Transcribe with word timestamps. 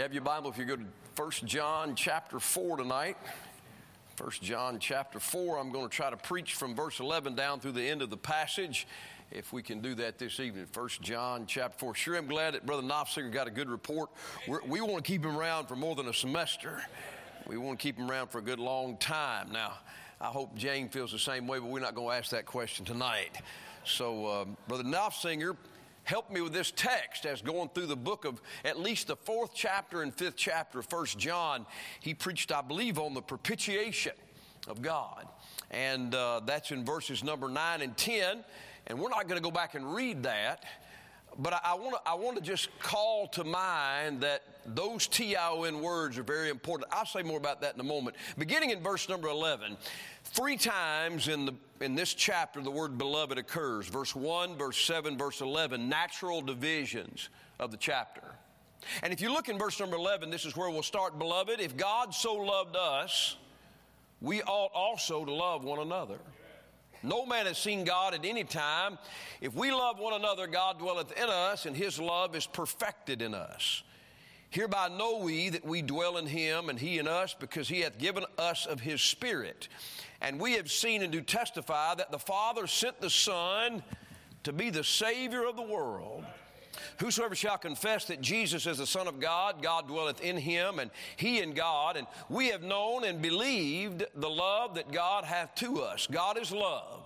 Have 0.00 0.14
your 0.14 0.22
Bible 0.22 0.48
if 0.48 0.56
you 0.56 0.64
go 0.64 0.76
to 0.76 0.84
1 1.16 1.30
John 1.44 1.94
chapter 1.94 2.40
4 2.40 2.78
tonight. 2.78 3.18
1 4.18 4.30
John 4.40 4.78
chapter 4.78 5.20
4. 5.20 5.58
I'm 5.58 5.70
going 5.70 5.86
to 5.86 5.94
try 5.94 6.08
to 6.08 6.16
preach 6.16 6.54
from 6.54 6.74
verse 6.74 7.00
11 7.00 7.34
down 7.34 7.60
through 7.60 7.72
the 7.72 7.86
end 7.86 8.00
of 8.00 8.08
the 8.08 8.16
passage. 8.16 8.86
If 9.30 9.52
we 9.52 9.62
can 9.62 9.82
do 9.82 9.94
that 9.96 10.16
this 10.16 10.40
evening, 10.40 10.66
1 10.72 10.88
John 11.02 11.44
chapter 11.46 11.78
4. 11.78 11.94
Sure, 11.94 12.16
I'm 12.16 12.26
glad 12.28 12.54
that 12.54 12.64
Brother 12.64 12.82
Knopfsinger 12.82 13.30
got 13.30 13.46
a 13.46 13.50
good 13.50 13.68
report. 13.68 14.08
We're, 14.48 14.64
we 14.64 14.80
want 14.80 15.04
to 15.04 15.12
keep 15.12 15.22
him 15.22 15.36
around 15.36 15.66
for 15.66 15.76
more 15.76 15.94
than 15.94 16.08
a 16.08 16.14
semester. 16.14 16.82
We 17.46 17.58
want 17.58 17.78
to 17.78 17.82
keep 17.82 17.98
him 17.98 18.10
around 18.10 18.28
for 18.28 18.38
a 18.38 18.42
good 18.42 18.58
long 18.58 18.96
time. 18.96 19.52
Now, 19.52 19.74
I 20.18 20.28
hope 20.28 20.56
Jane 20.56 20.88
feels 20.88 21.12
the 21.12 21.18
same 21.18 21.46
way, 21.46 21.58
but 21.58 21.66
we're 21.66 21.80
not 21.80 21.94
going 21.94 22.08
to 22.08 22.16
ask 22.16 22.30
that 22.30 22.46
question 22.46 22.86
tonight. 22.86 23.42
So, 23.84 24.26
um, 24.28 24.56
Brother 24.66 24.84
Knopfsinger 24.84 25.58
helped 26.10 26.32
me 26.32 26.40
with 26.40 26.52
this 26.52 26.72
text 26.74 27.24
as 27.24 27.40
going 27.40 27.68
through 27.68 27.86
the 27.86 27.94
book 27.94 28.24
of 28.24 28.42
at 28.64 28.80
least 28.80 29.06
the 29.06 29.14
fourth 29.14 29.52
chapter 29.54 30.02
and 30.02 30.12
fifth 30.12 30.34
chapter 30.34 30.80
of 30.80 30.86
First 30.86 31.16
John. 31.18 31.64
He 32.00 32.14
preached, 32.14 32.50
I 32.50 32.62
believe, 32.62 32.98
on 32.98 33.14
the 33.14 33.22
propitiation 33.22 34.14
of 34.66 34.82
God. 34.82 35.28
And 35.70 36.12
uh, 36.12 36.40
that's 36.44 36.72
in 36.72 36.84
verses 36.84 37.22
number 37.22 37.48
9 37.48 37.80
and 37.80 37.96
10. 37.96 38.42
And 38.88 38.98
we're 38.98 39.08
not 39.08 39.28
going 39.28 39.40
to 39.40 39.42
go 39.42 39.52
back 39.52 39.76
and 39.76 39.94
read 39.94 40.24
that. 40.24 40.64
But 41.38 41.54
I, 41.54 41.76
I 42.06 42.14
want 42.14 42.36
to 42.36 42.42
just 42.42 42.68
call 42.80 43.28
to 43.28 43.44
mind 43.44 44.20
that 44.22 44.42
those 44.66 45.06
T-I-O-N 45.06 45.80
words 45.80 46.18
are 46.18 46.22
very 46.22 46.50
important. 46.50 46.90
I'll 46.92 47.06
say 47.06 47.22
more 47.22 47.38
about 47.38 47.60
that 47.62 47.74
in 47.74 47.80
a 47.80 47.84
moment. 47.84 48.16
Beginning 48.38 48.70
in 48.70 48.82
verse 48.82 49.08
number 49.08 49.28
11, 49.28 49.76
three 50.24 50.56
times 50.56 51.28
in, 51.28 51.46
the, 51.46 51.54
in 51.80 51.94
this 51.94 52.14
chapter 52.14 52.60
the 52.60 52.70
word 52.70 52.98
beloved 52.98 53.38
occurs. 53.38 53.86
Verse 53.88 54.14
1, 54.14 54.56
verse 54.56 54.78
7, 54.84 55.16
verse 55.16 55.40
11, 55.40 55.88
natural 55.88 56.42
divisions 56.42 57.28
of 57.58 57.70
the 57.70 57.76
chapter. 57.76 58.22
And 59.02 59.12
if 59.12 59.20
you 59.20 59.32
look 59.32 59.48
in 59.48 59.58
verse 59.58 59.78
number 59.78 59.96
11, 59.96 60.30
this 60.30 60.44
is 60.44 60.56
where 60.56 60.70
we'll 60.70 60.82
start. 60.82 61.18
Beloved, 61.18 61.60
if 61.60 61.76
God 61.76 62.14
so 62.14 62.34
loved 62.34 62.76
us, 62.76 63.36
we 64.20 64.42
ought 64.42 64.72
also 64.74 65.24
to 65.24 65.32
love 65.32 65.64
one 65.64 65.78
another. 65.78 66.18
No 67.02 67.24
man 67.24 67.46
has 67.46 67.58
seen 67.58 67.84
God 67.84 68.14
at 68.14 68.24
any 68.24 68.44
time. 68.44 68.98
If 69.40 69.54
we 69.54 69.70
love 69.72 69.98
one 69.98 70.14
another, 70.14 70.46
God 70.46 70.78
dwelleth 70.78 71.12
in 71.12 71.28
us, 71.28 71.66
and 71.66 71.74
his 71.74 71.98
love 71.98 72.36
is 72.36 72.46
perfected 72.46 73.22
in 73.22 73.34
us. 73.34 73.82
Hereby 74.50 74.88
know 74.88 75.18
we 75.18 75.48
that 75.50 75.64
we 75.64 75.80
dwell 75.80 76.16
in 76.18 76.26
him, 76.26 76.68
and 76.68 76.78
he 76.78 76.98
in 76.98 77.06
us, 77.06 77.34
because 77.38 77.68
he 77.68 77.80
hath 77.80 77.98
given 77.98 78.24
us 78.36 78.66
of 78.66 78.80
his 78.80 79.00
Spirit. 79.00 79.68
And 80.20 80.40
we 80.40 80.54
have 80.54 80.70
seen 80.70 81.02
and 81.02 81.12
do 81.12 81.20
testify 81.20 81.94
that 81.94 82.10
the 82.10 82.18
Father 82.18 82.66
sent 82.66 83.00
the 83.00 83.10
Son 83.10 83.82
to 84.42 84.52
be 84.52 84.70
the 84.70 84.84
Savior 84.84 85.44
of 85.44 85.56
the 85.56 85.62
world. 85.62 86.24
Whosoever 86.98 87.34
shall 87.34 87.58
confess 87.58 88.04
that 88.06 88.20
Jesus 88.20 88.66
is 88.66 88.78
the 88.78 88.86
Son 88.86 89.08
of 89.08 89.20
God, 89.20 89.62
God 89.62 89.88
dwelleth 89.88 90.20
in 90.20 90.36
him, 90.36 90.78
and 90.78 90.90
he 91.16 91.40
in 91.40 91.52
God. 91.52 91.96
And 91.96 92.06
we 92.28 92.48
have 92.48 92.62
known 92.62 93.04
and 93.04 93.20
believed 93.20 94.04
the 94.14 94.30
love 94.30 94.74
that 94.74 94.92
God 94.92 95.24
hath 95.24 95.54
to 95.56 95.82
us. 95.82 96.06
God 96.10 96.38
is 96.38 96.52
love. 96.52 97.02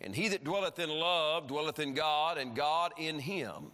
And 0.00 0.14
he 0.14 0.28
that 0.28 0.44
dwelleth 0.44 0.78
in 0.78 0.90
love 0.90 1.48
dwelleth 1.48 1.78
in 1.78 1.94
God, 1.94 2.38
and 2.38 2.54
God 2.54 2.92
in 2.98 3.18
him. 3.18 3.70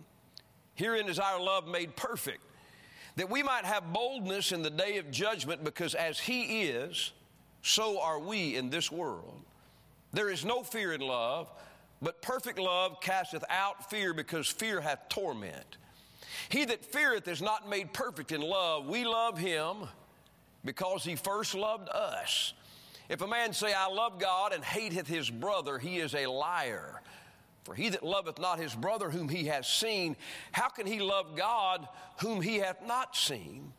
Herein 0.74 1.08
is 1.08 1.18
our 1.18 1.40
love 1.40 1.66
made 1.66 1.96
perfect, 1.96 2.40
that 3.16 3.28
we 3.28 3.42
might 3.42 3.64
have 3.64 3.92
boldness 3.92 4.52
in 4.52 4.62
the 4.62 4.70
day 4.70 4.98
of 4.98 5.10
judgment, 5.10 5.64
because 5.64 5.94
as 5.94 6.18
he 6.18 6.62
is, 6.62 7.12
so 7.62 8.00
are 8.00 8.18
we 8.18 8.56
in 8.56 8.70
this 8.70 8.90
world. 8.90 9.42
There 10.12 10.30
is 10.30 10.44
no 10.44 10.62
fear 10.62 10.92
in 10.92 11.00
love 11.00 11.50
but 12.02 12.22
perfect 12.22 12.58
love 12.58 13.00
casteth 13.00 13.44
out 13.50 13.90
fear, 13.90 14.14
because 14.14 14.48
fear 14.48 14.80
hath 14.80 15.08
torment. 15.08 15.76
He 16.48 16.64
that 16.64 16.84
feareth 16.84 17.28
is 17.28 17.42
not 17.42 17.68
made 17.68 17.92
perfect 17.92 18.32
in 18.32 18.40
love. 18.40 18.86
We 18.86 19.04
love 19.04 19.38
him 19.38 19.88
because 20.64 21.04
he 21.04 21.16
first 21.16 21.54
loved 21.54 21.88
us. 21.88 22.54
If 23.08 23.22
a 23.22 23.26
man 23.26 23.52
say, 23.52 23.72
I 23.72 23.88
love 23.88 24.18
God, 24.18 24.52
and 24.52 24.64
hateth 24.64 25.08
his 25.08 25.28
brother, 25.28 25.78
he 25.78 25.98
is 25.98 26.14
a 26.14 26.26
liar. 26.26 27.02
For 27.64 27.74
he 27.74 27.88
that 27.90 28.02
loveth 28.02 28.38
not 28.38 28.58
his 28.58 28.74
brother 28.74 29.10
whom 29.10 29.28
he 29.28 29.46
has 29.46 29.66
seen, 29.66 30.16
how 30.52 30.68
can 30.68 30.86
he 30.86 31.00
love 31.00 31.36
God 31.36 31.86
whom 32.20 32.40
he 32.40 32.56
hath 32.56 32.86
not 32.86 33.16
seen? 33.16 33.72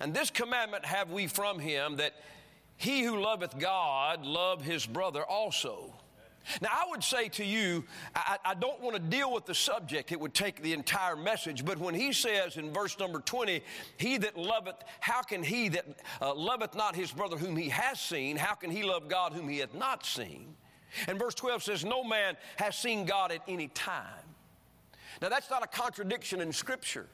And 0.00 0.12
this 0.12 0.30
commandment 0.30 0.84
have 0.84 1.10
we 1.10 1.26
from 1.26 1.58
him, 1.58 1.96
that 1.96 2.14
he 2.76 3.02
who 3.02 3.20
loveth 3.20 3.58
God 3.58 4.24
love 4.24 4.62
his 4.62 4.84
brother 4.86 5.24
also. 5.24 5.94
Now, 6.60 6.68
I 6.72 6.88
would 6.90 7.02
say 7.02 7.28
to 7.30 7.44
you, 7.44 7.84
I, 8.14 8.38
I, 8.44 8.54
don't 8.54 8.80
want 8.80 8.96
to 8.96 9.02
deal 9.02 9.32
with 9.32 9.46
the 9.46 9.54
subject, 9.54 10.12
it 10.12 10.20
would 10.20 10.34
take 10.34 10.62
the 10.62 10.72
entire 10.72 11.16
message. 11.16 11.64
But 11.64 11.78
when 11.78 11.94
he 11.94 12.12
says 12.12 12.56
in 12.56 12.72
verse 12.72 12.98
number 12.98 13.20
20, 13.20 13.62
He 13.96 14.18
that 14.18 14.36
loveth, 14.36 14.76
how 15.00 15.22
can 15.22 15.42
he 15.42 15.68
that 15.70 15.86
uh, 16.20 16.34
loveth 16.34 16.74
not 16.74 16.94
his 16.94 17.12
brother 17.12 17.36
whom 17.36 17.56
he 17.56 17.68
has 17.70 18.00
seen, 18.00 18.36
how 18.36 18.54
can 18.54 18.70
he 18.70 18.82
love 18.82 19.08
God 19.08 19.32
whom 19.32 19.48
he 19.48 19.58
hath 19.58 19.74
not 19.74 20.04
seen? 20.04 20.54
And 21.08 21.18
verse 21.18 21.34
12 21.34 21.62
says, 21.62 21.84
No 21.84 22.04
man 22.04 22.36
has 22.56 22.76
seen 22.76 23.04
God 23.04 23.32
at 23.32 23.42
any 23.48 23.68
time. 23.68 24.04
Now, 25.22 25.28
that's 25.28 25.50
not 25.50 25.62
a 25.62 25.66
contradiction 25.66 26.40
in 26.40 26.52
Scripture. 26.52 27.06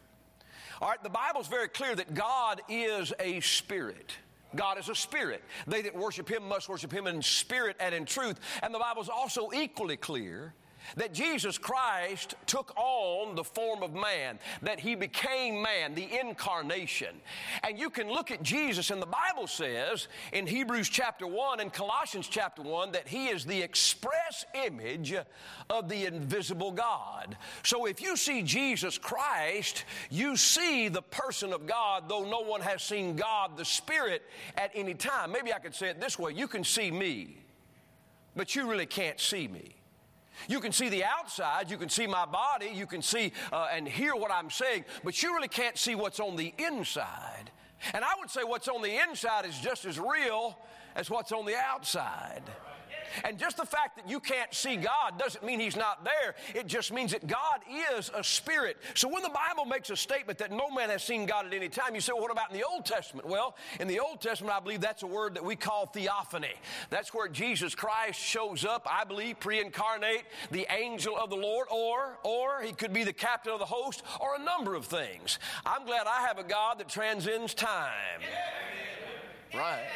All 0.81 0.89
right, 0.89 1.03
the 1.03 1.11
Bible's 1.11 1.49
very 1.49 1.69
clear 1.69 1.95
that 1.95 2.15
God 2.15 2.63
is 2.69 3.13
a 3.21 3.41
spirit. 3.41 4.13
God 4.55 4.79
is 4.79 4.89
a 4.89 4.95
spirit. 4.95 5.43
They 5.67 5.83
that 5.83 5.95
worship 5.95 6.29
him 6.29 6.49
must 6.49 6.69
worship 6.69 6.93
him 6.93 7.07
in 7.07 7.23
spirit 7.23 7.77
and 7.81 7.95
in 7.95 8.05
truth. 8.05 8.39
And 8.63 8.75
the 8.75 8.79
Bible 8.79 9.03
is 9.03 9.09
also 9.09 9.51
equally 9.53 9.97
clear 9.97 10.55
that 10.97 11.13
Jesus 11.13 11.59
Christ 11.59 12.35
took 12.47 12.73
on 12.77 13.35
the 13.35 13.45
form 13.45 13.83
of 13.83 13.95
man, 13.95 14.39
that 14.63 14.81
he 14.81 14.95
became 14.95 15.63
man, 15.63 15.95
the 15.95 16.09
incarnation. 16.21 17.17
And 17.63 17.79
you 17.79 17.91
can 17.91 18.09
look 18.09 18.31
at 18.31 18.43
Jesus, 18.43 18.91
and 18.91 19.01
the 19.01 19.07
Bible 19.07 19.47
says 19.47 20.09
in 20.33 20.47
Hebrews 20.47 20.89
chapter 20.89 21.27
1 21.27 21.61
and 21.61 21.73
Colossians 21.73 22.29
chapter 22.29 22.63
1 22.63 22.93
that 22.93 23.09
he 23.09 23.29
is 23.29 23.45
the 23.45 23.61
express 23.61 24.45
image 24.55 25.15
of 25.69 25.89
the 25.89 26.07
invisible 26.07 26.73
God. 26.73 27.37
So 27.63 27.87
if 27.87 28.01
you 28.01 28.17
see 28.17 28.43
Jesus 28.43 28.99
Christ, 28.99 29.85
you 30.11 30.37
see 30.37 30.89
the 30.89 31.03
person 31.03 31.53
of 31.53 31.67
God, 31.67 32.09
though 32.09 32.25
no 32.25 32.41
one 32.41 32.61
has 32.61 32.83
seen 32.83 33.17
God, 33.17 33.57
the 33.57 33.65
Spirit, 33.65 34.23
at 34.57 34.71
any 34.75 34.95
time. 34.95 35.33
Maybe 35.33 35.53
I 35.53 35.59
could 35.59 35.75
say 35.75 35.89
it 35.89 36.01
this 36.01 36.19
way 36.19 36.33
you 36.33 36.49
can 36.49 36.65
see 36.65 36.91
me, 36.91 37.39
but 38.37 38.55
you 38.55 38.69
really 38.69 38.87
can't 38.87 39.21
see 39.21 39.49
me. 39.49 39.80
You 40.49 40.61
can 40.61 40.73
see 40.73 40.89
the 40.89 41.05
outside, 41.05 41.71
you 41.71 41.77
can 41.77 41.89
see 41.89 42.07
my 42.07 42.27
body, 42.27 42.71
you 42.73 42.87
can 42.87 43.03
see 43.03 43.33
uh, 43.53 43.69
and 43.73 43.87
hear 43.87 44.15
what 44.15 44.31
I'm 44.31 44.51
saying, 44.51 44.85
but 45.05 45.23
you 45.23 45.35
really 45.35 45.49
can't 45.49 45.79
see 45.79 45.95
what's 45.95 46.21
on 46.21 46.37
the 46.37 46.55
inside. 46.59 47.51
And 47.95 48.05
I 48.05 48.13
would 48.19 48.31
say 48.31 48.45
what's 48.45 48.69
on 48.69 48.83
the 48.83 49.03
inside 49.09 49.47
is 49.47 49.59
just 49.59 49.85
as 49.85 49.99
real 49.99 50.59
as 50.95 51.11
what's 51.11 51.33
on 51.33 51.47
the 51.47 51.57
outside. 51.57 52.43
And 53.25 53.39
just 53.39 53.57
the 53.57 53.67
fact 53.67 53.97
that 53.97 54.09
you 54.09 54.21
can't 54.21 54.53
see 54.55 54.77
God 54.77 55.19
doesn't 55.19 55.45
mean 55.45 55.61
He's 55.61 55.77
not 55.77 56.05
there. 56.05 56.35
It 56.55 56.67
just 56.67 56.93
means 56.93 57.13
that 57.13 57.27
God 57.27 57.61
is 57.97 58.11
a 58.15 58.23
spirit. 58.23 58.77
So 58.95 59.09
when 59.09 59.23
the 59.23 59.31
Bible 59.31 59.65
makes 59.65 59.91
a 59.91 59.97
statement 59.97 60.39
that 60.39 60.51
no 60.51 60.71
man 60.71 60.91
has 60.91 61.03
seen 61.03 61.27
God 61.27 61.47
at 61.47 61.55
any 61.55 61.69
time, 61.69 61.95
you 61.95 62.01
say, 62.01 62.13
well, 62.13 62.23
what 62.23 62.31
about 62.31 62.51
in 62.51 62.57
the 62.57 62.67
Old 62.67 62.85
Testament? 62.85 63.29
Well, 63.29 63.57
in 63.79 63.89
the 63.89 64.01
Old 64.01 64.21
Testament, 64.21 64.55
I 64.55 64.61
believe 64.61 64.81
that's 64.81 65.03
a 65.03 65.07
word 65.07 65.35
that 65.35 65.45
we 65.45 65.57
call 65.57 65.87
theophany. 65.87 66.55
That's 66.89 67.13
where 67.15 67.29
Jesus 67.29 67.75
Christ 67.75 68.21
shows 68.21 68.65
up, 68.65 68.87
I 68.91 69.05
believe, 69.05 69.41
pre 69.41 69.61
incarnate, 69.61 70.25
the 70.51 70.67
angel 70.71 71.17
of 71.17 71.31
the 71.31 71.37
Lord, 71.37 71.69
or, 71.71 72.19
or 72.23 72.63
he 72.63 72.73
could 72.73 72.93
be 72.93 73.05
the 73.05 73.13
captain 73.13 73.53
of 73.53 73.59
the 73.59 73.67
host, 73.67 74.03
or 74.21 74.37
a 74.37 74.43
number 74.43 74.75
of 74.75 74.87
things. 74.87 75.39
I'm 75.65 75.85
glad 75.87 76.07
I 76.07 76.27
have 76.27 76.39
a 76.39 76.45
God 76.45 76.79
that 76.79 76.89
transcends 76.89 77.55
time. 77.55 78.21
Right. 79.55 79.87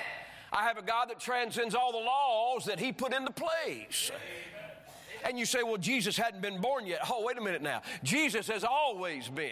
I 0.54 0.62
have 0.62 0.78
a 0.78 0.82
God 0.82 1.10
that 1.10 1.18
transcends 1.18 1.74
all 1.74 1.90
the 1.90 1.98
laws 1.98 2.64
that 2.66 2.78
He 2.78 2.92
put 2.92 3.12
into 3.12 3.32
place. 3.32 4.12
And 5.24 5.38
you 5.38 5.46
say, 5.46 5.62
well, 5.62 5.78
Jesus 5.78 6.16
hadn't 6.16 6.42
been 6.42 6.60
born 6.60 6.86
yet. 6.86 7.00
Oh, 7.10 7.24
wait 7.24 7.38
a 7.38 7.40
minute 7.40 7.62
now. 7.62 7.82
Jesus 8.02 8.46
has 8.48 8.62
always 8.62 9.28
been. 9.28 9.50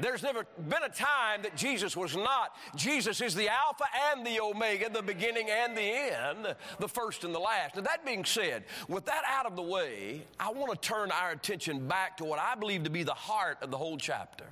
There's 0.00 0.22
never 0.22 0.44
been 0.68 0.82
a 0.82 0.88
time 0.88 1.42
that 1.42 1.56
Jesus 1.56 1.96
was 1.96 2.16
not. 2.16 2.56
Jesus 2.74 3.20
is 3.20 3.34
the 3.34 3.48
Alpha 3.48 3.84
and 4.10 4.26
the 4.26 4.40
Omega, 4.40 4.88
the 4.88 5.02
beginning 5.02 5.48
and 5.50 5.76
the 5.76 5.82
end, 5.82 6.56
the 6.78 6.88
first 6.88 7.24
and 7.24 7.34
the 7.34 7.38
last. 7.38 7.76
Now, 7.76 7.82
that 7.82 8.04
being 8.04 8.24
said, 8.24 8.64
with 8.88 9.04
that 9.06 9.22
out 9.26 9.46
of 9.46 9.56
the 9.56 9.62
way, 9.62 10.22
I 10.38 10.50
want 10.52 10.72
to 10.72 10.88
turn 10.88 11.10
our 11.10 11.30
attention 11.30 11.86
back 11.86 12.16
to 12.16 12.24
what 12.24 12.38
I 12.38 12.54
believe 12.54 12.84
to 12.84 12.90
be 12.90 13.02
the 13.02 13.14
heart 13.14 13.58
of 13.62 13.70
the 13.70 13.76
whole 13.76 13.98
chapter. 13.98 14.46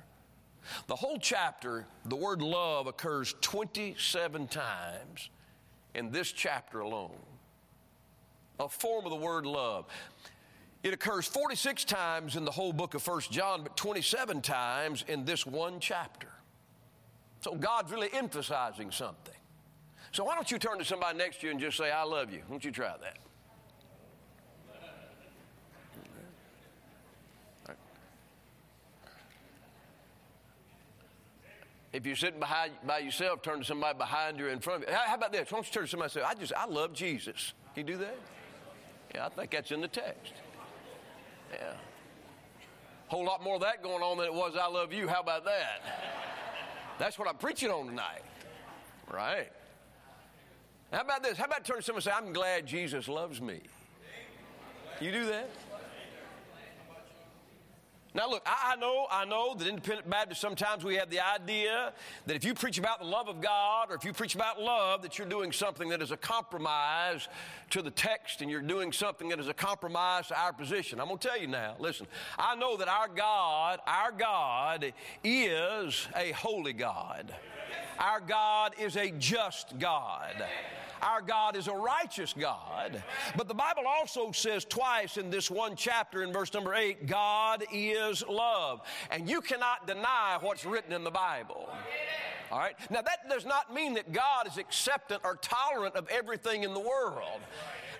The 0.87 0.95
whole 0.95 1.17
chapter, 1.17 1.85
the 2.05 2.15
word 2.15 2.41
love 2.41 2.87
occurs 2.87 3.35
27 3.41 4.47
times 4.47 5.29
in 5.95 6.11
this 6.11 6.31
chapter 6.31 6.81
alone. 6.81 7.17
A 8.59 8.69
form 8.69 9.05
of 9.05 9.11
the 9.11 9.17
word 9.17 9.45
love. 9.45 9.85
It 10.83 10.93
occurs 10.93 11.27
46 11.27 11.83
times 11.85 12.35
in 12.35 12.45
the 12.45 12.51
whole 12.51 12.71
book 12.71 12.93
of 12.93 13.01
First 13.01 13.31
John, 13.31 13.63
but 13.63 13.75
27 13.75 14.41
times 14.41 15.03
in 15.07 15.25
this 15.25 15.45
one 15.45 15.79
chapter. 15.79 16.29
So 17.41 17.55
God's 17.55 17.91
really 17.91 18.09
emphasizing 18.13 18.91
something. 18.91 19.33
So 20.11 20.23
why 20.23 20.35
don't 20.35 20.49
you 20.49 20.57
turn 20.57 20.79
to 20.79 20.85
somebody 20.85 21.17
next 21.17 21.41
to 21.41 21.47
you 21.47 21.51
and 21.51 21.59
just 21.59 21.77
say, 21.77 21.91
I 21.91 22.03
love 22.03 22.31
you? 22.31 22.39
Why 22.47 22.51
don't 22.51 22.65
you 22.65 22.71
try 22.71 22.95
that? 23.01 23.17
If 31.91 32.05
you're 32.05 32.15
sitting 32.15 32.39
behind 32.39 32.73
by 32.85 32.99
yourself, 32.99 33.41
turn 33.41 33.59
to 33.59 33.65
somebody 33.65 33.97
behind 33.97 34.37
you 34.37 34.45
or 34.45 34.49
in 34.49 34.59
front 34.59 34.83
of 34.83 34.89
you. 34.89 34.95
How 34.95 35.15
about 35.15 35.31
this? 35.31 35.51
Why 35.51 35.57
don't 35.57 35.67
you 35.67 35.73
turn 35.73 35.83
to 35.83 35.89
somebody 35.89 36.05
and 36.05 36.11
say, 36.13 36.21
I 36.21 36.33
just, 36.35 36.53
I 36.55 36.65
love 36.65 36.93
Jesus. 36.93 37.53
Can 37.73 37.87
you 37.87 37.93
do 37.93 37.99
that? 37.99 38.17
Yeah, 39.15 39.25
I 39.25 39.29
think 39.29 39.51
that's 39.51 39.71
in 39.71 39.81
the 39.81 39.87
text. 39.87 40.33
Yeah. 41.51 41.73
Whole 43.07 43.25
lot 43.25 43.43
more 43.43 43.55
of 43.55 43.61
that 43.61 43.81
going 43.81 44.03
on 44.03 44.17
than 44.17 44.27
it 44.27 44.33
was 44.33 44.55
I 44.55 44.67
love 44.67 44.93
you. 44.93 45.07
How 45.07 45.21
about 45.21 45.45
that? 45.45 45.81
That's 46.99 47.17
what 47.17 47.27
I'm 47.27 47.37
preaching 47.37 47.71
on 47.71 47.87
tonight. 47.87 48.21
Right. 49.11 49.51
How 50.93 51.01
about 51.01 51.23
this? 51.23 51.37
How 51.37 51.45
about 51.45 51.65
turn 51.65 51.77
to 51.77 51.81
someone 51.81 51.97
and 51.97 52.03
say, 52.03 52.11
I'm 52.11 52.33
glad 52.33 52.67
Jesus 52.67 53.07
loves 53.07 53.41
me? 53.41 53.61
You 55.01 55.11
do 55.11 55.25
that? 55.25 55.49
Now, 58.15 58.27
look, 58.27 58.41
I, 58.45 58.75
know, 58.75 59.05
I 59.11 59.25
know 59.25 59.53
that 59.53 59.67
independent 59.67 60.09
Baptists 60.09 60.39
sometimes 60.39 60.83
we 60.83 60.95
have 60.95 61.11
the 61.11 61.19
idea 61.19 61.93
that 62.25 62.35
if 62.35 62.43
you 62.43 62.55
preach 62.55 62.79
about 62.79 62.99
the 62.99 63.05
love 63.05 63.27
of 63.27 63.39
God 63.39 63.91
or 63.91 63.95
if 63.95 64.03
you 64.03 64.13
preach 64.13 64.33
about 64.33 64.59
love, 64.59 65.03
that 65.03 65.19
you're 65.19 65.27
doing 65.27 65.51
something 65.51 65.89
that 65.89 66.01
is 66.01 66.09
a 66.09 66.17
compromise 66.17 67.27
to 67.69 67.83
the 67.83 67.91
text 67.91 68.41
and 68.41 68.49
you're 68.49 68.61
doing 68.61 68.91
something 68.91 69.29
that 69.29 69.39
is 69.39 69.47
a 69.47 69.53
compromise 69.53 70.27
to 70.29 70.39
our 70.39 70.51
position. 70.51 70.99
I'm 70.99 71.05
going 71.05 71.19
to 71.19 71.27
tell 71.27 71.39
you 71.39 71.47
now, 71.47 71.75
listen, 71.77 72.07
I 72.39 72.55
know 72.55 72.77
that 72.77 72.87
our 72.87 73.07
God, 73.07 73.79
our 73.85 74.11
God 74.11 74.91
is 75.23 76.07
a 76.15 76.31
holy 76.31 76.73
God. 76.73 77.35
Our 77.99 78.21
God 78.21 78.73
is 78.79 78.95
a 78.95 79.11
just 79.11 79.77
God. 79.77 80.45
Our 81.01 81.21
God 81.21 81.55
is 81.55 81.67
a 81.67 81.73
righteous 81.73 82.33
God. 82.33 83.01
But 83.35 83.47
the 83.47 83.53
Bible 83.53 83.83
also 83.87 84.31
says 84.31 84.65
twice 84.65 85.17
in 85.17 85.29
this 85.29 85.51
one 85.51 85.75
chapter 85.75 86.23
in 86.23 86.33
verse 86.33 86.53
number 86.53 86.73
eight 86.73 87.07
God 87.07 87.63
is 87.73 88.23
love. 88.27 88.81
And 89.11 89.29
you 89.29 89.41
cannot 89.41 89.85
deny 89.85 90.37
what's 90.41 90.65
written 90.65 90.93
in 90.93 91.03
the 91.03 91.11
Bible. 91.11 91.69
All 92.51 92.59
right? 92.59 92.75
Now, 92.89 93.01
that 93.01 93.29
does 93.29 93.45
not 93.45 93.73
mean 93.73 93.93
that 93.95 94.11
God 94.11 94.47
is 94.47 94.57
acceptant 94.57 95.21
or 95.23 95.35
tolerant 95.35 95.95
of 95.95 96.07
everything 96.09 96.63
in 96.63 96.73
the 96.73 96.79
world. 96.79 97.41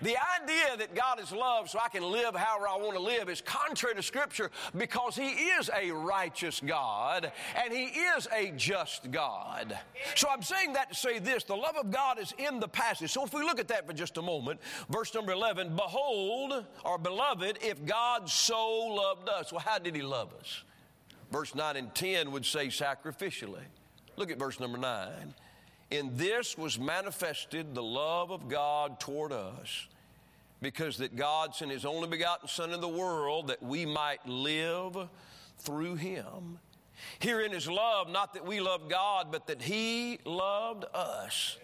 The 0.02 0.16
idea 0.42 0.78
that 0.78 0.94
God 0.94 1.20
is 1.20 1.30
love 1.30 1.68
so 1.68 1.78
I 1.78 1.88
can 1.88 2.02
live 2.02 2.34
however 2.34 2.66
I 2.66 2.76
want 2.76 2.94
to 2.94 3.02
live 3.02 3.28
is 3.28 3.42
contrary 3.42 3.94
to 3.96 4.02
Scripture 4.02 4.50
because 4.76 5.14
He 5.14 5.28
is 5.28 5.70
a 5.76 5.90
righteous 5.90 6.60
God 6.64 7.30
and 7.54 7.72
He 7.72 7.84
is 7.84 8.26
a 8.34 8.50
just 8.52 9.10
God. 9.10 9.78
So 10.14 10.28
I'm 10.30 10.42
saying 10.42 10.72
that 10.72 10.88
to 10.88 10.94
say 10.94 11.18
this 11.18 11.44
the 11.44 11.54
love 11.56 11.76
of 11.76 11.90
God 11.90 12.18
is 12.18 12.32
in 12.38 12.60
the 12.60 12.68
passage. 12.68 13.10
So 13.10 13.24
if 13.24 13.34
we 13.34 13.42
look 13.42 13.60
at 13.60 13.68
that 13.68 13.86
for 13.86 13.92
just 13.92 14.16
a 14.16 14.22
moment, 14.22 14.60
verse 14.88 15.14
number 15.14 15.32
11 15.32 15.76
Behold, 15.76 16.64
or 16.82 16.96
beloved, 16.96 17.58
if 17.62 17.84
God 17.84 18.28
so 18.28 18.70
loved 18.70 19.28
us. 19.28 19.52
Well, 19.52 19.60
how 19.60 19.78
did 19.78 19.94
He 19.94 20.02
love 20.02 20.32
us? 20.40 20.62
Verse 21.30 21.54
9 21.54 21.76
and 21.76 21.94
10 21.94 22.32
would 22.32 22.46
say 22.46 22.68
sacrificially. 22.68 23.64
Look 24.20 24.30
at 24.30 24.38
verse 24.38 24.60
number 24.60 24.76
9. 24.76 25.32
In 25.90 26.14
this 26.14 26.58
was 26.58 26.78
manifested 26.78 27.74
the 27.74 27.82
love 27.82 28.30
of 28.30 28.50
God 28.50 29.00
toward 29.00 29.32
us, 29.32 29.88
because 30.60 30.98
that 30.98 31.16
God 31.16 31.54
sent 31.54 31.70
His 31.70 31.86
only 31.86 32.06
begotten 32.06 32.46
Son 32.46 32.74
in 32.74 32.82
the 32.82 32.86
world 32.86 33.48
that 33.48 33.62
we 33.62 33.86
might 33.86 34.28
live 34.28 35.08
through 35.60 35.94
Him. 35.94 36.58
Herein 37.18 37.54
is 37.54 37.66
love, 37.66 38.10
not 38.10 38.34
that 38.34 38.44
we 38.44 38.60
love 38.60 38.90
God, 38.90 39.28
but 39.32 39.46
that 39.46 39.62
He 39.62 40.18
loved 40.26 40.84
us 40.92 41.56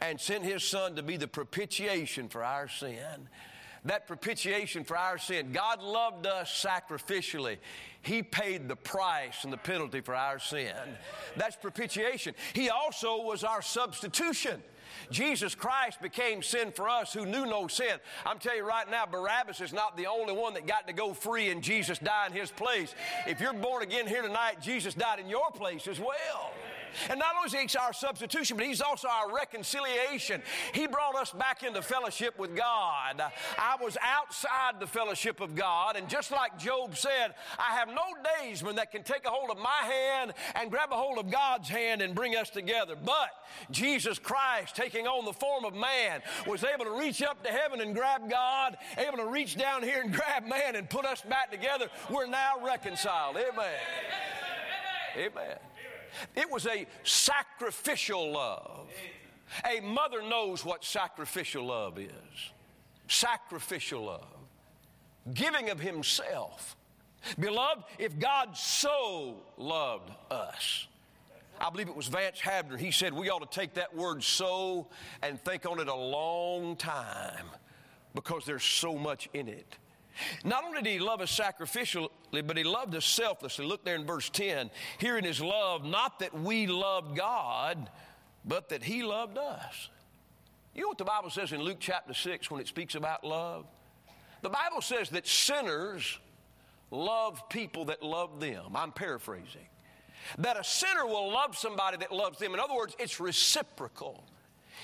and 0.00 0.20
sent 0.20 0.44
His 0.44 0.62
Son 0.62 0.94
to 0.94 1.02
be 1.02 1.16
the 1.16 1.26
propitiation 1.26 2.28
for 2.28 2.44
our 2.44 2.68
sin 2.68 3.28
that 3.86 4.06
propitiation 4.06 4.84
for 4.84 4.96
our 4.96 5.18
sin. 5.18 5.52
God 5.52 5.82
loved 5.82 6.26
us 6.26 6.64
sacrificially. 6.64 7.58
He 8.02 8.22
paid 8.22 8.68
the 8.68 8.76
price 8.76 9.44
and 9.44 9.52
the 9.52 9.56
penalty 9.56 10.00
for 10.00 10.14
our 10.14 10.38
sin. 10.38 10.74
That's 11.36 11.56
propitiation. 11.56 12.34
He 12.52 12.70
also 12.70 13.22
was 13.22 13.42
our 13.42 13.62
substitution. 13.62 14.62
Jesus 15.10 15.54
Christ 15.54 16.00
became 16.00 16.42
sin 16.42 16.72
for 16.72 16.88
us 16.88 17.12
who 17.12 17.26
knew 17.26 17.46
no 17.46 17.66
sin. 17.68 17.98
I'm 18.24 18.38
telling 18.38 18.58
you 18.58 18.66
right 18.66 18.88
now, 18.90 19.06
Barabbas 19.06 19.60
is 19.60 19.72
not 19.72 19.96
the 19.96 20.06
only 20.06 20.32
one 20.32 20.54
that 20.54 20.66
got 20.66 20.86
to 20.86 20.92
go 20.92 21.12
free 21.12 21.50
and 21.50 21.62
Jesus 21.62 21.98
died 21.98 22.32
in 22.32 22.36
his 22.36 22.50
place. 22.50 22.94
If 23.26 23.40
you're 23.40 23.52
born 23.52 23.82
again 23.82 24.06
here 24.06 24.22
tonight, 24.22 24.60
Jesus 24.60 24.94
died 24.94 25.18
in 25.18 25.28
your 25.28 25.50
place 25.50 25.86
as 25.86 26.00
well. 26.00 26.52
And 27.10 27.18
not 27.18 27.34
only 27.36 27.46
is 27.46 27.72
He 27.72 27.78
our 27.78 27.92
substitution, 27.92 28.56
but 28.56 28.66
He's 28.66 28.80
also 28.80 29.08
our 29.08 29.32
reconciliation. 29.32 30.42
He 30.72 30.86
brought 30.86 31.16
us 31.16 31.32
back 31.32 31.62
into 31.62 31.82
fellowship 31.82 32.38
with 32.38 32.56
God. 32.56 33.22
I 33.58 33.76
was 33.80 33.96
outside 34.02 34.80
the 34.80 34.86
fellowship 34.86 35.40
of 35.40 35.54
God, 35.54 35.96
and 35.96 36.08
just 36.08 36.30
like 36.30 36.58
Job 36.58 36.96
said, 36.96 37.34
I 37.58 37.76
have 37.76 37.88
no 37.88 38.04
daysman 38.40 38.76
that 38.76 38.92
can 38.92 39.02
take 39.02 39.26
a 39.26 39.30
hold 39.30 39.50
of 39.50 39.58
my 39.58 39.70
hand 39.70 40.34
and 40.54 40.70
grab 40.70 40.92
a 40.92 40.96
hold 40.96 41.18
of 41.18 41.30
God's 41.30 41.68
hand 41.68 42.02
and 42.02 42.14
bring 42.14 42.36
us 42.36 42.50
together. 42.50 42.96
But 42.96 43.30
Jesus 43.70 44.18
Christ, 44.18 44.76
taking 44.76 45.06
on 45.06 45.24
the 45.24 45.32
form 45.32 45.64
of 45.64 45.74
man, 45.74 46.22
was 46.46 46.64
able 46.64 46.84
to 46.84 46.98
reach 46.98 47.22
up 47.22 47.42
to 47.44 47.50
heaven 47.50 47.80
and 47.80 47.94
grab 47.94 48.30
God, 48.30 48.76
able 48.98 49.18
to 49.18 49.26
reach 49.26 49.56
down 49.56 49.82
here 49.82 50.02
and 50.02 50.12
grab 50.12 50.44
man 50.44 50.76
and 50.76 50.88
put 50.88 51.04
us 51.04 51.22
back 51.22 51.50
together. 51.50 51.88
We're 52.10 52.26
now 52.26 52.54
reconciled. 52.64 53.36
Amen. 53.36 53.74
Amen. 55.16 55.56
It 56.34 56.50
was 56.50 56.66
a 56.66 56.86
sacrificial 57.02 58.32
love. 58.32 58.88
A 59.64 59.80
mother 59.80 60.22
knows 60.22 60.64
what 60.64 60.84
sacrificial 60.84 61.66
love 61.66 61.98
is. 61.98 62.10
Sacrificial 63.08 64.04
love. 64.04 64.26
Giving 65.34 65.70
of 65.70 65.80
himself. 65.80 66.76
Beloved, 67.38 67.84
if 67.98 68.18
God 68.18 68.56
so 68.56 69.36
loved 69.56 70.10
us, 70.30 70.86
I 71.60 71.70
believe 71.70 71.88
it 71.88 71.96
was 71.96 72.08
Vance 72.08 72.40
Havner, 72.40 72.78
he 72.78 72.90
said 72.90 73.12
we 73.12 73.30
ought 73.30 73.50
to 73.50 73.58
take 73.58 73.74
that 73.74 73.94
word 73.94 74.22
so 74.22 74.88
and 75.22 75.42
think 75.42 75.66
on 75.66 75.80
it 75.80 75.88
a 75.88 75.94
long 75.94 76.76
time 76.76 77.46
because 78.14 78.44
there's 78.44 78.64
so 78.64 78.96
much 78.96 79.28
in 79.32 79.48
it. 79.48 79.76
Not 80.44 80.64
only 80.64 80.82
did 80.82 80.90
he 80.92 80.98
love 80.98 81.20
us 81.20 81.38
sacrificially, 81.38 82.08
but 82.30 82.56
he 82.56 82.64
loved 82.64 82.94
us 82.94 83.04
selflessly. 83.04 83.66
Look 83.66 83.84
there 83.84 83.96
in 83.96 84.06
verse 84.06 84.28
10. 84.30 84.70
Here 84.98 85.18
in 85.18 85.24
his 85.24 85.40
love, 85.40 85.84
not 85.84 86.20
that 86.20 86.38
we 86.38 86.66
loved 86.66 87.16
God, 87.16 87.90
but 88.44 88.68
that 88.70 88.82
he 88.82 89.02
loved 89.02 89.38
us. 89.38 89.88
You 90.74 90.82
know 90.82 90.88
what 90.88 90.98
the 90.98 91.04
Bible 91.04 91.30
says 91.30 91.52
in 91.52 91.62
Luke 91.62 91.78
chapter 91.80 92.14
6 92.14 92.50
when 92.50 92.60
it 92.60 92.68
speaks 92.68 92.94
about 92.94 93.24
love? 93.24 93.66
The 94.42 94.50
Bible 94.50 94.80
says 94.80 95.10
that 95.10 95.26
sinners 95.26 96.18
love 96.90 97.48
people 97.48 97.86
that 97.86 98.02
love 98.02 98.40
them. 98.40 98.76
I'm 98.76 98.92
paraphrasing. 98.92 99.66
That 100.38 100.58
a 100.58 100.64
sinner 100.64 101.06
will 101.06 101.30
love 101.32 101.56
somebody 101.56 101.96
that 101.98 102.12
loves 102.12 102.38
them. 102.38 102.52
In 102.54 102.60
other 102.60 102.74
words, 102.74 102.94
it's 102.98 103.20
reciprocal. 103.20 104.24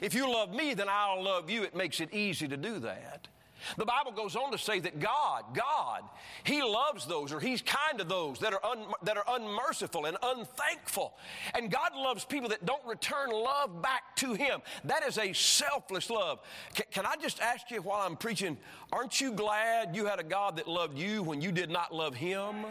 If 0.00 0.14
you 0.14 0.30
love 0.30 0.54
me, 0.54 0.74
then 0.74 0.88
I'll 0.88 1.22
love 1.22 1.50
you. 1.50 1.62
It 1.62 1.76
makes 1.76 2.00
it 2.00 2.12
easy 2.14 2.48
to 2.48 2.56
do 2.56 2.78
that. 2.80 3.28
The 3.76 3.84
Bible 3.84 4.12
goes 4.12 4.36
on 4.36 4.52
to 4.52 4.58
say 4.58 4.80
that 4.80 5.00
God, 5.00 5.44
God, 5.54 6.02
He 6.44 6.62
loves 6.62 7.06
those 7.06 7.32
or 7.32 7.40
He's 7.40 7.62
kind 7.62 7.98
to 7.98 8.04
those 8.04 8.38
that 8.40 8.52
are, 8.52 8.64
un, 8.64 8.84
that 9.02 9.16
are 9.16 9.24
unmerciful 9.28 10.06
and 10.06 10.16
unthankful. 10.22 11.14
And 11.54 11.70
God 11.70 11.92
loves 11.94 12.24
people 12.24 12.48
that 12.50 12.64
don't 12.64 12.84
return 12.86 13.30
love 13.30 13.82
back 13.82 14.16
to 14.16 14.34
Him. 14.34 14.60
That 14.84 15.02
is 15.04 15.18
a 15.18 15.32
selfless 15.32 16.10
love. 16.10 16.40
Can, 16.74 16.86
can 16.90 17.06
I 17.06 17.16
just 17.16 17.40
ask 17.40 17.70
you 17.70 17.82
while 17.82 18.06
I'm 18.06 18.16
preaching, 18.16 18.56
aren't 18.92 19.20
you 19.20 19.32
glad 19.32 19.94
you 19.94 20.06
had 20.06 20.20
a 20.20 20.24
God 20.24 20.56
that 20.56 20.68
loved 20.68 20.98
you 20.98 21.22
when 21.22 21.40
you 21.40 21.52
did 21.52 21.70
not 21.70 21.94
love 21.94 22.14
Him? 22.14 22.66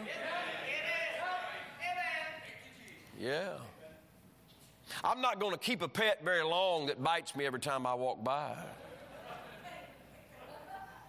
Yeah. 3.18 3.54
I'm 5.04 5.20
not 5.20 5.38
going 5.38 5.52
to 5.52 5.58
keep 5.58 5.80
a 5.80 5.88
pet 5.88 6.24
very 6.24 6.42
long 6.42 6.86
that 6.86 7.02
bites 7.02 7.36
me 7.36 7.46
every 7.46 7.60
time 7.60 7.86
I 7.86 7.94
walk 7.94 8.22
by. 8.24 8.56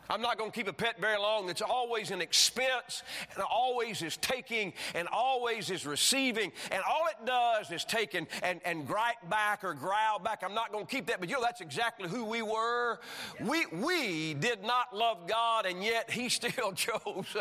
I'm 0.10 0.22
not 0.22 0.38
going 0.38 0.52
to 0.52 0.56
keep 0.56 0.68
a 0.68 0.74
pet 0.74 1.00
very 1.00 1.18
long 1.18 1.48
that's 1.48 1.62
always 1.62 2.12
an 2.12 2.22
expense 2.22 3.04
and 3.34 3.44
always 3.44 4.02
is 4.02 4.18
taking 4.18 4.74
and 4.96 5.08
always 5.08 5.70
is 5.70 5.86
receiving. 5.86 6.52
And 6.72 6.84
all 6.88 7.08
it 7.08 7.26
does 7.26 7.72
is 7.72 7.86
take 7.86 8.14
and, 8.14 8.28
and, 8.42 8.60
and 8.66 8.86
gripe 8.86 9.30
back 9.30 9.64
or 9.64 9.74
growl 9.74 10.20
back. 10.20 10.44
I'm 10.44 10.54
not 10.54 10.72
going 10.72 10.86
to 10.86 10.92
keep 10.92 11.08
that, 11.08 11.20
but 11.20 11.30
you 11.30 11.36
know, 11.36 11.42
that's 11.42 11.62
exactly 11.62 12.10
who 12.10 12.26
we 12.26 12.42
were. 12.42 13.00
We, 13.40 13.66
we 13.68 14.34
did 14.34 14.64
not 14.64 14.96
love 14.96 15.28
God, 15.28 15.66
and 15.66 15.84
yet 15.84 16.12
He 16.12 16.30
still 16.34 16.74
chose 16.74 17.36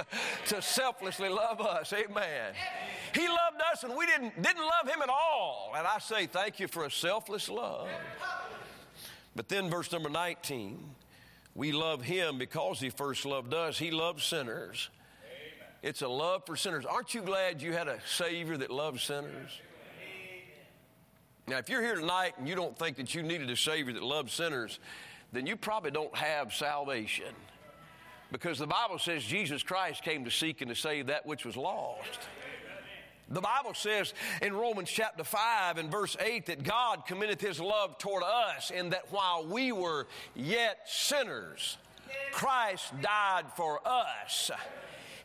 to 0.47 0.63
selflessly 0.63 1.29
love 1.29 1.61
us. 1.61 1.93
Amen. 1.93 2.55
He 3.15 3.27
loved 3.27 3.61
us, 3.73 3.83
and 3.83 3.97
we 3.97 4.07
didn't, 4.07 4.41
didn't 4.41 4.63
love 4.63 4.89
Him 4.93 5.03
at 5.03 5.09
all. 5.09 5.73
And 5.77 5.87
I 5.87 5.99
say, 5.99 6.27
thank 6.27 6.61
you 6.61 6.69
for 6.69 6.85
a 6.85 6.91
selfless 6.91 7.49
love. 7.49 7.89
But 9.35 9.49
then, 9.49 9.71
verse 9.71 9.91
number 9.91 10.11
19. 10.11 11.02
We 11.55 11.73
love 11.73 12.03
him 12.03 12.39
because 12.39 12.81
he 12.81 12.91
first 12.91 13.27
loved 13.27 13.53
us. 13.53 13.79
He 13.79 13.91
loves 13.91 14.25
sinners. 14.25 14.89
Amen. 15.23 15.69
It's 15.83 16.03
a 16.03 16.09
love 16.09 16.47
for 16.47 16.57
sinners. 16.57 16.87
Aren't 16.87 17.15
you 17.15 17.23
glad 17.23 17.61
you 17.61 17.73
had 17.73 17.89
a 17.89 17.99
Savior 18.07 18.57
that 18.57 18.71
loves 18.71 19.03
sinners? 19.03 19.51
Now, 21.47 21.59
if 21.59 21.69
you're 21.69 21.83
here 21.83 21.97
tonight 21.97 22.35
and 22.39 22.49
you 22.49 22.55
don't 22.55 22.79
think 22.79 22.97
that 22.97 23.15
you 23.15 23.23
needed 23.23 23.51
a 23.51 23.57
Savior 23.57 23.93
that 23.93 24.03
loves 24.03 24.33
sinners, 24.33 24.79
then 25.33 25.47
you 25.47 25.57
probably 25.57 25.91
don't 25.91 26.15
have 26.17 26.53
salvation. 26.53 27.35
Because 28.31 28.59
the 28.59 28.67
Bible 28.67 28.99
says 28.99 29.25
Jesus 29.25 29.63
Christ 29.63 30.03
came 30.03 30.25
to 30.25 30.31
seek 30.31 30.63
and 30.63 30.71
to 30.71 30.75
save 30.75 31.09
that 31.09 31.27
which 31.27 31.45
was 31.45 31.57
lost. 31.57 32.21
The 33.33 33.41
Bible 33.41 33.73
says 33.73 34.13
in 34.43 34.53
Romans 34.53 34.91
chapter 34.91 35.25
5 35.25 35.79
and 35.79 35.91
verse 35.91 36.17
8 36.21 36.47
that 36.47 36.63
God 36.63 37.07
committeth 37.07 37.41
his 37.41 37.59
love 37.59 37.97
toward 37.97 38.23
us 38.23 38.71
in 38.71 38.91
that 38.91 39.11
while 39.11 39.47
we 39.47 39.73
were 39.73 40.07
yet 40.35 40.81
sinners, 40.87 41.79
Christ 42.31 42.93
died 43.01 43.45
for 43.57 43.81
us. 43.89 44.51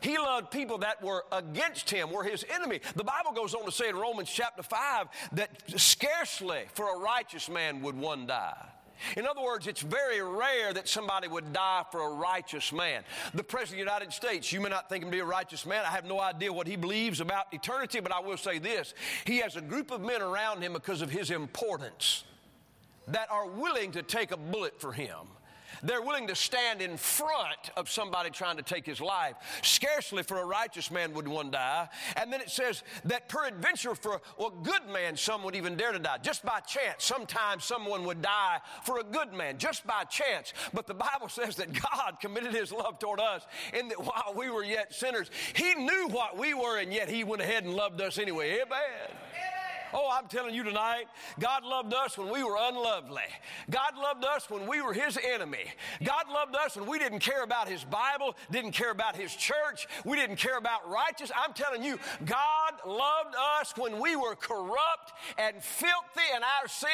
He 0.00 0.16
loved 0.16 0.50
people 0.50 0.78
that 0.78 1.02
were 1.02 1.24
against 1.32 1.90
him, 1.90 2.10
were 2.10 2.24
his 2.24 2.46
enemy. 2.54 2.80
The 2.96 3.04
Bible 3.04 3.32
goes 3.32 3.54
on 3.54 3.66
to 3.66 3.72
say 3.72 3.88
in 3.90 3.96
Romans 3.96 4.30
chapter 4.30 4.62
5 4.62 5.08
that 5.32 5.50
scarcely 5.76 6.62
for 6.72 6.96
a 6.96 6.98
righteous 6.98 7.48
man 7.48 7.82
would 7.82 7.96
one 7.96 8.26
die. 8.26 8.56
In 9.16 9.26
other 9.26 9.42
words, 9.42 9.66
it's 9.66 9.80
very 9.80 10.22
rare 10.22 10.72
that 10.72 10.88
somebody 10.88 11.28
would 11.28 11.52
die 11.52 11.84
for 11.90 12.02
a 12.02 12.14
righteous 12.14 12.72
man. 12.72 13.02
The 13.34 13.44
President 13.44 13.80
of 13.80 13.86
the 13.86 13.92
United 13.92 14.12
States, 14.12 14.52
you 14.52 14.60
may 14.60 14.68
not 14.68 14.88
think 14.88 15.04
him 15.04 15.10
to 15.10 15.16
be 15.16 15.20
a 15.20 15.24
righteous 15.24 15.66
man. 15.66 15.84
I 15.84 15.90
have 15.90 16.04
no 16.04 16.20
idea 16.20 16.52
what 16.52 16.66
he 16.66 16.76
believes 16.76 17.20
about 17.20 17.46
eternity, 17.52 18.00
but 18.00 18.12
I 18.12 18.20
will 18.20 18.36
say 18.36 18.58
this. 18.58 18.94
He 19.24 19.38
has 19.38 19.56
a 19.56 19.60
group 19.60 19.90
of 19.90 20.00
men 20.00 20.22
around 20.22 20.62
him 20.62 20.72
because 20.72 21.02
of 21.02 21.10
his 21.10 21.30
importance 21.30 22.24
that 23.08 23.30
are 23.30 23.46
willing 23.46 23.92
to 23.92 24.02
take 24.02 24.32
a 24.32 24.36
bullet 24.36 24.80
for 24.80 24.92
him. 24.92 25.16
They're 25.82 26.02
willing 26.02 26.26
to 26.28 26.34
stand 26.34 26.82
in 26.82 26.96
front 26.96 27.70
of 27.76 27.88
somebody 27.90 28.30
trying 28.30 28.56
to 28.56 28.62
take 28.62 28.86
his 28.86 29.00
life. 29.00 29.36
Scarcely 29.62 30.22
for 30.22 30.38
a 30.38 30.44
righteous 30.44 30.90
man 30.90 31.12
would 31.14 31.28
one 31.28 31.50
die. 31.50 31.88
And 32.16 32.32
then 32.32 32.40
it 32.40 32.50
says 32.50 32.82
that 33.04 33.28
peradventure 33.28 33.94
for 33.94 34.20
a 34.38 34.50
good 34.62 34.86
man, 34.92 35.16
some 35.16 35.42
would 35.44 35.56
even 35.56 35.76
dare 35.76 35.92
to 35.92 35.98
die. 35.98 36.18
Just 36.22 36.44
by 36.44 36.60
chance, 36.60 37.04
sometimes 37.04 37.64
someone 37.64 38.04
would 38.04 38.22
die 38.22 38.58
for 38.84 38.98
a 39.00 39.04
good 39.04 39.32
man, 39.32 39.58
just 39.58 39.86
by 39.86 40.04
chance. 40.04 40.52
But 40.72 40.86
the 40.86 40.94
Bible 40.94 41.28
says 41.28 41.56
that 41.56 41.72
God 41.72 42.18
committed 42.20 42.52
his 42.52 42.72
love 42.72 42.98
toward 42.98 43.20
us 43.20 43.46
in 43.72 43.88
that 43.88 43.98
while 43.98 44.34
we 44.36 44.50
were 44.50 44.64
yet 44.64 44.94
sinners, 44.94 45.30
he 45.54 45.74
knew 45.74 46.08
what 46.08 46.36
we 46.36 46.54
were, 46.54 46.78
and 46.78 46.92
yet 46.92 47.08
he 47.08 47.24
went 47.24 47.42
ahead 47.42 47.64
and 47.64 47.74
loved 47.74 48.00
us 48.00 48.18
anyway. 48.18 48.60
Amen. 48.60 49.27
Oh, 49.92 50.10
I'm 50.12 50.28
telling 50.28 50.54
you 50.54 50.62
tonight, 50.62 51.06
God 51.38 51.64
loved 51.64 51.94
us 51.94 52.18
when 52.18 52.30
we 52.30 52.42
were 52.42 52.56
unlovely. 52.58 53.22
God 53.70 53.96
loved 53.96 54.24
us 54.24 54.50
when 54.50 54.66
we 54.66 54.82
were 54.82 54.92
His 54.92 55.18
enemy. 55.22 55.64
God 56.04 56.24
loved 56.32 56.54
us 56.56 56.76
when 56.76 56.86
we 56.86 56.98
didn't 56.98 57.20
care 57.20 57.42
about 57.42 57.68
His 57.68 57.84
Bible, 57.84 58.36
didn't 58.50 58.72
care 58.72 58.90
about 58.90 59.16
His 59.16 59.34
church, 59.34 59.86
we 60.04 60.16
didn't 60.16 60.36
care 60.36 60.58
about 60.58 60.88
righteous. 60.88 61.30
I'm 61.36 61.52
telling 61.52 61.82
you, 61.82 61.98
God 62.24 62.74
loved 62.86 63.34
us 63.60 63.74
when 63.76 63.98
we 63.98 64.16
were 64.16 64.34
corrupt 64.34 65.12
and 65.38 65.62
filthy 65.62 66.28
in 66.36 66.42
our 66.42 66.68
sin. 66.68 66.88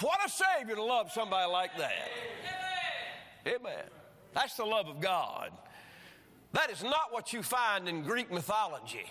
What 0.00 0.18
a 0.24 0.28
Savior 0.28 0.74
to 0.76 0.82
love 0.82 1.12
somebody 1.12 1.50
like 1.50 1.76
that. 1.78 2.08
Amen. 3.46 3.84
That's 4.34 4.56
the 4.56 4.64
love 4.64 4.88
of 4.88 5.00
God. 5.00 5.50
That 6.52 6.70
is 6.70 6.82
not 6.82 7.12
what 7.12 7.32
you 7.32 7.42
find 7.42 7.88
in 7.88 8.02
Greek 8.02 8.30
mythology. 8.30 9.06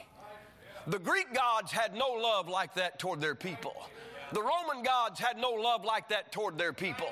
The 0.87 0.99
Greek 0.99 1.33
gods 1.33 1.71
had 1.71 1.93
no 1.95 2.09
love 2.09 2.47
like 2.47 2.73
that 2.75 2.99
toward 2.99 3.21
their 3.21 3.35
people. 3.35 3.75
The 4.33 4.41
Roman 4.41 4.83
gods 4.83 5.19
had 5.19 5.37
no 5.37 5.51
love 5.51 5.83
like 5.83 6.09
that 6.09 6.31
toward 6.31 6.57
their 6.57 6.73
people. 6.73 7.09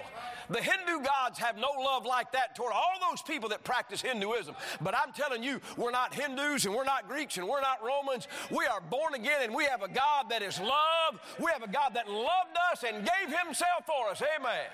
The 0.49 0.61
Hindu 0.61 1.03
gods 1.03 1.38
have 1.38 1.57
no 1.57 1.69
love 1.77 2.05
like 2.05 2.31
that 2.31 2.55
toward 2.55 2.73
all 2.73 2.93
those 3.09 3.21
people 3.21 3.49
that 3.49 3.63
practice 3.63 4.01
Hinduism. 4.01 4.55
But 4.81 4.95
I'm 4.95 5.13
telling 5.13 5.43
you, 5.43 5.59
we're 5.77 5.91
not 5.91 6.13
Hindus 6.13 6.65
and 6.65 6.73
we're 6.73 6.85
not 6.85 7.07
Greeks 7.07 7.38
and 7.38 7.47
we're 7.47 7.61
not 7.61 7.83
Romans. 7.85 8.27
We 8.49 8.65
are 8.65 8.81
born 8.81 9.13
again 9.13 9.41
and 9.43 9.53
we 9.53 9.65
have 9.65 9.83
a 9.83 9.89
God 9.89 10.29
that 10.29 10.41
is 10.41 10.59
love. 10.59 11.19
We 11.39 11.51
have 11.51 11.61
a 11.61 11.67
God 11.67 11.93
that 11.93 12.09
loved 12.09 12.57
us 12.71 12.83
and 12.83 12.97
gave 13.05 13.38
himself 13.38 13.85
for 13.85 14.09
us. 14.09 14.23
Amen. 14.39 14.65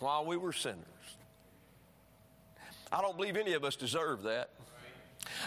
While 0.00 0.26
we 0.26 0.36
were 0.36 0.52
sinners. 0.52 0.84
I 2.90 3.00
don't 3.02 3.16
believe 3.16 3.36
any 3.36 3.54
of 3.54 3.64
us 3.64 3.76
deserve 3.76 4.22
that. 4.24 4.50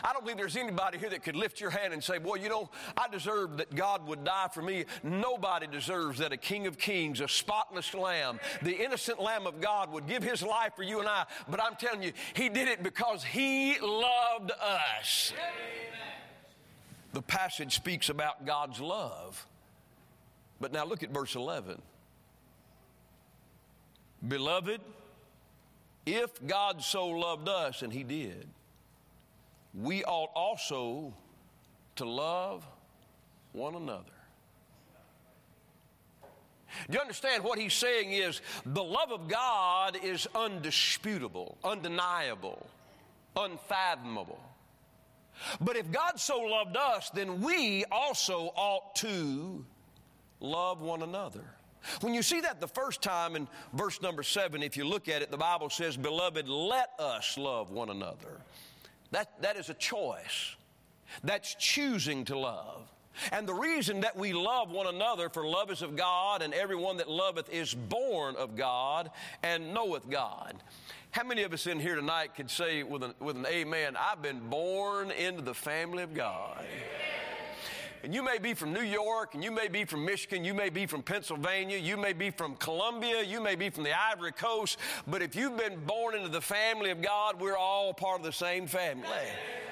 I 0.04 0.14
don't 0.14 0.24
believe 0.24 0.38
there's 0.38 0.58
anybody 0.58 0.98
here 0.98 1.10
that 1.10 1.24
could 1.24 1.36
lift 1.36 1.60
your 1.60 1.70
hand 1.70 1.94
and 1.94 2.04
say, 2.04 2.18
Boy, 2.18 2.36
you 2.36 2.50
know, 2.50 2.70
I 2.98 3.08
deserve 3.08 3.58
that 3.58 3.74
God 3.74 4.06
would 4.08 4.24
die 4.24 4.48
for 4.54 4.62
me. 4.62 4.86
Nobody 5.04 5.68
deserves 5.68 6.20
that 6.20 6.32
a 6.32 6.38
King 6.38 6.68
of 6.68 6.78
Kings, 6.78 7.20
a 7.22 7.28
spotless 7.28 7.94
lamb, 7.94 8.40
the 8.62 8.76
innocent 8.76 9.22
Lamb 9.22 9.48
of 9.48 9.62
God 9.62 9.92
would 9.92 10.08
give 10.08 10.24
his 10.24 10.44
life 10.44 10.74
for 10.76 10.84
you 10.84 11.00
and 11.00 11.08
I. 11.08 11.26
But 11.50 11.62
I'm 11.62 11.76
telling 11.76 12.04
you, 12.04 12.14
he 12.34 12.50
did 12.50 12.68
it 12.68 12.84
because 12.84 13.24
he 13.24 13.80
loved 13.80 14.52
us. 14.52 15.34
The 17.14 17.22
passage 17.22 17.76
speaks 17.76 18.10
about 18.10 18.46
God's 18.46 18.80
love. 18.80 19.46
But 20.60 20.72
now 20.72 20.86
look 20.86 21.04
at 21.04 21.10
verse 21.10 21.36
11. 21.36 21.82
Beloved, 24.28 24.82
if 26.06 26.46
God 26.46 26.84
so 26.84 27.08
loved 27.08 27.50
us, 27.50 27.82
and 27.82 27.92
he 27.92 28.04
did, 28.04 28.48
we 29.74 30.04
ought 30.04 30.32
also 30.36 31.14
to 31.98 32.06
love 32.06 32.66
one 33.54 33.76
another. 33.76 34.12
Do 36.90 36.96
you 36.96 37.02
understand 37.02 37.44
what 37.44 37.60
he's 37.60 37.74
saying 37.74 38.12
is 38.12 38.42
the 38.66 38.84
love 38.84 39.12
of 39.12 39.28
God 39.28 39.98
is 40.02 40.28
undisputable, 40.34 41.58
undeniable, 41.64 42.66
unfathomable. 43.36 44.40
But 45.60 45.76
if 45.76 45.92
God 45.92 46.20
so 46.20 46.40
loved 46.40 46.78
us, 46.78 47.10
then 47.10 47.42
we 47.42 47.84
also 47.92 48.54
ought 48.56 48.96
to 48.98 49.66
love 50.40 50.82
one 50.82 51.02
another. 51.02 51.44
When 52.02 52.14
you 52.14 52.22
see 52.22 52.42
that 52.42 52.62
the 52.62 52.68
first 52.68 53.02
time 53.02 53.36
in 53.36 53.48
verse 53.74 54.02
number 54.02 54.22
seven, 54.22 54.62
if 54.62 54.78
you 54.78 54.86
look 54.86 55.10
at 55.10 55.22
it, 55.22 55.32
the 55.32 55.38
Bible 55.38 55.70
says, 55.70 55.98
Beloved, 55.98 56.48
let 56.48 56.92
us 57.00 57.38
love 57.38 57.72
one 57.72 57.90
another. 57.90 58.40
That, 59.12 59.42
that 59.42 59.58
is 59.58 59.70
a 59.70 59.74
choice. 59.74 60.56
That's 61.24 61.56
choosing 61.56 62.26
to 62.26 62.38
love. 62.38 62.88
And 63.32 63.48
the 63.48 63.54
reason 63.54 64.02
that 64.02 64.16
we 64.16 64.34
love 64.34 64.72
one 64.72 64.88
another, 64.88 65.30
for 65.30 65.46
love 65.46 65.70
is 65.70 65.82
of 65.82 65.96
God, 65.96 66.42
and 66.42 66.54
everyone 66.54 66.98
that 66.98 67.10
loveth 67.10 67.52
is 67.52 67.74
born 67.74 68.36
of 68.36 68.56
God 68.56 69.12
and 69.44 69.74
knoweth 69.74 70.10
God. 70.10 70.56
How 71.12 71.24
many 71.24 71.44
of 71.44 71.52
us 71.52 71.68
in 71.68 71.80
here 71.80 71.96
tonight 71.96 72.36
could 72.36 72.50
say 72.50 72.84
with 72.84 73.04
an, 73.04 73.14
with 73.20 73.36
an 73.36 73.46
amen, 73.46 73.98
I've 74.00 74.22
been 74.22 74.40
born 74.50 75.12
into 75.12 75.42
the 75.42 75.54
family 75.54 76.04
of 76.04 76.14
God? 76.14 76.60
Amen. 76.60 77.31
And 78.04 78.16
you 78.16 78.24
may 78.24 78.40
be 78.40 78.56
from 78.56 78.74
New 78.74 78.82
York, 78.82 79.36
and 79.36 79.44
you 79.44 79.52
may 79.52 79.68
be 79.68 79.86
from 79.86 80.04
Michigan, 80.04 80.44
you 80.44 80.56
may 80.56 80.70
be 80.70 80.88
from 80.88 81.04
Pennsylvania, 81.04 81.78
you 81.78 81.98
may 81.98 82.14
be 82.14 82.32
from 82.32 82.56
Colombia, 82.56 83.22
you 83.22 83.40
may 83.40 83.56
be 83.56 83.70
from 83.70 83.84
the 83.84 83.94
Ivory 83.94 84.32
Coast, 84.32 84.78
but 85.08 85.22
if 85.22 85.36
you've 85.36 85.56
been 85.56 85.80
born 85.86 86.16
into 86.16 86.30
the 86.30 86.42
family 86.42 86.90
of 86.90 87.02
God, 87.02 87.40
we're 87.40 87.58
all 87.58 87.94
part 87.94 88.20
of 88.20 88.26
the 88.26 88.32
same 88.32 88.66
family. 88.66 89.08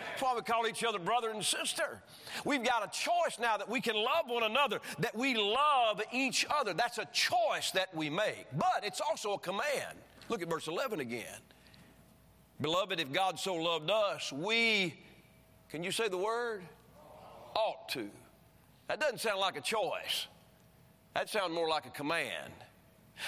That's 0.09 0.21
why 0.21 0.36
we 0.36 0.41
call 0.41 0.67
each 0.67 0.83
other 0.83 1.00
brother 1.00 1.31
and 1.31 1.43
sister. 1.43 2.01
We've 2.45 2.63
got 2.63 2.83
a 2.86 2.91
choice 2.91 3.39
now 3.39 3.57
that 3.57 3.67
we 3.67 3.81
can 3.81 3.95
love 3.95 4.25
one 4.27 4.43
another, 4.43 4.79
that 5.00 5.15
we 5.15 5.36
love 5.36 6.00
each 6.12 6.45
other. 6.50 6.74
That's 6.74 7.00
a 7.00 7.07
choice 7.12 7.71
that 7.71 7.95
we 7.95 8.12
make. 8.12 8.45
But 8.55 8.83
it's 8.83 9.01
also 9.01 9.33
a 9.33 9.39
command. 9.39 9.98
Look 10.27 10.43
at 10.43 10.50
verse 10.50 10.67
11 10.67 11.00
again. 11.00 11.39
Beloved, 12.62 13.00
if 13.00 13.12
God 13.12 13.39
so 13.39 13.55
loved 13.55 13.89
us, 13.89 14.31
we, 14.31 14.93
can 15.69 15.83
you 15.83 15.91
say 15.91 16.09
the 16.09 16.17
word? 16.17 16.62
ought 17.55 17.89
to. 17.89 18.09
That 18.89 19.00
doesn't 19.00 19.19
sound 19.19 19.39
like 19.39 19.55
a 19.55 19.62
choice. 19.62 20.27
That 21.13 21.29
sounds 21.29 21.53
more 21.53 21.69
like 21.69 21.86
a 21.86 21.91
command. 21.91 22.51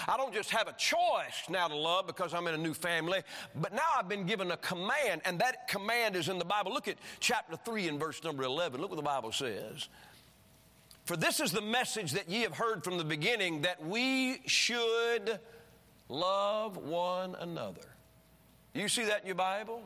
I 0.08 0.18
don't 0.18 0.34
just 0.34 0.50
have 0.51 0.68
a 0.68 0.74
choice 0.74 1.50
now 1.50 1.68
to 1.68 1.75
love 1.75 2.08
because 2.08 2.34
I'm 2.34 2.48
in 2.48 2.56
a 2.56 2.58
new 2.58 2.74
family, 2.74 3.22
but 3.56 3.74
now 3.74 3.88
I've 3.98 4.10
been 4.10 4.25
given 4.25 4.50
a 4.51 4.58
command, 4.58 5.22
and 5.25 5.39
that 5.39 5.68
command 5.68 6.15
is 6.15 6.30
in 6.30 6.39
the 6.39 6.46
Bible. 6.46 6.74
Look 6.74 6.88
at 6.88 6.98
chapter 7.20 7.58
3 7.58 7.89
and 7.89 8.00
verse 8.00 8.24
number 8.24 8.44
11. 8.44 8.82
Look 8.82 8.89
what 8.89 8.96
the 8.96 9.03
Bible 9.03 9.32
says. 9.32 9.88
For 11.06 11.15
this 11.18 11.39
is 11.39 11.51
the 11.51 11.62
message 11.62 12.12
that 12.13 12.30
ye 12.30 12.41
have 12.41 12.56
heard 12.56 12.84
from 12.84 12.98
the 12.98 13.03
beginning 13.03 13.62
that 13.62 13.86
we 13.86 14.41
should 14.48 15.39
love 16.10 16.77
one 16.77 17.36
another. 17.39 17.82
You 18.74 18.88
see 18.88 19.03
that 19.06 19.22
in 19.22 19.27
your 19.27 19.36
Bible? 19.36 19.82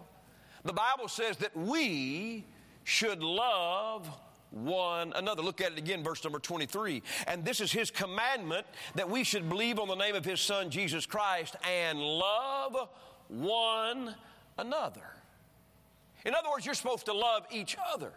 The 0.64 0.74
Bible 0.74 1.08
says 1.08 1.38
that 1.38 1.56
we 1.58 2.46
should 2.84 3.24
love 3.24 4.10
one 4.56 5.12
another. 5.16 5.42
Look 5.42 5.62
at 5.62 5.74
it 5.74 5.78
again, 5.78 6.04
verse 6.04 6.24
number 6.24 6.40
23. 6.40 7.04
And 7.28 7.44
this 7.44 7.60
is 7.60 7.72
his 7.72 7.92
commandment 7.92 8.66
that 8.96 9.10
we 9.10 9.24
should 9.24 9.50
believe 9.50 9.80
on 9.80 9.88
the 9.88 9.96
name 9.96 10.16
of 10.16 10.24
his 10.24 10.40
son, 10.40 10.70
Jesus 10.70 11.06
Christ, 11.06 11.56
and 11.70 12.00
love 12.00 12.90
one 13.28 14.16
another. 14.58 15.02
In 16.26 16.34
other 16.34 16.50
words, 16.50 16.66
you're 16.66 16.74
supposed 16.74 17.06
to 17.06 17.14
love 17.14 17.46
each 17.52 17.76
other. 17.94 18.14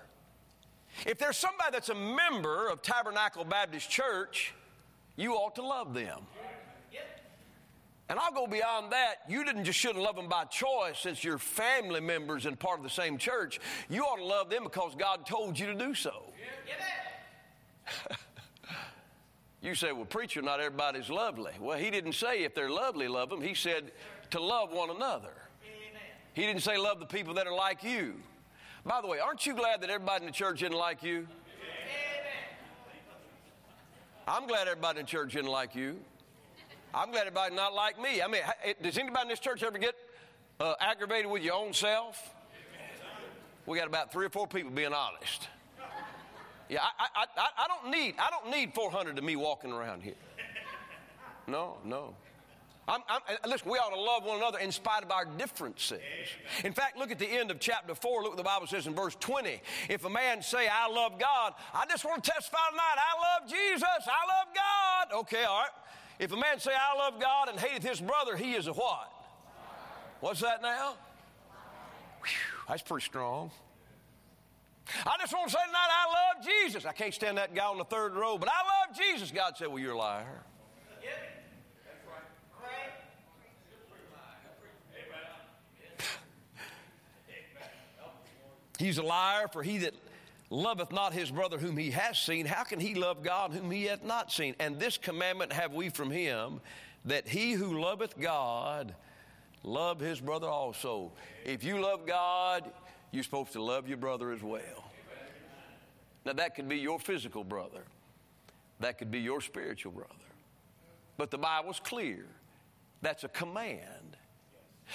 If 1.07 1.18
there's 1.18 1.37
somebody 1.37 1.71
that's 1.73 1.90
a 1.90 1.95
member 1.95 2.68
of 2.68 2.83
Tabernacle 2.83 3.45
Baptist 3.45 3.90
Church, 3.90 4.54
you 5.16 5.35
ought 5.35 5.57
to 5.57 5.62
love 5.62 5.92
them. 5.92 6.21
And 8.09 8.18
I'll 8.18 8.33
go 8.33 8.47
beyond 8.47 8.92
that. 8.92 9.16
You 9.28 9.45
didn't 9.45 9.64
just 9.64 9.78
shouldn't 9.78 10.02
love 10.02 10.16
them 10.16 10.28
by 10.28 10.45
choice 10.45 10.99
since 10.99 11.23
you're 11.23 11.37
family 11.37 12.00
members 12.00 12.47
and 12.47 12.59
part 12.59 12.78
of 12.78 12.85
the 12.85 12.90
same 12.90 13.18
church. 13.18 13.61
You 13.90 14.04
ought 14.04 14.16
to 14.16 14.25
love 14.25 14.49
them 14.49 14.64
because 14.64 14.95
God 14.95 15.26
told 15.26 15.59
you 15.59 15.66
to 15.66 15.75
do 15.75 15.95
so. 15.95 16.27
you 19.62 19.75
say, 19.75 19.92
well, 19.92 20.04
preacher, 20.04 20.42
not 20.42 20.60
everybody's 20.60 21.10
lovely. 21.10 21.52
Well, 21.60 21.78
he 21.78 21.90
didn't 21.90 22.12
say 22.12 22.44
if 22.44 22.54
they're 22.54 22.70
lovely, 22.70 23.08
love 23.08 23.30
them. 23.30 23.40
He 23.40 23.54
said 23.54 23.92
to 24.30 24.40
love 24.40 24.72
one 24.72 24.90
another. 24.90 25.32
He 26.34 26.42
didn't 26.42 26.62
say 26.62 26.76
love 26.76 27.00
the 27.00 27.06
people 27.06 27.34
that 27.34 27.46
are 27.46 27.54
like 27.54 27.82
you. 27.82 28.14
By 28.84 29.00
the 29.00 29.08
way, 29.08 29.18
aren't 29.18 29.44
you 29.44 29.54
glad 29.54 29.80
that 29.80 29.90
everybody 29.90 30.25
in 30.25 30.30
the 30.30 30.37
church 30.37 30.60
didn't 30.60 30.78
like 30.78 31.02
you? 31.02 31.26
I'm 34.26 34.46
glad 34.46 34.68
everybody 34.68 35.00
in 35.00 35.06
the 35.06 35.10
church 35.10 35.32
didn't 35.32 35.50
like 35.50 35.75
you. 35.75 35.96
I'm 36.94 37.10
glad 37.10 37.26
everybody 37.26 37.54
not 37.54 37.75
like 37.75 38.00
me. 38.00 38.22
I 38.22 38.28
mean, 38.28 38.42
does 38.82 38.98
anybody 38.98 39.22
in 39.22 39.28
this 39.28 39.40
church 39.40 39.62
ever 39.62 39.78
get 39.78 39.94
uh, 40.60 40.75
aggravated 40.80 41.30
with 41.30 41.42
your 41.42 41.54
own 41.54 41.72
self? 41.72 42.34
We 43.66 43.76
got 43.76 43.87
about 43.87 44.12
three 44.12 44.26
or 44.26 44.30
four 44.30 44.46
people 44.46 44.70
being 44.70 44.94
honest. 44.94 45.48
Yeah, 46.68 46.80
I, 46.82 47.06
I, 47.14 47.25
I, 47.37 47.48
I 47.64 47.68
don't 47.68 47.90
need 47.90 48.14
I 48.18 48.30
don't 48.30 48.50
need 48.50 48.75
400 48.75 49.16
of 49.18 49.25
me 49.25 49.37
walking 49.37 49.72
around 49.72 50.02
here. 50.02 50.14
No, 51.46 51.78
no. 51.84 52.14
I'm, 52.87 53.02
I'm, 53.06 53.20
uh, 53.28 53.48
listen, 53.48 53.70
we 53.70 53.76
ought 53.76 53.94
to 53.94 54.00
love 54.00 54.25
one 54.25 54.38
another 54.38 54.58
in 54.58 54.72
spite 54.72 55.02
of 55.02 55.10
our 55.10 55.26
differences. 55.26 56.00
In 56.64 56.72
fact, 56.72 56.96
look 56.96 57.10
at 57.10 57.18
the 57.18 57.26
end 57.26 57.50
of 57.50 57.60
chapter 57.60 57.94
4. 57.94 58.22
Look 58.22 58.30
what 58.30 58.38
the 58.38 58.42
Bible 58.42 58.66
says 58.66 58.87
in 58.87 58.94
verse 58.94 59.14
20. 59.20 59.60
If 59.90 60.06
a 60.06 60.10
man 60.10 60.40
say, 60.42 60.68
I 60.68 60.88
love 60.88 61.18
God, 61.18 61.52
I 61.75 61.84
just 61.87 62.06
want 62.06 62.25
to 62.25 62.30
testify 62.30 62.56
tonight, 62.70 62.96
I 62.96 63.40
love 63.40 63.50
Jesus, 63.50 63.82
I 63.82 64.38
love 64.38 64.54
God. 64.54 65.18
Okay, 65.20 65.44
all 65.44 65.60
right. 65.60 65.70
If 66.18 66.32
a 66.32 66.37
man 66.37 66.58
say, 66.58 66.72
I 66.72 66.96
love 66.96 67.20
God 67.20 67.50
and 67.50 67.60
hateth 67.60 67.87
his 67.87 68.00
brother, 68.00 68.37
he 68.37 68.54
is 68.54 68.66
a 68.66 68.72
what? 68.72 69.12
What's 70.20 70.40
that 70.40 70.62
now? 70.62 70.94
Whew, 72.22 72.30
that's 72.68 72.82
pretty 72.82 73.04
strong. 73.04 73.50
I 75.07 75.16
just 75.21 75.33
want 75.33 75.49
to 75.49 75.52
say 75.52 75.59
tonight, 75.66 75.88
I 75.90 76.35
love 76.35 76.45
Jesus. 76.45 76.85
I 76.85 76.92
can't 76.92 77.12
stand 77.12 77.38
that 77.38 77.54
guy 77.54 77.66
on 77.66 77.78
the 77.78 77.85
third 77.85 78.14
row, 78.14 78.38
but 78.38 78.49
I 78.49 78.87
love 78.87 78.97
Jesus. 78.97 79.30
God 79.30 79.57
said, 79.57 79.68
Well, 79.68 79.78
you're 79.78 79.92
a 79.92 79.99
liar. 79.99 80.42
He's 88.78 88.99
a 88.99 89.02
liar, 89.02 89.49
for 89.49 89.62
he 89.62 89.78
that 89.78 89.95
loveth 90.50 90.92
not 90.92 91.12
his 91.12 91.30
brother 91.30 91.59
whom 91.59 91.76
he 91.76 91.90
has 91.90 92.18
seen, 92.18 92.47
how 92.47 92.62
can 92.62 92.78
he 92.80 92.95
love 92.95 93.23
God 93.23 93.52
whom 93.52 93.71
he 93.71 93.85
hath 93.85 94.04
not 94.04 94.33
seen? 94.33 94.54
And 94.61 94.78
this 94.78 94.97
commandment 94.97 95.52
have 95.52 95.75
we 95.75 95.88
from 95.88 96.11
him, 96.11 96.61
that 97.04 97.28
he 97.28 97.52
who 97.52 97.80
loveth 97.80 98.18
God 98.18 98.95
love 99.64 99.99
his 99.99 100.21
brother 100.21 100.47
also. 100.47 101.11
If 101.45 101.64
you 101.64 101.80
love 101.80 102.07
God, 102.07 102.71
you're 103.11 103.25
supposed 103.25 103.53
to 103.53 103.62
love 103.62 103.88
your 103.88 103.97
brother 103.97 104.33
as 104.33 104.43
well. 104.43 104.85
Now, 106.25 106.33
that 106.35 106.55
could 106.55 106.69
be 106.69 106.77
your 106.77 106.99
physical 106.99 107.45
brother, 107.45 107.85
that 108.81 108.99
could 108.99 109.11
be 109.11 109.21
your 109.21 109.41
spiritual 109.41 109.93
brother. 109.93 110.15
But 111.17 111.31
the 111.31 111.38
Bible's 111.38 111.81
clear 111.81 112.27
that's 113.03 113.25
a 113.25 113.29
command. 113.29 114.17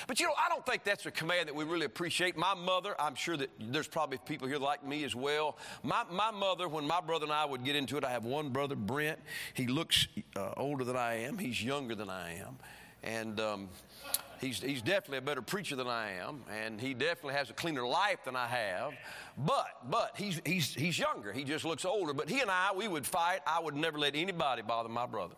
But 0.08 0.20
you 0.20 0.25
know, 0.25 0.34
I 0.38 0.50
don't 0.50 0.65
think 0.65 0.84
that's 0.84 1.05
a 1.05 1.12
command 1.12 1.48
that 1.48 1.55
we 1.55 1.63
really 1.65 1.86
appreciate. 1.86 2.36
My 2.36 2.53
mother, 2.53 2.96
I'm 3.00 3.15
sure 3.15 3.38
that 3.38 3.50
there's 3.60 3.88
probably 3.88 4.17
people 4.25 4.48
here 4.48 4.58
like 4.58 4.86
me 4.86 5.03
as 5.03 5.15
well. 5.15 5.58
My, 5.84 6.03
my 6.12 6.32
mother, 6.32 6.67
when 6.67 6.86
my 6.86 7.00
brother 7.00 7.25
and 7.25 7.34
I 7.34 7.46
would 7.46 7.63
get 7.63 7.75
into 7.75 7.98
it, 7.98 8.03
I 8.03 8.10
have 8.10 8.25
one 8.25 8.50
brother, 8.50 8.75
Brent. 8.75 9.20
He 9.53 9.67
looks 9.67 10.08
uh, 10.36 10.51
older 10.58 10.84
than 10.84 10.96
I 10.96 11.22
am, 11.22 11.38
he's 11.38 11.63
younger 11.63 11.96
than 11.96 12.10
I 12.10 12.39
am. 12.39 12.58
And 13.03 13.39
um, 13.39 13.70
he's, 14.43 14.62
he's 14.62 14.81
definitely 14.81 15.19
a 15.19 15.21
better 15.21 15.41
preacher 15.41 15.75
than 15.75 15.88
I 15.88 16.12
am, 16.13 16.43
and 16.51 16.79
he 16.79 16.93
definitely 16.93 17.33
has 17.35 17.50
a 17.50 17.53
cleaner 17.53 17.85
life 17.85 18.19
than 18.25 18.35
I 18.35 18.47
have. 18.47 18.93
But, 19.38 19.89
but 19.89 20.12
he's, 20.17 20.41
he's, 20.45 20.73
he's 20.73 21.00
younger. 21.00 21.31
He 21.31 21.43
just 21.43 21.65
looks 21.65 21.85
older. 21.85 22.13
But 22.13 22.29
he 22.29 22.41
and 22.41 22.51
I, 22.51 22.71
we 22.75 22.88
would 22.88 23.05
fight. 23.05 23.39
I 23.47 23.59
would 23.59 23.75
never 23.75 23.97
let 23.97 24.15
anybody 24.15 24.62
bother 24.62 24.89
my 24.89 25.05
brother. 25.05 25.35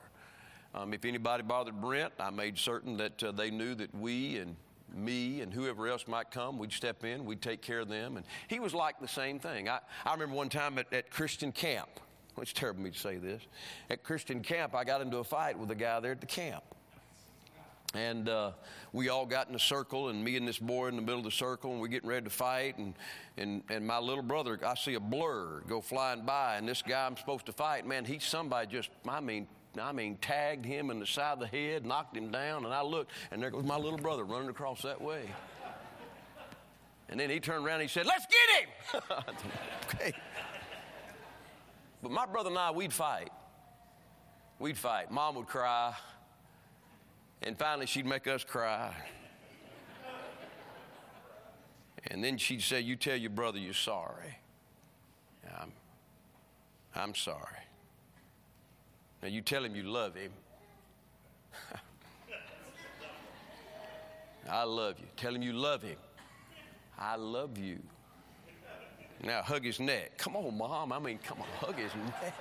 Um, 0.73 0.93
if 0.93 1.05
anybody 1.05 1.43
bothered 1.43 1.79
Brent, 1.79 2.13
I 2.19 2.31
made 2.31 2.57
certain 2.57 2.97
that 2.97 3.23
uh, 3.23 3.31
they 3.31 3.49
knew 3.49 3.75
that 3.75 3.95
we 3.95 4.37
and 4.37 4.57
me 4.93 5.41
and 5.41 5.53
whoever 5.53 5.87
else 5.87 6.07
might 6.07 6.31
come, 6.31 6.57
we'd 6.57 6.71
step 6.71 7.03
in, 7.03 7.25
we'd 7.25 7.41
take 7.41 7.61
care 7.61 7.79
of 7.79 7.87
them. 7.87 8.17
And 8.17 8.25
he 8.47 8.59
was 8.59 8.73
like 8.73 8.99
the 8.99 9.07
same 9.07 9.39
thing. 9.39 9.69
I, 9.69 9.79
I 10.05 10.13
remember 10.13 10.35
one 10.35 10.49
time 10.49 10.77
at, 10.77 10.91
at 10.91 11.09
Christian 11.09 11.51
camp, 11.51 11.89
it's 12.41 12.51
terrible 12.51 12.81
me 12.81 12.91
to 12.91 12.99
say 12.99 13.15
this. 13.15 13.41
At 13.89 14.03
Christian 14.03 14.41
camp, 14.41 14.75
I 14.75 14.83
got 14.83 14.99
into 14.99 15.17
a 15.17 15.23
fight 15.23 15.57
with 15.57 15.71
a 15.71 15.75
guy 15.75 16.01
there 16.01 16.11
at 16.11 16.19
the 16.19 16.27
camp. 16.27 16.63
And 17.95 18.27
uh, 18.27 18.51
we 18.93 19.09
all 19.09 19.25
got 19.25 19.49
in 19.49 19.55
a 19.55 19.59
circle, 19.59 20.09
and 20.09 20.23
me 20.23 20.35
and 20.37 20.47
this 20.47 20.59
boy 20.59 20.87
in 20.87 20.95
the 20.95 21.01
middle 21.01 21.19
of 21.19 21.25
the 21.25 21.31
circle, 21.31 21.71
and 21.71 21.79
we're 21.79 21.87
getting 21.87 22.09
ready 22.09 22.25
to 22.25 22.29
fight. 22.29 22.77
And, 22.77 22.93
and, 23.37 23.63
and 23.69 23.87
my 23.87 23.99
little 23.99 24.23
brother, 24.23 24.59
I 24.65 24.75
see 24.75 24.95
a 24.95 24.99
blur 24.99 25.61
go 25.67 25.81
flying 25.81 26.25
by, 26.25 26.57
and 26.57 26.67
this 26.67 26.81
guy 26.81 27.05
I'm 27.05 27.17
supposed 27.17 27.45
to 27.45 27.53
fight, 27.53 27.87
man, 27.87 28.05
he's 28.05 28.23
somebody 28.23 28.67
just, 28.67 28.89
I 29.07 29.19
mean, 29.21 29.47
I 29.81 29.91
mean, 29.91 30.17
tagged 30.21 30.65
him 30.65 30.89
in 30.89 30.99
the 30.99 31.05
side 31.05 31.33
of 31.33 31.39
the 31.39 31.47
head, 31.47 31.85
knocked 31.85 32.15
him 32.15 32.31
down, 32.31 32.65
and 32.65 32.73
I 32.73 32.81
looked, 32.81 33.11
and 33.31 33.41
there 33.41 33.49
goes 33.49 33.63
my 33.63 33.77
little 33.77 33.99
brother 33.99 34.23
running 34.23 34.49
across 34.49 34.81
that 34.83 35.01
way. 35.01 35.23
And 37.09 37.19
then 37.19 37.29
he 37.29 37.39
turned 37.39 37.65
around 37.65 37.81
and 37.81 37.83
he 37.83 37.87
said, 37.87 38.05
Let's 38.05 38.25
get 38.25 38.59
him! 38.61 39.01
okay. 39.95 40.13
But 42.01 42.11
my 42.11 42.25
brother 42.25 42.49
and 42.49 42.57
I, 42.57 42.71
we'd 42.71 42.93
fight. 42.93 43.29
We'd 44.59 44.77
fight. 44.77 45.11
Mom 45.11 45.35
would 45.35 45.47
cry. 45.47 45.93
And 47.45 47.57
finally, 47.57 47.85
she'd 47.85 48.07
make 48.07 48.27
us 48.27 48.43
cry. 48.43 48.93
And 52.07 52.23
then 52.23 52.37
she'd 52.37 52.61
say, 52.61 52.81
You 52.81 52.95
tell 52.95 53.15
your 53.15 53.29
brother 53.29 53.59
you're 53.59 53.73
sorry. 53.73 54.37
I'm, 55.59 55.71
I'm 56.95 57.15
sorry. 57.15 57.39
Now 59.21 59.29
you 59.29 59.41
tell 59.41 59.63
him 59.63 59.75
you 59.75 59.83
love 59.83 60.15
him. 60.15 60.31
I 64.49 64.63
love 64.63 64.99
you. 64.99 65.05
Tell 65.15 65.33
him 65.35 65.41
you 65.43 65.53
love 65.53 65.83
him. 65.83 65.97
I 66.97 67.15
love 67.15 67.57
you. 67.57 67.79
Now 69.23 69.41
hug 69.41 69.63
his 69.63 69.79
neck. 69.79 70.17
Come 70.17 70.35
on, 70.35 70.57
mom. 70.57 70.91
I 70.91 70.99
mean, 70.99 71.19
come 71.19 71.39
on, 71.39 71.47
hug 71.59 71.75
his 71.75 71.93
neck. 71.95 72.33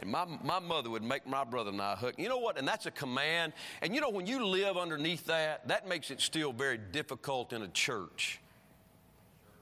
And 0.00 0.10
my, 0.10 0.24
my 0.42 0.58
mother 0.58 0.90
would 0.90 1.02
make 1.02 1.26
my 1.26 1.44
brother 1.44 1.70
and 1.70 1.80
I 1.80 1.94
hook. 1.94 2.14
You 2.18 2.28
know 2.28 2.38
what? 2.38 2.58
And 2.58 2.66
that's 2.66 2.86
a 2.86 2.90
command. 2.90 3.52
And 3.82 3.94
you 3.94 4.00
know, 4.00 4.10
when 4.10 4.26
you 4.26 4.44
live 4.44 4.76
underneath 4.76 5.26
that, 5.26 5.68
that 5.68 5.88
makes 5.88 6.10
it 6.10 6.20
still 6.20 6.52
very 6.52 6.78
difficult 6.78 7.52
in 7.52 7.62
a 7.62 7.68
church 7.68 8.40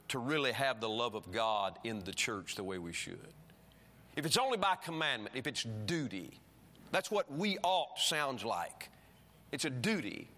to 0.08 0.18
really 0.18 0.52
have 0.52 0.80
the 0.80 0.88
love 0.88 1.14
of 1.14 1.30
God 1.30 1.78
in 1.84 2.02
the 2.04 2.12
church 2.12 2.56
the 2.56 2.64
way 2.64 2.78
we 2.78 2.92
should. 2.92 3.18
If 4.16 4.26
it's 4.26 4.36
only 4.36 4.58
by 4.58 4.76
commandment, 4.76 5.36
if 5.36 5.46
it's 5.46 5.64
duty, 5.86 6.40
that's 6.90 7.10
what 7.10 7.30
we 7.30 7.58
ought 7.62 7.98
sounds 7.98 8.44
like. 8.44 8.88
It's 9.52 9.64
a 9.64 9.70
duty, 9.70 10.28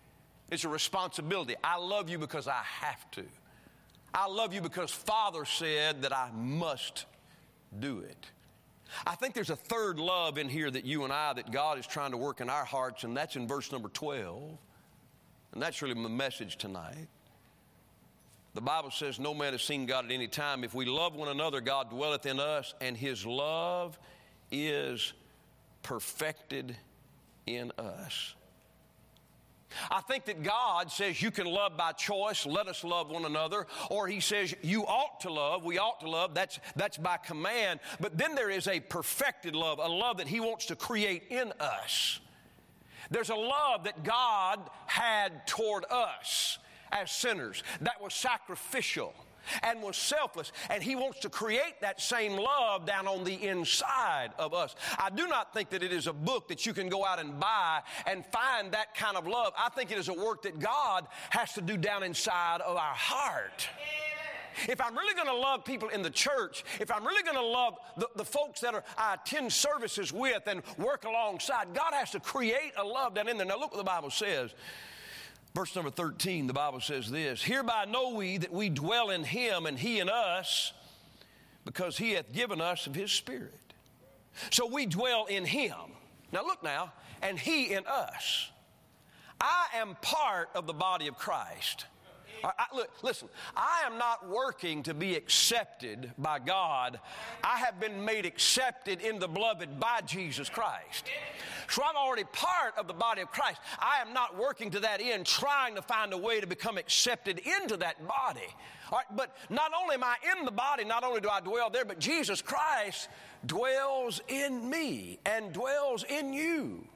it's 0.51 0.65
a 0.65 0.69
responsibility. 0.69 1.55
I 1.65 1.79
love 1.79 2.11
you 2.11 2.19
because 2.19 2.49
I 2.49 2.63
have 2.81 3.11
to. 3.13 3.25
I 4.15 4.27
love 4.27 4.53
you 4.53 4.61
because 4.61 4.91
Father 4.91 5.47
said 5.47 6.03
that 6.03 6.15
I 6.15 6.31
must 6.35 7.07
do 7.81 8.01
it. 8.01 8.27
I 9.07 9.15
think 9.15 9.35
there's 9.35 9.51
a 9.51 9.57
third 9.57 9.99
love 9.99 10.39
in 10.39 10.49
here 10.49 10.71
that 10.71 10.85
you 10.85 11.05
and 11.05 11.13
I, 11.13 11.33
that 11.33 11.51
God 11.51 11.79
is 11.79 11.87
trying 11.87 12.11
to 12.13 12.17
work 12.17 12.41
in 12.41 12.51
our 12.51 12.65
hearts, 12.65 13.05
and 13.05 13.17
that's 13.17 13.37
in 13.37 13.47
verse 13.49 13.73
number 13.73 13.89
12. 13.89 14.59
And 15.53 15.63
that's 15.63 15.83
really 15.83 15.95
my 15.95 16.09
message 16.09 16.57
tonight. 16.57 17.09
The 18.55 18.61
Bible 18.61 18.91
says, 18.91 19.19
No 19.19 19.35
man 19.35 19.53
has 19.53 19.63
seen 19.63 19.87
God 19.87 20.05
at 20.07 20.11
any 20.11 20.29
time. 20.29 20.65
If 20.65 20.75
we 20.75 20.85
love 20.85 21.15
one 21.15 21.29
another, 21.29 21.61
God 21.61 21.91
dwelleth 21.91 22.27
in 22.27 22.39
us, 22.39 22.75
and 22.81 22.97
his 22.97 23.25
love 23.25 23.99
is 24.51 25.13
perfected 25.83 26.77
in 27.47 27.73
us. 27.79 28.35
I 29.91 30.01
think 30.01 30.25
that 30.27 30.43
God 30.43 30.91
says 30.91 31.21
you 31.21 31.31
can 31.31 31.47
love 31.47 31.77
by 31.77 31.93
choice, 31.93 32.47
let 32.47 32.67
us 32.67 32.85
love 32.85 33.11
one 33.11 33.25
another, 33.25 33.67
or 33.91 34.07
He 34.07 34.21
says 34.21 34.55
you 34.63 34.85
ought 34.87 35.21
to 35.21 35.33
love, 35.33 35.65
we 35.65 35.79
ought 35.79 36.01
to 36.01 36.11
love, 36.11 36.35
that's, 36.35 36.59
that's 36.77 36.99
by 36.99 37.17
command. 37.17 37.81
But 38.01 38.17
then 38.19 38.35
there 38.35 38.51
is 38.51 38.69
a 38.69 38.81
perfected 38.81 39.55
love, 39.55 39.79
a 39.79 39.89
love 39.89 40.19
that 40.19 40.29
He 40.29 40.41
wants 40.41 40.67
to 40.67 40.77
create 40.77 41.25
in 41.31 41.53
us. 41.61 42.21
There's 43.11 43.31
a 43.31 43.35
love 43.35 43.85
that 43.85 44.05
God 44.05 44.61
had 44.87 45.47
toward 45.47 45.85
us 45.91 46.59
as 46.91 47.11
sinners 47.11 47.63
that 47.81 48.01
was 48.01 48.15
sacrificial 48.15 49.15
and 49.63 49.83
was 49.83 49.97
selfless. 49.97 50.53
And 50.71 50.83
He 50.83 50.97
wants 50.97 51.21
to 51.21 51.31
create 51.31 51.81
that 51.81 52.01
same 52.01 52.37
love 52.37 52.87
down 52.87 53.07
on 53.07 53.25
the 53.25 53.35
inside 53.35 54.31
of 54.39 54.55
us. 54.55 54.75
I 54.99 55.11
do 55.11 55.27
not 55.27 55.53
think 55.53 55.71
that 55.71 55.83
it 55.83 55.93
is 55.93 56.07
a 56.07 56.13
book 56.13 56.49
that 56.49 56.67
you 56.67 56.73
can 56.73 56.89
go 56.89 57.05
out 57.05 57.19
and 57.19 57.39
buy 57.39 57.83
and 58.07 58.25
find 58.27 58.73
that 58.73 58.95
kind 58.95 59.17
of 59.17 59.27
love. 59.27 59.53
I 59.59 59.69
think 59.71 59.91
it 59.91 59.99
is 59.99 60.09
a 60.09 60.15
work 60.15 60.43
that 60.43 60.59
God 60.59 61.07
has 61.31 61.53
to 61.55 61.61
do 61.61 61.77
down 61.77 62.03
inside 62.03 62.61
of 62.61 62.77
our 62.77 62.95
heart. 62.95 63.69
If 64.69 64.81
I'm 64.81 64.95
really 64.97 65.15
going 65.15 65.29
to 65.29 65.35
love 65.35 65.65
people 65.65 65.89
in 65.89 66.03
the 66.03 66.11
church, 66.11 66.65
if 66.81 66.91
I'm 66.91 67.07
really 67.07 67.23
going 67.23 67.37
to 67.37 67.45
love 67.45 67.79
the, 67.97 68.09
the 68.17 68.25
folks 68.25 68.61
that 68.61 68.75
are, 68.75 68.85
I 68.99 69.15
attend 69.15 69.53
services 69.53 70.13
with 70.13 70.43
and 70.47 70.63
work 70.79 71.05
alongside, 71.05 71.75
God 71.75 71.93
has 71.93 72.11
to 72.11 72.21
create 72.21 72.73
a 72.77 72.85
love 72.85 73.15
down 73.15 73.29
in 73.29 73.39
there. 73.39 73.47
Now, 73.47 73.59
look 73.59 73.73
what 73.73 73.79
the 73.79 73.85
Bible 73.85 74.11
says. 74.11 74.51
Verse 75.55 75.75
number 75.77 75.91
13, 75.91 76.47
the 76.47 76.53
Bible 76.53 76.81
says 76.81 77.11
this 77.11 77.43
Hereby 77.43 77.85
know 77.87 78.15
we 78.15 78.39
that 78.39 78.53
we 78.53 78.69
dwell 78.69 79.11
in 79.11 79.25
him 79.25 79.67
and 79.67 79.79
he 79.79 80.01
in 80.01 80.09
us, 80.09 80.73
because 81.65 81.99
he 81.99 82.13
hath 82.13 82.33
given 82.33 82.61
us 82.61 82.87
of 82.87 82.95
his 82.95 83.13
Spirit. 83.13 83.55
So 84.51 84.67
we 84.67 84.87
dwell 84.87 85.27
in 85.27 85.45
him. 85.45 85.77
Now 86.33 86.45
look 86.45 86.63
now, 86.63 86.93
and 87.21 87.39
he 87.39 87.73
in 87.73 87.85
us. 87.87 88.51
I 89.41 89.67
am 89.75 89.97
part 90.01 90.49
of 90.55 90.67
the 90.67 90.73
body 90.73 91.09
of 91.09 91.19
Christ. 91.19 91.87
I, 92.45 92.67
look, 92.75 92.91
listen, 93.03 93.29
I 93.57 93.83
am 93.87 93.99
not 93.99 94.29
working 94.29 94.83
to 94.85 94.95
be 94.95 95.15
accepted 95.15 96.13
by 96.19 96.39
God. 96.39 96.99
I 97.45 97.59
have 97.59 97.79
been 97.81 98.05
made 98.05 98.27
accepted 98.27 99.01
in 99.01 99.19
the 99.19 99.29
beloved 99.29 99.79
by 99.79 100.01
Jesus 100.07 100.49
Christ. 100.49 101.07
So 101.69 101.83
I'm 101.83 101.97
already 101.97 102.25
part 102.33 102.77
of 102.77 102.87
the 102.87 102.95
body 102.95 103.23
of 103.23 103.31
Christ. 103.31 103.61
I 103.79 104.01
am 104.01 104.13
not 104.13 104.37
working 104.37 104.71
to 104.73 104.81
that 104.81 105.01
end, 105.01 105.27
trying 105.27 105.75
to 105.77 105.83
find 105.83 106.13
a 106.13 106.19
way 106.19 106.41
to 106.41 106.47
become 106.47 106.79
accepted 106.79 107.41
into 107.61 107.77
that 107.79 108.07
body. 108.07 108.49
All 108.91 108.99
right, 108.99 109.17
but 109.17 109.37
not 109.49 109.73
only 109.81 109.95
am 109.95 110.05
I 110.05 110.17
in 110.37 110.45
the 110.45 110.51
body, 110.51 110.85
not 110.85 111.05
only 111.05 111.21
do 111.21 111.29
I 111.29 111.41
dwell 111.41 111.71
there, 111.71 111.85
but 111.85 111.99
Jesus 111.99 112.43
Christ 112.43 113.09
dwells 113.47 114.21
in 114.29 114.69
me 114.69 115.19
and 115.25 115.53
dwells 115.53 116.05
in 116.05 116.33
you. 116.33 116.87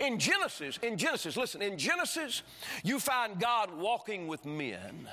In 0.00 0.18
Genesis, 0.18 0.78
in 0.82 0.96
Genesis, 0.96 1.36
listen, 1.36 1.62
in 1.62 1.78
Genesis, 1.78 2.42
you 2.84 3.00
find 3.00 3.38
God 3.38 3.76
walking 3.76 4.26
with 4.26 4.44
men. 4.44 5.08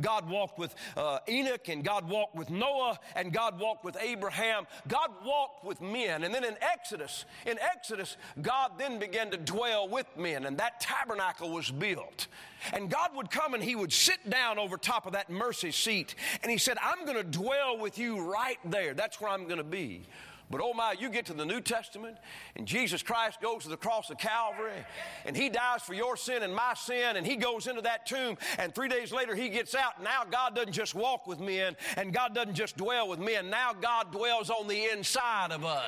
God 0.00 0.28
walked 0.28 0.58
with 0.58 0.74
uh, 0.96 1.18
Enoch, 1.28 1.68
and 1.68 1.84
God 1.84 2.08
walked 2.08 2.34
with 2.34 2.50
Noah, 2.50 2.98
and 3.16 3.32
God 3.32 3.58
walked 3.58 3.84
with 3.84 3.96
Abraham. 4.00 4.66
God 4.88 5.10
walked 5.24 5.64
with 5.64 5.80
men. 5.80 6.24
And 6.24 6.34
then 6.34 6.44
in 6.44 6.56
Exodus, 6.60 7.24
in 7.46 7.58
Exodus, 7.58 8.16
God 8.40 8.72
then 8.78 8.98
began 8.98 9.30
to 9.30 9.36
dwell 9.36 9.88
with 9.88 10.06
men, 10.16 10.46
and 10.46 10.58
that 10.58 10.80
tabernacle 10.80 11.50
was 11.50 11.70
built. 11.70 12.26
And 12.72 12.90
God 12.90 13.10
would 13.14 13.30
come 13.30 13.54
and 13.54 13.62
He 13.62 13.76
would 13.76 13.92
sit 13.92 14.28
down 14.28 14.58
over 14.58 14.76
top 14.76 15.06
of 15.06 15.12
that 15.12 15.30
mercy 15.30 15.70
seat, 15.70 16.14
and 16.42 16.50
He 16.50 16.58
said, 16.58 16.78
I'm 16.82 17.04
going 17.04 17.18
to 17.18 17.24
dwell 17.24 17.78
with 17.78 17.98
you 17.98 18.30
right 18.30 18.58
there. 18.64 18.94
That's 18.94 19.20
where 19.20 19.30
I'm 19.30 19.44
going 19.44 19.58
to 19.58 19.64
be. 19.64 20.06
But 20.54 20.62
oh 20.62 20.72
my, 20.72 20.94
you 20.96 21.10
get 21.10 21.26
to 21.26 21.32
the 21.32 21.44
New 21.44 21.60
Testament, 21.60 22.16
and 22.54 22.64
Jesus 22.64 23.02
Christ 23.02 23.40
goes 23.40 23.64
to 23.64 23.68
the 23.68 23.76
cross 23.76 24.08
of 24.10 24.18
Calvary, 24.18 24.70
and 25.24 25.36
He 25.36 25.48
dies 25.48 25.82
for 25.82 25.94
your 25.94 26.16
sin 26.16 26.44
and 26.44 26.54
my 26.54 26.74
sin, 26.74 27.16
and 27.16 27.26
He 27.26 27.34
goes 27.34 27.66
into 27.66 27.80
that 27.80 28.06
tomb, 28.06 28.38
and 28.56 28.72
three 28.72 28.86
days 28.86 29.10
later 29.10 29.34
He 29.34 29.48
gets 29.48 29.74
out. 29.74 30.00
Now 30.00 30.22
God 30.30 30.54
doesn't 30.54 30.70
just 30.70 30.94
walk 30.94 31.26
with 31.26 31.40
men, 31.40 31.74
and 31.96 32.14
God 32.14 32.36
doesn't 32.36 32.54
just 32.54 32.76
dwell 32.76 33.08
with 33.08 33.18
men. 33.18 33.50
Now 33.50 33.72
God 33.72 34.12
dwells 34.12 34.48
on 34.48 34.68
the 34.68 34.92
inside 34.92 35.50
of 35.50 35.64
us. 35.64 35.82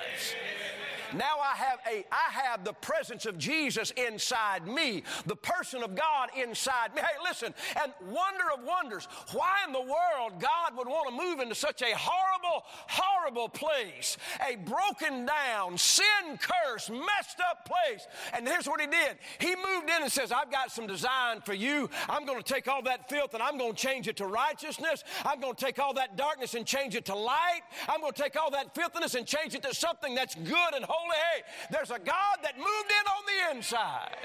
Now 1.14 1.38
I 1.38 1.56
have 1.56 1.78
a 1.90 2.04
I 2.10 2.30
have 2.30 2.64
the 2.64 2.72
presence 2.72 3.26
of 3.26 3.38
Jesus 3.38 3.92
inside 3.92 4.66
me, 4.66 5.02
the 5.26 5.36
person 5.36 5.82
of 5.82 5.94
God 5.94 6.30
inside 6.36 6.94
me. 6.94 7.00
Hey, 7.00 7.16
listen, 7.22 7.54
and 7.82 7.92
wonder 8.08 8.44
of 8.54 8.64
wonders, 8.64 9.08
why 9.32 9.58
in 9.66 9.72
the 9.72 9.80
world 9.80 10.40
God 10.40 10.76
would 10.76 10.88
want 10.88 11.08
to 11.08 11.24
move 11.24 11.40
into 11.40 11.54
such 11.54 11.82
a 11.82 11.96
horrible, 11.96 12.64
horrible 12.88 13.48
place, 13.48 14.16
a 14.48 14.56
broken 14.56 15.26
down, 15.26 15.78
sin 15.78 16.38
cursed, 16.40 16.90
messed 16.90 17.40
up 17.48 17.66
place. 17.66 18.06
And 18.32 18.46
here's 18.46 18.66
what 18.66 18.80
he 18.80 18.86
did. 18.86 19.18
He 19.38 19.54
moved 19.54 19.88
in 19.88 20.02
and 20.02 20.12
says, 20.12 20.32
I've 20.32 20.50
got 20.50 20.70
some 20.70 20.86
design 20.86 21.40
for 21.42 21.54
you. 21.54 21.88
I'm 22.08 22.24
going 22.26 22.42
to 22.42 22.54
take 22.54 22.68
all 22.68 22.82
that 22.82 23.08
filth 23.08 23.34
and 23.34 23.42
I'm 23.42 23.58
going 23.58 23.74
to 23.74 23.78
change 23.78 24.08
it 24.08 24.16
to 24.16 24.26
righteousness. 24.26 25.04
I'm 25.24 25.40
going 25.40 25.54
to 25.54 25.64
take 25.64 25.78
all 25.78 25.94
that 25.94 26.16
darkness 26.16 26.54
and 26.54 26.66
change 26.66 26.94
it 26.94 27.04
to 27.06 27.14
light. 27.14 27.60
I'm 27.88 28.00
going 28.00 28.12
to 28.12 28.22
take 28.22 28.36
all 28.36 28.50
that 28.52 28.74
filthiness 28.74 29.14
and 29.14 29.26
change 29.26 29.54
it 29.54 29.62
to 29.62 29.74
something 29.74 30.14
that's 30.14 30.34
good 30.34 30.74
and 30.74 30.84
holy 30.84 30.95
holy. 30.96 31.16
Hey, 31.16 31.42
there's 31.70 31.90
a 31.90 31.98
God 31.98 32.36
that 32.42 32.56
moved 32.56 32.90
in 32.90 33.06
on 33.06 33.22
the 33.26 33.56
inside. 33.56 34.16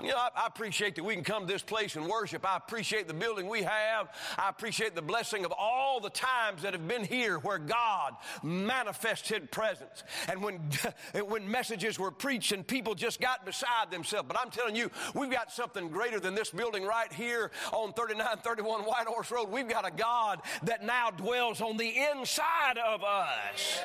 You 0.00 0.08
know, 0.08 0.16
I, 0.16 0.28
I, 0.36 0.46
appreciate 0.46 0.94
that 0.94 1.04
we 1.04 1.14
can 1.14 1.24
come 1.24 1.46
to 1.46 1.52
this 1.52 1.62
place 1.62 1.96
and 1.96 2.06
worship. 2.06 2.48
I 2.48 2.56
appreciate 2.56 3.08
the 3.08 3.14
building 3.14 3.48
we 3.48 3.62
have. 3.62 4.08
I 4.38 4.48
appreciate 4.48 4.94
the 4.94 5.02
blessing 5.02 5.44
of 5.44 5.52
all 5.58 5.98
the 5.98 6.10
times 6.10 6.62
that 6.62 6.72
have 6.72 6.86
been 6.86 7.04
here 7.04 7.38
where 7.38 7.58
God 7.58 8.14
manifests 8.42 9.28
His 9.28 9.40
presence. 9.50 10.04
And 10.28 10.40
when, 10.42 10.60
when 11.26 11.50
messages 11.50 11.98
were 11.98 12.12
preached 12.12 12.52
and 12.52 12.64
people 12.64 12.94
just 12.94 13.20
got 13.20 13.44
beside 13.44 13.90
themselves. 13.90 14.28
But 14.28 14.38
I'm 14.38 14.50
telling 14.50 14.76
you, 14.76 14.90
we've 15.14 15.30
got 15.32 15.50
something 15.50 15.88
greater 15.88 16.20
than 16.20 16.34
this 16.34 16.50
building 16.50 16.84
right 16.84 17.12
here 17.12 17.50
on 17.72 17.92
3931 17.92 18.82
White 18.82 19.06
Horse 19.06 19.32
Road. 19.32 19.50
We've 19.50 19.68
got 19.68 19.86
a 19.86 19.90
God 19.90 20.42
that 20.62 20.84
now 20.84 21.10
dwells 21.10 21.60
on 21.60 21.76
the 21.76 21.92
inside 22.12 22.78
of 22.78 23.02
us. 23.02 23.80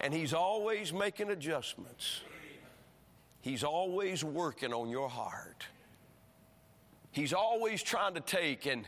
And 0.00 0.14
He's 0.14 0.32
always 0.32 0.94
making 0.94 1.30
adjustments. 1.30 2.20
He's 3.46 3.62
always 3.62 4.24
working 4.24 4.72
on 4.72 4.90
your 4.90 5.08
heart. 5.08 5.64
He's 7.12 7.32
always 7.32 7.80
trying 7.80 8.14
to 8.14 8.20
take 8.20 8.66
and, 8.66 8.84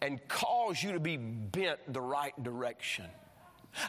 and 0.00 0.18
cause 0.28 0.82
you 0.82 0.92
to 0.92 0.98
be 0.98 1.18
bent 1.18 1.78
the 1.92 2.00
right 2.00 2.32
direction. 2.42 3.04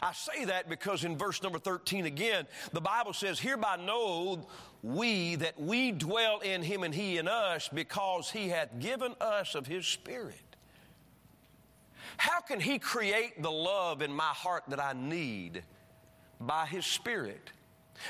I 0.02 0.12
say 0.12 0.44
that 0.44 0.68
because 0.68 1.04
in 1.04 1.16
verse 1.16 1.42
number 1.42 1.58
13 1.58 2.04
again, 2.04 2.46
the 2.74 2.82
Bible 2.82 3.14
says, 3.14 3.40
Hereby 3.40 3.76
know 3.76 4.46
we 4.82 5.36
that 5.36 5.58
we 5.58 5.90
dwell 5.90 6.40
in 6.40 6.62
him 6.62 6.82
and 6.82 6.94
he 6.94 7.16
in 7.16 7.26
us 7.26 7.70
because 7.72 8.28
he 8.28 8.50
hath 8.50 8.78
given 8.78 9.14
us 9.22 9.54
of 9.54 9.66
his 9.66 9.86
Spirit. 9.86 10.36
How 12.18 12.40
can 12.40 12.60
he 12.60 12.78
create 12.78 13.42
the 13.42 13.50
love 13.50 14.02
in 14.02 14.12
my 14.12 14.34
heart 14.34 14.64
that 14.68 14.80
I 14.80 14.92
need? 14.92 15.62
By 16.38 16.66
his 16.66 16.84
Spirit. 16.84 17.52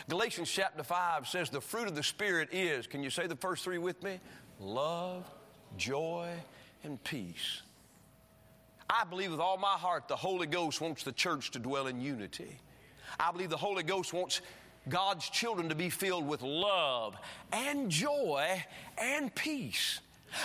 Galatians 0.08 0.50
chapter 0.50 0.82
5 0.82 1.28
says 1.28 1.50
the 1.50 1.60
fruit 1.60 1.88
of 1.88 1.94
the 1.94 2.02
Spirit 2.02 2.48
is, 2.52 2.86
can 2.86 3.02
you 3.02 3.10
say 3.10 3.26
the 3.26 3.36
first 3.36 3.64
three 3.64 3.78
with 3.78 4.02
me? 4.02 4.20
Love, 4.60 5.24
joy, 5.76 6.30
and 6.82 7.02
peace. 7.04 7.62
I 8.88 9.04
believe 9.04 9.30
with 9.30 9.40
all 9.40 9.56
my 9.56 9.74
heart 9.74 10.08
the 10.08 10.16
Holy 10.16 10.46
Ghost 10.46 10.80
wants 10.80 11.02
the 11.02 11.12
church 11.12 11.50
to 11.52 11.58
dwell 11.58 11.86
in 11.86 12.00
unity. 12.00 12.58
I 13.18 13.32
believe 13.32 13.50
the 13.50 13.56
Holy 13.56 13.82
Ghost 13.82 14.12
wants 14.12 14.40
God's 14.88 15.28
children 15.28 15.68
to 15.70 15.74
be 15.74 15.88
filled 15.88 16.26
with 16.26 16.42
love 16.42 17.16
and 17.52 17.90
joy 17.90 18.62
and 18.98 19.34
peace. 19.34 20.00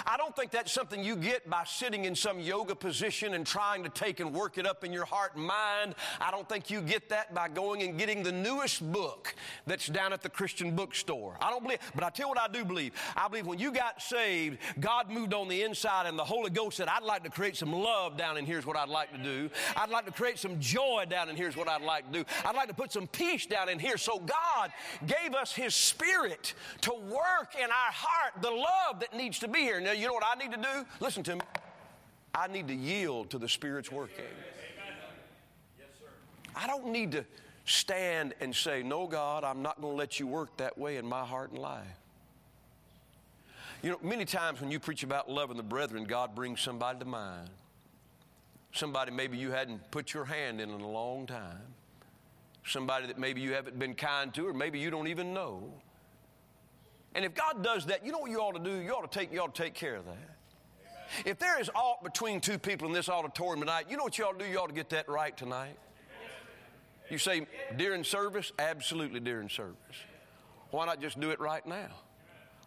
I 0.06 0.18
don't 0.18 0.36
think 0.36 0.52
that's 0.52 0.72
something 0.72 1.04
you 1.04 1.16
get 1.16 1.50
by 1.50 1.64
sitting 1.66 2.06
in 2.06 2.16
some 2.16 2.40
yoga 2.40 2.76
position 2.76 3.34
and 3.34 3.46
trying 3.46 3.84
to 3.84 3.90
take 3.90 4.20
and 4.20 4.34
work 4.34 4.58
it 4.58 4.66
up 4.66 4.84
in 4.84 4.94
your 4.94 5.06
heart 5.06 5.36
and 5.36 5.46
mind. 5.46 5.96
I 6.20 6.32
don't 6.32 6.48
think 6.48 6.70
you 6.70 6.82
get 6.82 7.10
that 7.10 7.34
by 7.34 7.48
going 7.48 7.82
and 7.84 7.98
getting 7.98 8.24
the 8.24 8.32
newest 8.32 8.92
book 8.92 9.36
that's 9.66 9.88
down 9.88 10.14
at 10.14 10.22
the 10.22 10.30
Christian 10.30 10.76
bookstore. 10.76 11.38
I 11.42 11.50
don't 11.50 11.64
believe, 11.64 11.80
but 11.96 12.04
I 12.04 12.10
tell 12.10 12.26
you 12.26 12.30
what 12.30 12.40
I 12.40 12.48
do 12.48 12.66
believe. 12.66 12.94
I 13.16 13.28
believe 13.28 13.48
when 13.48 13.60
you 13.60 13.72
got 13.72 14.02
saved, 14.02 14.58
God 14.80 15.10
moved 15.10 15.34
on 15.34 15.48
the 15.48 15.64
inside 15.64 16.06
and 16.06 16.18
the 16.18 16.24
Holy 16.24 16.50
Ghost 16.50 16.78
said, 16.78 16.88
I'd 16.88 17.04
like 17.04 17.24
to 17.24 17.30
create 17.30 17.56
some 17.56 17.74
love 17.74 18.18
down 18.18 18.38
in 18.38 18.46
here's 18.46 18.66
what 18.66 18.78
I'd 18.78 18.90
like 18.90 19.12
to 19.12 19.18
do. 19.18 19.50
I'd 19.76 19.90
like 19.90 20.06
to 20.06 20.12
create 20.12 20.40
some 20.40 20.60
joy 20.60 21.06
down 21.10 21.30
in 21.30 21.36
here's 21.36 21.56
what 21.56 21.68
I'd 21.68 21.82
like 21.82 22.12
to 22.12 22.20
do. 22.20 22.26
I'd 22.46 22.56
like 22.56 22.68
to 22.68 22.74
put 22.74 22.92
some 22.92 23.08
peace 23.08 23.46
down 23.46 23.70
in 23.70 23.80
here. 23.80 23.98
So 23.98 24.20
God 24.20 24.72
gave 25.06 25.34
us 25.34 25.54
His 25.54 25.76
Spirit 25.76 26.54
to 26.82 26.94
work 26.94 27.56
in 27.56 27.70
our 27.70 27.92
heart 27.92 28.42
the 28.42 28.52
love 28.52 29.00
that 29.00 29.16
needs 29.16 29.40
to 29.40 29.48
be 29.48 29.60
here. 29.60 29.79
Now, 29.80 29.92
you 29.92 30.08
know 30.08 30.14
what 30.14 30.24
I 30.26 30.36
need 30.38 30.52
to 30.52 30.58
do? 30.58 30.86
Listen 31.00 31.24
to 31.24 31.36
me. 31.36 31.42
I 32.34 32.48
need 32.48 32.68
to 32.68 32.76
yield 32.76 33.30
to 33.32 33.38
the 33.38 33.50
Spirit's 33.50 33.92
working. 33.92 34.26
Yes, 35.78 35.88
sir. 36.00 36.06
I 36.56 36.68
don't 36.68 36.88
need 36.88 37.12
to 37.14 37.26
stand 37.66 38.34
and 38.40 38.56
say, 38.56 38.84
No, 38.84 39.08
God, 39.08 39.44
I'm 39.44 39.62
not 39.62 39.82
going 39.82 39.94
to 39.94 39.98
let 39.98 40.20
you 40.20 40.28
work 40.28 40.56
that 40.58 40.78
way 40.78 40.98
in 40.98 41.06
my 41.06 41.26
heart 41.26 41.52
and 41.52 41.60
life. 41.60 41.86
You 43.82 43.92
know, 43.92 44.00
many 44.04 44.26
times 44.26 44.60
when 44.60 44.72
you 44.72 44.80
preach 44.80 45.04
about 45.04 45.30
loving 45.30 45.56
the 45.56 45.64
brethren, 45.64 46.04
God 46.04 46.36
brings 46.36 46.60
somebody 46.60 47.00
to 47.00 47.06
mind. 47.06 47.50
Somebody 48.74 49.12
maybe 49.12 49.38
you 49.38 49.52
hadn't 49.52 49.90
put 49.90 50.14
your 50.14 50.26
hand 50.26 50.60
in 50.60 50.70
in 50.70 50.82
a 50.82 50.88
long 50.88 51.26
time. 51.26 51.62
Somebody 52.66 53.08
that 53.08 53.18
maybe 53.18 53.42
you 53.42 53.54
haven't 53.54 53.80
been 53.80 53.96
kind 53.96 54.34
to, 54.34 54.48
or 54.48 54.54
maybe 54.54 54.80
you 54.80 54.92
don't 54.92 55.08
even 55.08 55.34
know. 55.34 55.72
And 57.20 57.26
if 57.26 57.36
God 57.36 57.62
does 57.62 57.88
that, 57.88 58.06
you 58.06 58.14
know 58.14 58.20
what 58.20 58.32
you 58.32 58.40
ought 58.40 58.54
to 58.54 58.64
do? 58.64 58.78
You 58.80 58.94
ought 58.94 59.12
to 59.12 59.20
take, 59.20 59.34
you 59.34 59.42
ought 59.42 59.54
to 59.54 59.62
take 59.62 59.74
care 59.74 59.98
of 59.98 60.06
that. 60.06 61.26
If 61.26 61.38
there 61.38 61.60
is 61.60 61.70
aught 61.76 62.02
between 62.02 62.40
two 62.40 62.58
people 62.58 62.88
in 62.88 62.94
this 62.94 63.10
auditorium 63.10 63.60
tonight, 63.60 63.88
you 63.90 63.98
know 63.98 64.04
what 64.04 64.18
you 64.18 64.24
ought 64.24 64.40
to 64.40 64.46
do? 64.46 64.50
You 64.50 64.58
ought 64.58 64.68
to 64.68 64.74
get 64.74 64.92
that 64.92 65.10
right 65.10 65.36
tonight. 65.36 65.78
You 67.10 67.18
say 67.18 67.46
during 67.76 68.06
service? 68.06 68.54
Absolutely 68.58 69.20
during 69.20 69.50
service. 69.50 69.76
Why 70.72 70.86
not 70.86 71.02
just 71.02 71.20
do 71.20 71.32
it 71.32 71.42
right 71.42 71.68
now? 71.68 71.90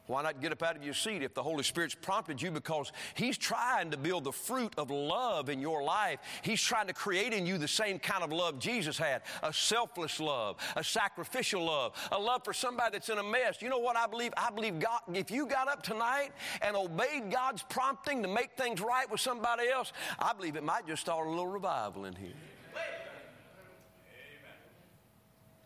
Why 0.07 0.23
not 0.23 0.41
get 0.41 0.51
up 0.51 0.62
out 0.62 0.77
of 0.77 0.83
your 0.83 0.95
seat 0.95 1.23
if 1.23 1.33
the 1.33 1.43
Holy 1.43 1.62
Spirit's 1.62 1.95
prompted 1.95 2.43
you? 2.43 2.51
Because 2.51 2.91
He's 3.15 3.38
trying 3.38 3.93
to 3.93 3.97
build 3.97 4.25
the 4.25 4.33
fruit 4.33 4.75
of 4.77 4.91
love 4.91 5.49
in 5.49 5.61
your 5.61 5.83
life. 5.83 6.19
He's 6.43 6.61
trying 6.61 6.88
to 6.88 6.93
create 6.93 7.33
in 7.33 7.47
you 7.47 7.57
the 7.57 7.69
same 7.69 7.99
kind 7.99 8.25
of 8.25 8.33
love 8.33 8.59
Jesus 8.59 8.99
had 8.99 9.23
a 9.43 9.53
selfless 9.53 10.19
love, 10.19 10.57
a 10.77 10.83
sacrificial 10.83 11.65
love, 11.65 11.93
a 12.11 12.19
love 12.19 12.45
for 12.45 12.53
somebody 12.53 12.93
that's 12.93 13.09
in 13.09 13.19
a 13.19 13.23
mess. 13.23 13.62
You 13.62 13.69
know 13.69 13.79
what 13.79 13.97
I 13.97 14.07
believe? 14.07 14.33
I 14.37 14.51
believe 14.51 14.81
God, 14.81 15.01
if 15.15 15.31
you 15.31 15.47
got 15.47 15.69
up 15.69 15.83
tonight 15.83 16.31
and 16.61 16.77
obeyed 16.77 17.31
God's 17.31 17.62
prompting 17.62 18.23
to 18.23 18.29
make 18.29 18.57
things 18.57 18.81
right 18.81 19.09
with 19.11 19.21
somebody 19.21 19.69
else, 19.69 19.93
I 20.19 20.33
believe 20.33 20.57
it 20.57 20.65
might 20.65 20.87
just 20.87 21.03
start 21.03 21.27
a 21.27 21.31
little 21.31 21.47
revival 21.47 22.07
in 22.07 22.17
here. 22.17 22.35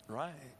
Right. 0.08 0.55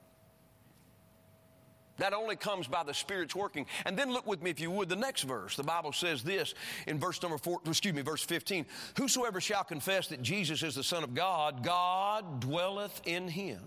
That 1.98 2.12
only 2.12 2.36
comes 2.36 2.68
by 2.68 2.82
the 2.82 2.92
Spirit's 2.92 3.34
working. 3.34 3.66
And 3.84 3.96
then 3.96 4.12
look 4.12 4.26
with 4.26 4.42
me, 4.42 4.50
if 4.50 4.60
you 4.60 4.70
would, 4.70 4.88
the 4.88 4.96
next 4.96 5.22
verse. 5.22 5.56
The 5.56 5.62
Bible 5.62 5.92
says 5.92 6.22
this 6.22 6.54
in 6.86 6.98
verse 6.98 7.22
number 7.22 7.38
four, 7.38 7.60
excuse 7.66 7.94
me, 7.94 8.02
verse 8.02 8.22
15. 8.22 8.66
Whosoever 8.98 9.40
shall 9.40 9.64
confess 9.64 10.08
that 10.08 10.22
Jesus 10.22 10.62
is 10.62 10.74
the 10.74 10.84
Son 10.84 11.02
of 11.04 11.14
God, 11.14 11.64
God 11.64 12.40
dwelleth 12.40 13.00
in 13.06 13.28
him, 13.28 13.62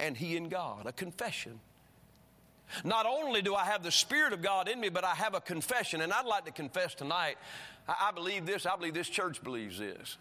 and 0.00 0.16
he 0.16 0.36
in 0.36 0.48
God. 0.48 0.86
A 0.86 0.92
confession. 0.92 1.60
Not 2.84 3.06
only 3.06 3.42
do 3.42 3.54
I 3.54 3.64
have 3.64 3.82
the 3.82 3.92
Spirit 3.92 4.32
of 4.32 4.42
God 4.42 4.68
in 4.68 4.80
me, 4.80 4.88
but 4.88 5.04
I 5.04 5.14
have 5.14 5.34
a 5.34 5.40
confession. 5.40 6.00
And 6.00 6.12
I'd 6.12 6.26
like 6.26 6.46
to 6.46 6.52
confess 6.52 6.94
tonight 6.94 7.36
I 7.88 8.12
believe 8.12 8.46
this, 8.46 8.64
I 8.66 8.76
believe 8.76 8.94
this 8.94 9.08
church 9.08 9.42
believes 9.42 9.78
this. 9.78 10.16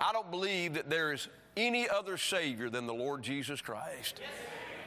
I 0.00 0.12
don't 0.12 0.30
believe 0.30 0.74
that 0.74 0.88
there 0.88 1.12
is 1.12 1.28
any 1.56 1.88
other 1.88 2.16
Savior 2.16 2.70
than 2.70 2.86
the 2.86 2.94
Lord 2.94 3.22
Jesus 3.22 3.60
Christ. 3.60 4.20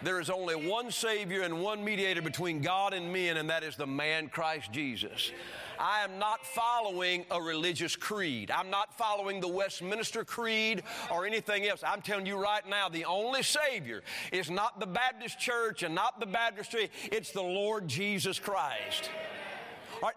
There 0.03 0.19
is 0.19 0.29
only 0.29 0.55
one 0.55 0.91
Savior 0.91 1.43
and 1.43 1.61
one 1.61 1.81
mediator 1.81 2.21
between 2.21 2.59
God 2.59 2.93
and 2.93 3.13
men, 3.13 3.37
and 3.37 3.49
that 3.49 3.63
is 3.63 3.77
the 3.77 3.87
man 3.87 4.27
Christ 4.27 4.69
Jesus. 4.73 5.31
I 5.79 6.03
am 6.03 6.19
not 6.19 6.45
following 6.45 7.25
a 7.31 7.41
religious 7.41 7.95
creed. 7.95 8.51
I'm 8.51 8.69
not 8.69 8.93
following 8.93 9.39
the 9.39 9.47
Westminster 9.47 10.25
Creed 10.25 10.83
or 11.09 11.25
anything 11.25 11.65
else. 11.67 11.83
I'm 11.87 12.01
telling 12.01 12.25
you 12.25 12.37
right 12.37 12.67
now, 12.67 12.89
the 12.89 13.05
only 13.05 13.43
Savior 13.43 14.03
is 14.33 14.49
not 14.49 14.79
the 14.81 14.85
Baptist 14.85 15.39
church 15.39 15.83
and 15.83 15.95
not 15.95 16.19
the 16.19 16.25
baptistry, 16.25 16.91
it's 17.09 17.31
the 17.31 17.41
Lord 17.41 17.87
Jesus 17.87 18.39
Christ. 18.39 19.09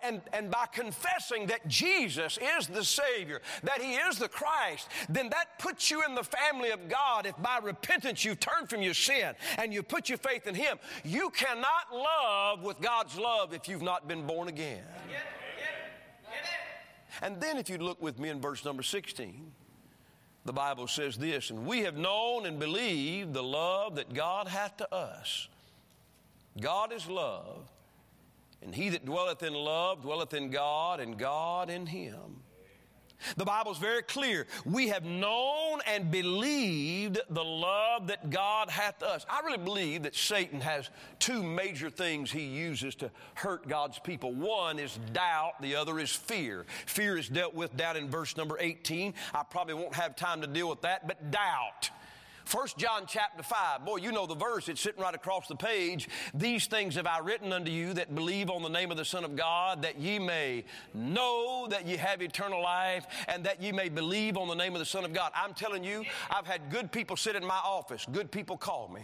And, 0.03 0.21
and 0.33 0.51
by 0.51 0.67
confessing 0.73 1.47
that 1.47 1.67
Jesus 1.69 2.39
is 2.59 2.67
the 2.67 2.85
Savior, 2.85 3.41
that 3.63 3.81
He 3.81 3.95
is 3.95 4.19
the 4.19 4.29
Christ, 4.29 4.89
then 5.09 5.29
that 5.31 5.59
puts 5.59 5.91
you 5.91 6.05
in 6.05 6.15
the 6.15 6.25
family 6.25 6.71
of 6.71 6.89
God. 6.89 7.27
If 7.27 7.37
by 7.43 7.59
repentance 7.63 8.25
you 8.25 8.35
turn 8.35 8.67
from 8.67 8.83
your 8.83 8.95
sin 8.95 9.35
and 9.59 9.73
you 9.73 9.83
put 9.83 10.09
your 10.09 10.19
faith 10.19 10.47
in 10.47 10.55
Him, 10.55 10.79
you 11.05 11.31
cannot 11.31 11.93
love 11.93 12.63
with 12.63 12.81
God's 12.81 13.19
love 13.19 13.53
if 13.53 13.69
you've 13.69 13.83
not 13.83 14.09
been 14.09 14.27
born 14.27 14.49
again. 14.49 14.85
And 17.23 17.41
then, 17.41 17.57
if 17.57 17.71
you 17.71 17.79
look 17.79 18.03
with 18.03 18.19
me 18.19 18.29
in 18.29 18.41
verse 18.41 18.65
number 18.65 18.83
16, 18.83 19.51
the 20.45 20.53
Bible 20.53 20.87
says 20.87 21.17
this 21.17 21.51
And 21.51 21.67
we 21.67 21.81
have 21.81 21.97
known 21.97 22.47
and 22.47 22.59
believed 22.59 23.33
the 23.33 23.43
love 23.43 23.97
that 23.97 24.13
God 24.13 24.49
hath 24.49 24.77
to 24.79 24.95
us. 24.95 25.49
God 26.61 26.93
is 26.93 27.07
love, 27.09 27.71
and 28.63 28.75
he 28.75 28.89
that 28.91 29.05
dwelleth 29.05 29.43
in 29.43 29.55
love 29.55 30.03
dwelleth 30.03 30.35
in 30.35 30.51
God, 30.51 31.01
and 31.01 31.19
God 31.19 31.71
in 31.71 31.87
him. 31.87 32.43
The 33.37 33.45
Bible 33.45 33.73
is 33.73 33.79
very 33.79 34.03
clear. 34.03 34.47
We 34.65 34.89
have 34.89 35.05
known 35.05 35.81
and 35.87 36.11
believed 36.11 37.19
the 37.31 37.45
love 37.45 38.09
that 38.09 38.31
God 38.31 38.71
hath 38.71 39.03
us. 39.03 39.25
I 39.29 39.41
really 39.41 39.63
believe 39.63 40.03
that 40.03 40.15
Satan 40.15 40.61
has 40.61 40.91
two 41.19 41.43
major 41.43 41.91
things 41.91 42.31
he 42.31 42.45
uses 42.45 42.95
to 42.97 43.11
hurt 43.35 43.69
God's 43.69 43.99
people. 43.99 44.35
One 44.35 44.79
is 44.79 44.99
doubt, 45.13 45.61
the 45.61 45.77
other 45.77 45.99
is 45.99 46.13
fear. 46.13 46.67
Fear 46.87 47.19
is 47.19 47.29
dealt 47.29 47.55
with 47.55 47.77
down 47.77 47.97
in 47.97 48.11
verse 48.11 48.37
number 48.37 48.59
18. 48.61 49.15
I 49.35 49.43
probably 49.43 49.75
won't 49.75 49.95
have 49.95 50.15
time 50.15 50.41
to 50.43 50.47
deal 50.47 50.69
with 50.69 50.83
that, 50.83 51.07
but 51.07 51.31
doubt. 51.31 51.91
First 52.47 52.79
John 52.79 53.07
chapter 53.09 53.43
5. 53.43 53.85
Boy, 53.85 53.97
you 53.97 54.13
know 54.13 54.25
the 54.25 54.37
verse. 54.37 54.69
It's 54.69 54.81
sitting 54.81 55.03
right 55.03 55.15
across 55.17 55.49
the 55.49 55.57
page. 55.57 56.09
These 56.33 56.67
things 56.67 56.95
have 56.95 57.07
I 57.09 57.19
written 57.19 57.53
unto 57.53 57.73
you 57.73 57.93
that 57.95 58.15
believe 58.15 58.51
on 58.51 58.63
the 58.63 58.69
name 58.69 58.93
of 58.93 58.97
the 58.97 59.05
Son 59.05 59.25
of 59.25 59.35
God, 59.35 59.83
that 59.83 59.99
ye 59.99 60.21
may 60.21 60.65
know 60.95 61.67
that 61.69 61.89
ye 61.89 61.97
have 61.97 62.23
eternal 62.23 62.63
life, 62.63 63.05
and 63.27 63.43
that 63.43 63.61
ye 63.61 63.73
may 63.73 63.89
believe 63.89 64.37
on 64.37 64.47
the 64.47 64.55
name 64.55 64.75
of 64.75 64.79
the 64.79 64.87
Son 64.87 65.05
of 65.05 65.13
God. 65.13 65.33
I'm 65.35 65.55
telling 65.55 65.83
you, 65.83 66.05
I've 66.31 66.47
had 66.47 66.71
good 66.71 66.93
people 66.93 67.17
sit 67.17 67.35
in 67.35 67.45
my 67.45 67.59
office, 67.65 68.07
good 68.13 68.31
people 68.31 68.57
call 68.57 68.91
me 68.95 69.03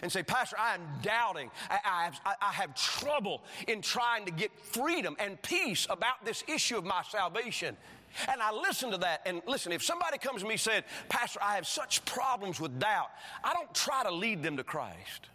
and 0.00 0.10
say, 0.10 0.22
Pastor, 0.22 0.56
I 0.58 0.74
am 0.74 0.80
doubting. 1.02 1.50
I, 1.68 1.78
I, 1.84 2.04
have, 2.04 2.20
I, 2.24 2.52
have, 2.52 2.74
trouble 2.74 3.42
in 3.66 3.82
trying 3.82 4.24
to 4.24 4.30
get 4.30 4.58
freedom 4.58 5.16
and 5.18 5.40
peace 5.42 5.86
about 5.90 6.24
this 6.24 6.44
issue 6.46 6.78
of 6.78 6.84
my 6.84 7.02
salvation. 7.10 7.76
And 8.28 8.42
I 8.42 8.52
listen 8.52 8.90
to 8.90 8.98
that. 8.98 9.22
And 9.26 9.42
listen, 9.46 9.72
if 9.72 9.82
somebody 9.82 10.18
comes 10.18 10.42
to 10.42 10.48
me 10.48 10.56
saying, 10.56 10.82
Pastor, 11.08 11.40
I 11.42 11.54
have 11.54 11.66
such 11.66 12.04
problems 12.04 12.60
with 12.60 12.78
doubt, 12.78 13.10
I 13.44 13.52
don't 13.52 13.72
try 13.74 14.02
to 14.02 14.10
lead 14.10 14.42
them 14.42 14.56
to 14.56 14.64
Christ. 14.64 15.28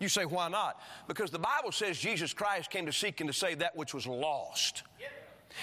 You 0.00 0.08
say, 0.08 0.24
why 0.24 0.48
not? 0.48 0.80
Because 1.08 1.30
the 1.30 1.38
Bible 1.38 1.72
says 1.72 1.98
Jesus 1.98 2.32
Christ 2.32 2.70
came 2.70 2.86
to 2.86 2.92
seek 2.92 3.20
and 3.20 3.28
to 3.28 3.34
save 3.34 3.58
that 3.58 3.76
which 3.76 3.94
was 3.94 4.06
lost. 4.06 4.84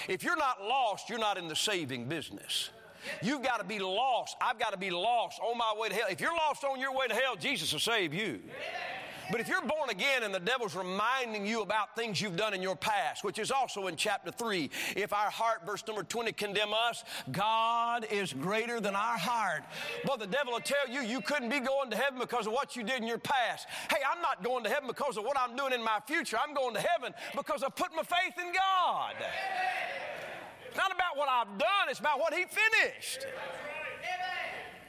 If 0.08 0.22
you're 0.22 0.36
not 0.36 0.62
lost, 0.62 1.08
you're 1.08 1.18
not 1.18 1.38
in 1.38 1.48
the 1.48 1.56
saving 1.56 2.06
business. 2.06 2.70
You've 3.22 3.42
got 3.42 3.58
to 3.58 3.64
be 3.64 3.78
lost. 3.78 4.36
I've 4.40 4.58
got 4.58 4.72
to 4.72 4.78
be 4.78 4.90
lost 4.90 5.40
on 5.40 5.56
my 5.56 5.72
way 5.78 5.88
to 5.88 5.94
hell. 5.94 6.06
If 6.10 6.20
you're 6.20 6.34
lost 6.34 6.64
on 6.64 6.80
your 6.80 6.94
way 6.94 7.06
to 7.06 7.14
hell, 7.14 7.36
Jesus 7.36 7.72
will 7.72 7.80
save 7.80 8.12
you. 8.12 8.40
But 9.30 9.40
if 9.40 9.48
you're 9.48 9.60
born 9.60 9.90
again 9.90 10.22
and 10.22 10.34
the 10.34 10.40
devil's 10.40 10.74
reminding 10.76 11.46
you 11.46 11.62
about 11.62 11.96
things 11.96 12.20
you've 12.20 12.36
done 12.36 12.54
in 12.54 12.62
your 12.62 12.76
past, 12.76 13.24
which 13.24 13.38
is 13.38 13.50
also 13.50 13.88
in 13.88 13.96
chapter 13.96 14.30
3, 14.30 14.70
if 14.94 15.12
our 15.12 15.30
heart, 15.30 15.66
verse 15.66 15.82
number 15.86 16.02
20, 16.02 16.32
condemn 16.32 16.72
us, 16.72 17.04
God 17.32 18.06
is 18.10 18.32
greater 18.32 18.80
than 18.80 18.94
our 18.94 19.18
heart. 19.18 19.64
But 20.04 20.20
the 20.20 20.26
devil 20.26 20.52
will 20.52 20.60
tell 20.60 20.88
you 20.90 21.00
you 21.00 21.20
couldn't 21.20 21.48
be 21.48 21.60
going 21.60 21.90
to 21.90 21.96
heaven 21.96 22.18
because 22.20 22.46
of 22.46 22.52
what 22.52 22.76
you 22.76 22.82
did 22.82 23.02
in 23.02 23.08
your 23.08 23.18
past. 23.18 23.66
Hey, 23.90 23.98
I'm 24.10 24.22
not 24.22 24.44
going 24.44 24.64
to 24.64 24.70
heaven 24.70 24.86
because 24.86 25.16
of 25.16 25.24
what 25.24 25.36
I'm 25.38 25.56
doing 25.56 25.72
in 25.72 25.82
my 25.82 25.98
future. 26.06 26.36
I'm 26.40 26.54
going 26.54 26.74
to 26.74 26.80
heaven 26.80 27.12
because 27.34 27.62
I 27.62 27.68
put 27.68 27.94
my 27.94 28.02
faith 28.02 28.34
in 28.38 28.52
God. 28.52 29.14
It's 30.68 30.76
not 30.76 30.92
about 30.92 31.16
what 31.16 31.28
I've 31.28 31.58
done, 31.58 31.88
it's 31.88 32.00
about 32.00 32.18
what 32.18 32.34
He 32.34 32.44
finished. 32.44 33.26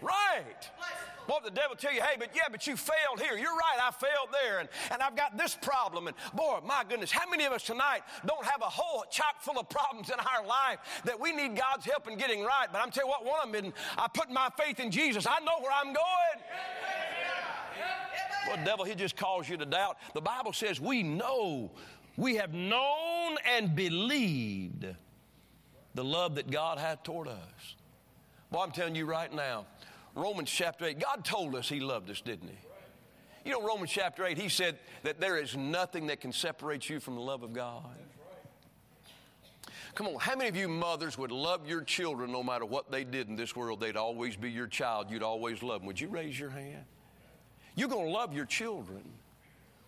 Right. 0.01 0.69
Boy, 1.27 1.35
the 1.43 1.51
devil 1.51 1.75
tell 1.75 1.93
you, 1.93 2.01
hey, 2.01 2.15
but 2.17 2.29
yeah, 2.33 2.43
but 2.49 2.65
you 2.65 2.77
failed 2.77 3.19
here. 3.19 3.37
You're 3.37 3.55
right, 3.55 3.79
I 3.81 3.91
failed 3.91 4.29
there, 4.31 4.59
and, 4.59 4.69
and 4.91 5.01
I've 5.01 5.15
got 5.15 5.37
this 5.37 5.55
problem. 5.55 6.07
And 6.07 6.15
boy, 6.33 6.59
my 6.65 6.83
goodness, 6.87 7.11
how 7.11 7.29
many 7.29 7.45
of 7.45 7.51
us 7.51 7.63
tonight 7.63 8.01
don't 8.25 8.45
have 8.45 8.61
a 8.61 8.69
whole 8.69 9.03
chock 9.11 9.41
full 9.41 9.59
of 9.59 9.69
problems 9.69 10.09
in 10.09 10.15
our 10.19 10.45
life 10.45 10.79
that 11.03 11.19
we 11.19 11.33
need 11.33 11.55
God's 11.55 11.85
help 11.85 12.07
in 12.07 12.17
getting 12.17 12.43
right? 12.43 12.67
But 12.71 12.81
I'm 12.81 12.91
telling 12.91 13.09
you 13.09 13.15
what, 13.19 13.25
one 13.25 13.55
of 13.55 13.63
them, 13.63 13.73
I 13.97 14.07
put 14.07 14.31
my 14.31 14.49
faith 14.57 14.79
in 14.79 14.89
Jesus. 14.89 15.27
I 15.27 15.39
know 15.43 15.59
where 15.59 15.71
I'm 15.71 15.93
going. 15.93 15.97
Well, 18.47 18.57
devil, 18.63 18.85
he 18.85 18.95
just 18.95 19.17
calls 19.17 19.49
you 19.49 19.57
to 19.57 19.65
doubt. 19.65 19.97
The 20.13 20.21
Bible 20.21 20.53
says 20.53 20.79
we 20.79 21.03
know, 21.03 21.71
we 22.15 22.35
have 22.35 22.53
known 22.53 23.35
and 23.45 23.75
believed 23.75 24.87
the 25.93 26.03
love 26.03 26.35
that 26.35 26.49
God 26.49 26.77
hath 26.77 27.03
toward 27.03 27.27
us. 27.27 27.75
Well, 28.51 28.61
I'm 28.61 28.71
telling 28.71 28.95
you 28.95 29.05
right 29.05 29.33
now, 29.33 29.65
Romans 30.17 30.49
chapter 30.49 30.85
8, 30.85 30.99
God 30.99 31.23
told 31.23 31.55
us 31.55 31.69
He 31.69 31.79
loved 31.79 32.09
us, 32.09 32.21
didn't 32.21 32.49
He? 32.49 32.57
You 33.45 33.51
know, 33.51 33.61
Romans 33.61 33.91
chapter 33.91 34.25
8, 34.25 34.37
He 34.37 34.49
said 34.49 34.79
that 35.03 35.19
there 35.19 35.37
is 35.37 35.55
nothing 35.55 36.07
that 36.07 36.21
can 36.21 36.31
separate 36.33 36.89
you 36.89 36.99
from 36.99 37.15
the 37.15 37.21
love 37.21 37.43
of 37.43 37.53
God. 37.53 37.85
Come 39.93 40.07
on, 40.07 40.19
how 40.19 40.35
many 40.35 40.49
of 40.49 40.55
you 40.55 40.67
mothers 40.67 41.17
would 41.17 41.31
love 41.31 41.67
your 41.67 41.81
children 41.81 42.31
no 42.31 42.43
matter 42.43 42.65
what 42.65 42.91
they 42.91 43.03
did 43.03 43.29
in 43.29 43.35
this 43.35 43.55
world? 43.55 43.79
They'd 43.79 43.95
always 43.95 44.35
be 44.35 44.49
your 44.49 44.67
child. 44.67 45.09
You'd 45.09 45.23
always 45.23 45.61
love 45.61 45.81
them. 45.81 45.87
Would 45.87 46.01
you 46.01 46.07
raise 46.07 46.39
your 46.39 46.49
hand? 46.49 46.85
You're 47.75 47.89
going 47.89 48.07
to 48.07 48.11
love 48.11 48.33
your 48.33 48.45
children. 48.45 49.03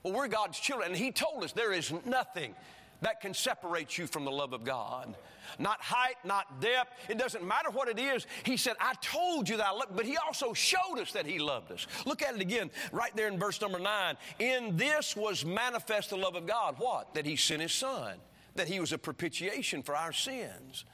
Well, 0.04 0.14
we're 0.14 0.28
God's 0.28 0.60
children, 0.60 0.90
and 0.90 0.98
He 0.98 1.12
told 1.12 1.44
us 1.44 1.54
there 1.54 1.74
is 1.74 1.92
nothing 2.06 2.56
that 3.02 3.22
can 3.22 3.34
separate 3.34 3.98
you 3.98 4.08
from 4.08 4.26
the 4.26 4.32
love 4.32 4.54
of 4.54 4.64
God. 4.64 5.16
Not 5.58 5.82
height, 5.82 6.16
not 6.24 6.62
depth. 6.62 6.92
It 7.10 7.18
doesn't 7.18 7.44
matter 7.44 7.70
what 7.72 7.88
it 7.88 8.00
is. 8.00 8.28
He 8.44 8.58
said, 8.58 8.76
I 8.80 8.94
told 9.02 9.50
you 9.50 9.58
that 9.58 9.68
I 9.68 9.72
loved, 9.72 9.96
but 9.96 10.06
he 10.06 10.18
also 10.18 10.54
showed 10.54 11.00
us 11.00 11.12
that 11.14 11.26
he 11.26 11.40
loved 11.40 11.72
us. 11.72 11.88
Look 12.06 12.22
at 12.22 12.36
it 12.36 12.42
again, 12.42 12.70
right 12.92 13.16
there 13.16 13.28
in 13.28 13.40
verse 13.40 13.60
number 13.62 13.80
nine. 13.80 14.16
In 14.38 14.78
this 14.78 15.16
was 15.16 15.46
manifest 15.46 16.12
the 16.12 16.18
love 16.18 16.36
of 16.36 16.46
God. 16.46 16.76
What? 16.78 17.14
That 17.14 17.26
he 17.26 17.36
sent 17.36 17.62
his 17.62 17.72
son, 17.72 18.18
that 18.56 18.68
he 18.68 18.80
was 18.80 18.92
a 18.92 18.98
propitiation 18.98 19.82
for 19.82 19.96
our 19.96 20.14
sins. 20.14 20.86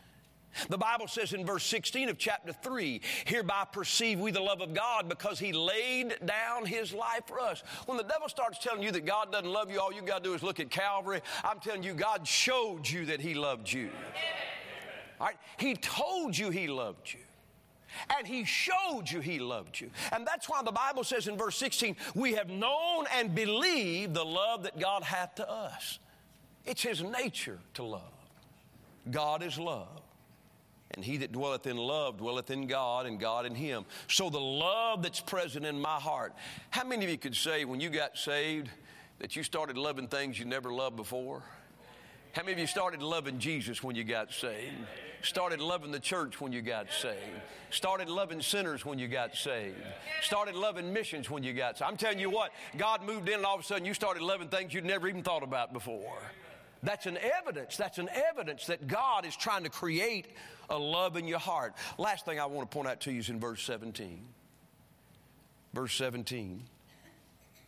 The 0.69 0.77
Bible 0.77 1.07
says 1.07 1.33
in 1.33 1.45
verse 1.45 1.65
16 1.65 2.09
of 2.09 2.17
chapter 2.17 2.53
3, 2.53 3.01
hereby 3.25 3.65
perceive 3.71 4.19
we 4.19 4.31
the 4.31 4.41
love 4.41 4.61
of 4.61 4.73
God 4.73 5.09
because 5.09 5.39
he 5.39 5.51
laid 5.51 6.15
down 6.25 6.65
his 6.65 6.93
life 6.93 7.23
for 7.27 7.39
us. 7.39 7.63
When 7.85 7.97
the 7.97 8.03
devil 8.03 8.29
starts 8.29 8.59
telling 8.59 8.83
you 8.83 8.91
that 8.91 9.05
God 9.05 9.31
doesn't 9.31 9.49
love 9.49 9.71
you, 9.71 9.79
all 9.79 9.93
you 9.93 10.01
got 10.01 10.23
to 10.23 10.29
do 10.29 10.33
is 10.33 10.43
look 10.43 10.59
at 10.59 10.69
Calvary. 10.69 11.21
I'm 11.43 11.59
telling 11.59 11.83
you, 11.83 11.93
God 11.93 12.27
showed 12.27 12.87
you 12.87 13.05
that 13.07 13.19
he 13.19 13.33
loved 13.33 13.71
you. 13.71 13.89
All 15.19 15.27
right? 15.27 15.37
He 15.57 15.75
told 15.75 16.37
you 16.37 16.49
he 16.49 16.67
loved 16.67 17.13
you. 17.13 17.19
And 18.17 18.27
he 18.27 18.43
showed 18.43 19.09
you 19.09 19.21
he 19.21 19.39
loved 19.39 19.79
you. 19.79 19.89
And 20.11 20.27
that's 20.27 20.49
why 20.49 20.61
the 20.63 20.71
Bible 20.71 21.03
says 21.03 21.27
in 21.27 21.37
verse 21.37 21.55
16, 21.57 21.95
we 22.13 22.33
have 22.33 22.49
known 22.49 23.05
and 23.13 23.33
believed 23.33 24.13
the 24.13 24.25
love 24.25 24.63
that 24.63 24.79
God 24.79 25.03
hath 25.03 25.35
to 25.35 25.49
us. 25.49 25.99
It's 26.65 26.81
his 26.81 27.01
nature 27.01 27.59
to 27.75 27.83
love. 27.83 28.01
God 29.09 29.43
is 29.43 29.57
love. 29.57 30.01
And 30.91 31.03
he 31.03 31.17
that 31.17 31.31
dwelleth 31.31 31.67
in 31.67 31.77
love 31.77 32.17
dwelleth 32.17 32.51
in 32.51 32.67
God, 32.67 33.05
and 33.05 33.19
God 33.19 33.45
in 33.45 33.55
him. 33.55 33.85
So 34.07 34.29
the 34.29 34.39
love 34.39 35.01
that's 35.01 35.19
present 35.19 35.65
in 35.65 35.79
my 35.79 35.99
heart. 35.99 36.33
How 36.69 36.85
many 36.85 37.03
of 37.03 37.11
you 37.11 37.17
could 37.17 37.35
say 37.35 37.65
when 37.65 37.79
you 37.79 37.89
got 37.89 38.17
saved 38.17 38.69
that 39.19 39.35
you 39.35 39.43
started 39.43 39.77
loving 39.77 40.07
things 40.07 40.39
you 40.39 40.45
never 40.45 40.71
loved 40.71 40.95
before? 40.95 41.43
How 42.33 42.43
many 42.43 42.53
of 42.53 42.59
you 42.59 42.67
started 42.67 43.01
loving 43.01 43.39
Jesus 43.39 43.81
when 43.81 43.95
you 43.95 44.03
got 44.03 44.31
saved? 44.31 44.75
Started 45.21 45.59
loving 45.59 45.91
the 45.91 45.99
church 45.99 46.39
when 46.39 46.51
you 46.51 46.61
got 46.61 46.91
saved? 46.91 47.41
Started 47.71 48.09
loving 48.09 48.41
sinners 48.41 48.85
when 48.85 48.99
you 48.99 49.07
got 49.07 49.35
saved? 49.35 49.77
Started 50.21 50.53
loving 50.53 50.91
missions 50.93 51.29
when 51.29 51.43
you 51.43 51.53
got 51.53 51.77
saved? 51.77 51.89
I'm 51.89 51.97
telling 51.97 52.19
you 52.19 52.29
what, 52.29 52.51
God 52.77 53.03
moved 53.03 53.29
in 53.29 53.35
and 53.35 53.45
all 53.45 53.55
of 53.55 53.61
a 53.61 53.63
sudden 53.63 53.85
you 53.85 53.93
started 53.93 54.21
loving 54.21 54.49
things 54.49 54.73
you'd 54.73 54.85
never 54.85 55.07
even 55.07 55.23
thought 55.23 55.43
about 55.43 55.73
before. 55.73 56.19
That's 56.85 57.07
an 57.07 57.17
evidence. 57.17 57.77
That's 57.77 57.97
an 57.97 58.09
evidence 58.31 58.67
that 58.67 58.87
God 58.87 59.25
is 59.25 59.35
trying 59.35 59.63
to 59.63 59.69
create 59.69 60.27
a 60.69 60.77
love 60.77 61.17
in 61.17 61.27
your 61.27 61.39
heart. 61.39 61.73
Last 61.97 62.25
thing 62.25 62.39
I 62.39 62.45
want 62.45 62.69
to 62.69 62.73
point 62.73 62.87
out 62.87 63.01
to 63.01 63.11
you 63.11 63.19
is 63.19 63.29
in 63.29 63.39
verse 63.39 63.61
17. 63.63 64.21
Verse 65.73 65.93
17. 65.95 66.63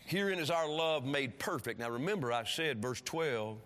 Herein 0.05 0.39
is 0.39 0.51
our 0.51 0.69
love 0.69 1.03
made 1.03 1.39
perfect. 1.39 1.79
Now 1.79 1.89
remember, 1.89 2.31
I 2.31 2.45
said, 2.45 2.81
verse 2.81 3.01
12, 3.01 3.57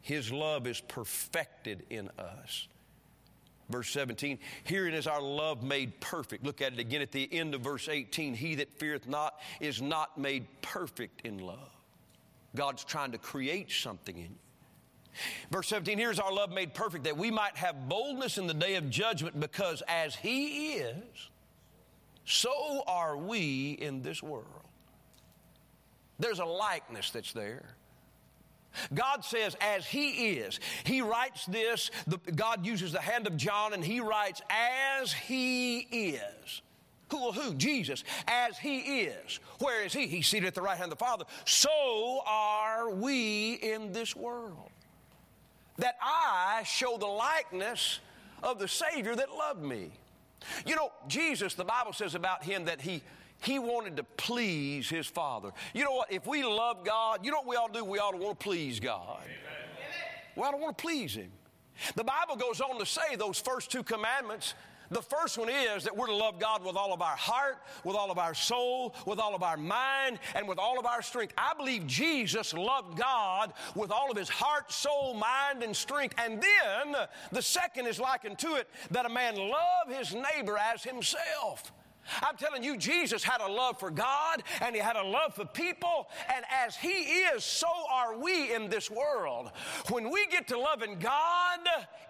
His 0.00 0.32
love 0.32 0.66
is 0.68 0.80
perfected 0.80 1.82
in 1.90 2.08
us. 2.18 2.68
Verse 3.68 3.90
17, 3.90 4.38
herein 4.64 4.92
is 4.92 5.06
our 5.06 5.22
love 5.22 5.62
made 5.62 5.98
perfect. 6.00 6.44
Look 6.44 6.60
at 6.60 6.74
it 6.74 6.78
again 6.78 7.00
at 7.00 7.10
the 7.10 7.26
end 7.32 7.54
of 7.54 7.62
verse 7.62 7.88
18. 7.88 8.34
He 8.34 8.56
that 8.56 8.70
feareth 8.78 9.08
not 9.08 9.40
is 9.60 9.80
not 9.80 10.18
made 10.18 10.46
perfect 10.60 11.22
in 11.24 11.38
love. 11.38 11.70
God's 12.54 12.84
trying 12.84 13.12
to 13.12 13.18
create 13.18 13.70
something 13.72 14.16
in 14.16 14.24
you. 14.24 14.51
Verse 15.50 15.68
17, 15.68 15.98
here's 15.98 16.18
our 16.18 16.32
love 16.32 16.52
made 16.52 16.74
perfect, 16.74 17.04
that 17.04 17.16
we 17.16 17.30
might 17.30 17.56
have 17.56 17.88
boldness 17.88 18.38
in 18.38 18.46
the 18.46 18.54
day 18.54 18.76
of 18.76 18.90
judgment, 18.90 19.38
because 19.38 19.82
as 19.88 20.14
He 20.14 20.74
is, 20.74 21.30
so 22.24 22.82
are 22.86 23.16
we 23.16 23.72
in 23.72 24.02
this 24.02 24.22
world. 24.22 24.46
There's 26.18 26.38
a 26.38 26.44
likeness 26.44 27.10
that's 27.10 27.32
there. 27.32 27.64
God 28.94 29.24
says, 29.24 29.56
as 29.60 29.86
He 29.86 30.32
is. 30.34 30.58
He 30.84 31.02
writes 31.02 31.44
this, 31.46 31.90
the, 32.06 32.18
God 32.34 32.64
uses 32.64 32.92
the 32.92 33.00
hand 33.00 33.26
of 33.26 33.36
John, 33.36 33.74
and 33.74 33.84
He 33.84 34.00
writes, 34.00 34.40
as 34.48 35.12
He 35.12 35.80
is. 35.80 36.62
Who, 37.10 37.32
who? 37.32 37.54
Jesus. 37.54 38.04
As 38.26 38.56
He 38.56 39.02
is. 39.02 39.40
Where 39.58 39.84
is 39.84 39.92
He? 39.92 40.06
He's 40.06 40.26
seated 40.26 40.46
at 40.46 40.54
the 40.54 40.62
right 40.62 40.78
hand 40.78 40.90
of 40.90 40.98
the 40.98 41.04
Father. 41.04 41.26
So 41.44 42.22
are 42.26 42.90
we 42.90 43.54
in 43.54 43.92
this 43.92 44.16
world 44.16 44.71
that 45.78 45.96
I 46.02 46.62
show 46.64 46.98
the 46.98 47.06
likeness 47.06 48.00
of 48.42 48.58
the 48.58 48.68
Savior 48.68 49.14
that 49.14 49.30
loved 49.30 49.62
me. 49.62 49.90
You 50.66 50.76
know, 50.76 50.92
Jesus, 51.08 51.54
the 51.54 51.64
Bible 51.64 51.92
says 51.92 52.14
about 52.14 52.42
him 52.42 52.64
that 52.66 52.80
he 52.80 53.02
he 53.42 53.58
wanted 53.58 53.96
to 53.96 54.04
please 54.04 54.88
his 54.88 55.06
Father. 55.06 55.50
You 55.74 55.84
know 55.84 55.92
what? 55.92 56.12
If 56.12 56.26
we 56.28 56.44
love 56.44 56.84
God, 56.84 57.24
you 57.24 57.32
know 57.32 57.38
what 57.38 57.48
we 57.48 57.56
ought 57.56 57.72
to 57.72 57.80
do? 57.80 57.84
We 57.84 57.98
ought 57.98 58.12
to 58.12 58.18
want 58.18 58.38
to 58.38 58.44
please 58.44 58.78
God. 58.78 59.18
Amen. 59.24 59.62
We 60.36 60.42
ought 60.42 60.52
to 60.52 60.56
want 60.58 60.78
to 60.78 60.82
please 60.82 61.14
Him. 61.14 61.30
The 61.96 62.04
Bible 62.04 62.36
goes 62.36 62.60
on 62.60 62.78
to 62.78 62.86
say 62.86 63.16
those 63.16 63.40
first 63.40 63.70
two 63.70 63.82
commandments 63.82 64.54
the 64.92 65.02
first 65.02 65.38
one 65.38 65.48
is 65.48 65.84
that 65.84 65.96
we're 65.96 66.06
to 66.06 66.14
love 66.14 66.38
God 66.38 66.64
with 66.64 66.76
all 66.76 66.92
of 66.92 67.02
our 67.02 67.16
heart, 67.16 67.58
with 67.84 67.96
all 67.96 68.10
of 68.10 68.18
our 68.18 68.34
soul, 68.34 68.94
with 69.06 69.18
all 69.18 69.34
of 69.34 69.42
our 69.42 69.56
mind, 69.56 70.18
and 70.34 70.46
with 70.46 70.58
all 70.58 70.78
of 70.78 70.86
our 70.86 71.02
strength. 71.02 71.34
I 71.36 71.54
believe 71.54 71.86
Jesus 71.86 72.54
loved 72.54 72.98
God 72.98 73.52
with 73.74 73.90
all 73.90 74.10
of 74.10 74.16
his 74.16 74.28
heart, 74.28 74.70
soul, 74.72 75.14
mind, 75.14 75.62
and 75.62 75.74
strength. 75.74 76.14
And 76.18 76.42
then 76.42 76.96
the 77.30 77.42
second 77.42 77.86
is 77.86 77.98
likened 77.98 78.38
to 78.40 78.56
it 78.56 78.68
that 78.90 79.06
a 79.06 79.08
man 79.08 79.36
love 79.36 79.88
his 79.88 80.14
neighbor 80.14 80.58
as 80.58 80.82
himself. 80.82 81.72
I'm 82.20 82.36
telling 82.36 82.64
you, 82.64 82.76
Jesus 82.76 83.22
had 83.22 83.40
a 83.40 83.46
love 83.46 83.78
for 83.78 83.90
God 83.90 84.42
and 84.60 84.74
he 84.74 84.80
had 84.80 84.96
a 84.96 85.02
love 85.04 85.34
for 85.34 85.44
people, 85.44 86.08
and 86.34 86.44
as 86.50 86.76
he 86.76 86.88
is, 86.88 87.44
so 87.44 87.68
are 87.90 88.18
we 88.18 88.52
in 88.52 88.68
this 88.68 88.90
world. 88.90 89.50
When 89.88 90.10
we 90.10 90.26
get 90.26 90.48
to 90.48 90.58
loving 90.58 90.98
God, 90.98 91.60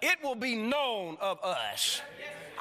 it 0.00 0.18
will 0.22 0.34
be 0.34 0.56
known 0.56 1.18
of 1.20 1.42
us. 1.44 2.00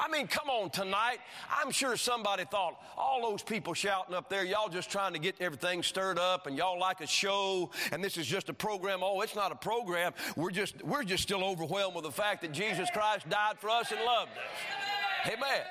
I 0.02 0.08
mean, 0.08 0.26
come 0.26 0.50
on 0.50 0.70
tonight. 0.70 1.18
I'm 1.48 1.70
sure 1.70 1.96
somebody 1.96 2.44
thought, 2.44 2.80
all 2.96 3.22
those 3.22 3.42
people 3.42 3.72
shouting 3.72 4.16
up 4.16 4.28
there, 4.28 4.44
y'all 4.44 4.68
just 4.68 4.90
trying 4.90 5.12
to 5.12 5.20
get 5.20 5.36
everything 5.40 5.82
stirred 5.82 6.18
up 6.18 6.48
and 6.48 6.56
y'all 6.56 6.78
like 6.78 7.00
a 7.00 7.06
show 7.06 7.70
and 7.92 8.02
this 8.02 8.16
is 8.16 8.26
just 8.26 8.48
a 8.48 8.52
program. 8.52 9.00
Oh, 9.02 9.20
it's 9.20 9.36
not 9.36 9.52
a 9.52 9.54
program. 9.54 10.12
We're 10.34 10.50
just, 10.50 10.82
we're 10.82 11.04
just 11.04 11.22
still 11.22 11.44
overwhelmed 11.44 11.94
with 11.94 12.04
the 12.04 12.10
fact 12.10 12.42
that 12.42 12.50
Jesus 12.50 12.88
Christ 12.92 13.28
died 13.28 13.58
for 13.60 13.70
us 13.70 13.92
and 13.92 14.00
loved 14.04 14.32
us. 14.32 15.32
Amen. 15.32 15.62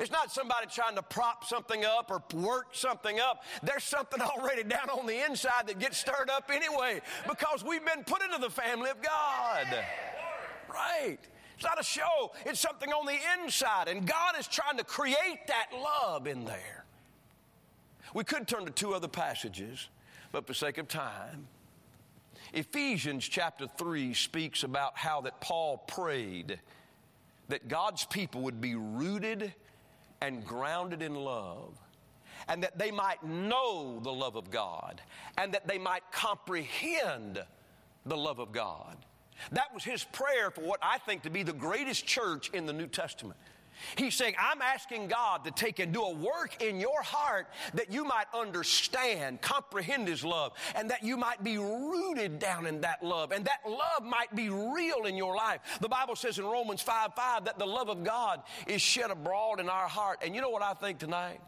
It's 0.00 0.10
not 0.10 0.30
somebody 0.30 0.66
trying 0.70 0.96
to 0.96 1.02
prop 1.02 1.44
something 1.44 1.84
up 1.86 2.10
or 2.10 2.22
work 2.38 2.68
something 2.72 3.20
up. 3.20 3.42
There's 3.62 3.84
something 3.84 4.20
already 4.38 4.64
down 4.64 4.90
on 4.90 5.06
the 5.06 5.24
inside 5.24 5.68
that 5.68 5.78
gets 5.78 5.96
stirred 5.96 6.28
up 6.28 6.50
anyway 6.52 7.00
because 7.26 7.64
we've 7.64 7.84
been 7.84 8.04
put 8.04 8.22
into 8.22 8.38
the 8.38 8.50
family 8.50 8.90
of 8.90 9.00
God. 9.00 9.66
Right. 10.68 11.18
It's 11.56 11.64
not 11.64 11.80
a 11.80 11.84
show, 11.84 12.32
it's 12.44 12.60
something 12.60 12.90
on 12.90 13.06
the 13.06 13.18
inside. 13.42 13.88
And 13.88 14.06
God 14.06 14.38
is 14.38 14.46
trying 14.46 14.76
to 14.76 14.84
create 14.84 15.46
that 15.46 15.68
love 15.72 16.26
in 16.26 16.44
there. 16.44 16.84
We 18.14 18.24
could 18.24 18.46
turn 18.46 18.66
to 18.66 18.70
two 18.70 18.94
other 18.94 19.08
passages, 19.08 19.88
but 20.32 20.46
for 20.46 20.54
sake 20.54 20.78
of 20.78 20.86
time, 20.88 21.48
Ephesians 22.52 23.26
chapter 23.26 23.66
3 23.76 24.14
speaks 24.14 24.62
about 24.62 24.96
how 24.96 25.22
that 25.22 25.40
Paul 25.40 25.78
prayed 25.78 26.60
that 27.48 27.68
God's 27.68 28.04
people 28.04 28.42
would 28.42 28.60
be 28.60 28.74
rooted 28.74 29.52
and 30.20 30.44
grounded 30.44 31.02
in 31.02 31.14
love, 31.14 31.74
and 32.48 32.62
that 32.62 32.78
they 32.78 32.90
might 32.90 33.22
know 33.22 34.00
the 34.02 34.12
love 34.12 34.36
of 34.36 34.50
God, 34.50 35.00
and 35.38 35.52
that 35.54 35.68
they 35.68 35.78
might 35.78 36.02
comprehend 36.10 37.42
the 38.04 38.16
love 38.16 38.38
of 38.38 38.52
God. 38.52 38.96
That 39.52 39.72
was 39.74 39.84
his 39.84 40.04
prayer 40.04 40.50
for 40.50 40.62
what 40.62 40.80
I 40.82 40.98
think 40.98 41.22
to 41.22 41.30
be 41.30 41.42
the 41.42 41.52
greatest 41.52 42.06
church 42.06 42.50
in 42.50 42.66
the 42.66 42.72
New 42.72 42.86
Testament. 42.86 43.38
He's 43.96 44.14
saying, 44.14 44.34
I'm 44.38 44.62
asking 44.62 45.08
God 45.08 45.44
to 45.44 45.50
take 45.50 45.78
and 45.78 45.92
do 45.92 46.02
a 46.02 46.12
work 46.12 46.62
in 46.62 46.80
your 46.80 47.02
heart 47.02 47.48
that 47.74 47.92
you 47.92 48.04
might 48.04 48.26
understand, 48.34 49.40
comprehend 49.40 50.08
His 50.08 50.24
love, 50.24 50.52
and 50.74 50.90
that 50.90 51.02
you 51.02 51.16
might 51.16 51.44
be 51.44 51.58
rooted 51.58 52.38
down 52.38 52.66
in 52.66 52.80
that 52.80 53.02
love, 53.02 53.32
and 53.32 53.44
that 53.44 53.60
love 53.68 54.02
might 54.02 54.34
be 54.34 54.48
real 54.48 55.04
in 55.06 55.16
your 55.16 55.36
life. 55.36 55.60
The 55.80 55.88
Bible 55.88 56.16
says 56.16 56.38
in 56.38 56.44
Romans 56.44 56.82
5 56.82 57.14
5 57.14 57.44
that 57.44 57.58
the 57.58 57.66
love 57.66 57.88
of 57.88 58.04
God 58.04 58.42
is 58.66 58.80
shed 58.80 59.10
abroad 59.10 59.60
in 59.60 59.68
our 59.68 59.88
heart. 59.88 60.20
And 60.24 60.34
you 60.34 60.40
know 60.40 60.50
what 60.50 60.62
I 60.62 60.74
think 60.74 60.98
tonight? 60.98 61.40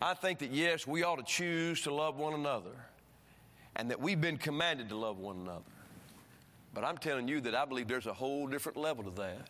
I 0.00 0.14
think 0.14 0.40
that 0.40 0.50
yes, 0.50 0.86
we 0.86 1.02
ought 1.02 1.16
to 1.16 1.24
choose 1.24 1.82
to 1.82 1.94
love 1.94 2.16
one 2.16 2.34
another, 2.34 2.74
and 3.76 3.90
that 3.90 4.00
we've 4.00 4.20
been 4.20 4.38
commanded 4.38 4.88
to 4.88 4.96
love 4.96 5.18
one 5.18 5.36
another. 5.40 5.73
But 6.74 6.84
I'm 6.84 6.98
telling 6.98 7.28
you 7.28 7.40
that 7.42 7.54
I 7.54 7.64
believe 7.64 7.86
there's 7.86 8.08
a 8.08 8.12
whole 8.12 8.48
different 8.48 8.76
level 8.76 9.04
to 9.04 9.10
that. 9.12 9.48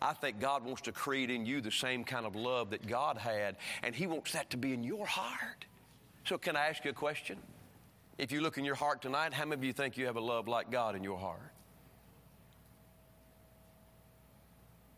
I 0.00 0.12
think 0.14 0.40
God 0.40 0.64
wants 0.64 0.82
to 0.82 0.92
create 0.92 1.30
in 1.30 1.44
you 1.44 1.60
the 1.60 1.70
same 1.70 2.04
kind 2.04 2.24
of 2.24 2.34
love 2.34 2.70
that 2.70 2.86
God 2.86 3.18
had, 3.18 3.56
and 3.82 3.94
He 3.94 4.06
wants 4.06 4.32
that 4.32 4.50
to 4.50 4.56
be 4.56 4.72
in 4.72 4.82
your 4.82 5.06
heart. 5.06 5.66
So, 6.24 6.38
can 6.38 6.56
I 6.56 6.68
ask 6.68 6.84
you 6.84 6.92
a 6.92 6.94
question? 6.94 7.38
If 8.18 8.30
you 8.30 8.40
look 8.40 8.58
in 8.58 8.64
your 8.64 8.74
heart 8.74 9.02
tonight, 9.02 9.32
how 9.32 9.44
many 9.44 9.60
of 9.60 9.64
you 9.64 9.72
think 9.72 9.96
you 9.96 10.06
have 10.06 10.16
a 10.16 10.20
love 10.20 10.48
like 10.48 10.70
God 10.70 10.94
in 10.94 11.02
your 11.02 11.18
heart? 11.18 11.52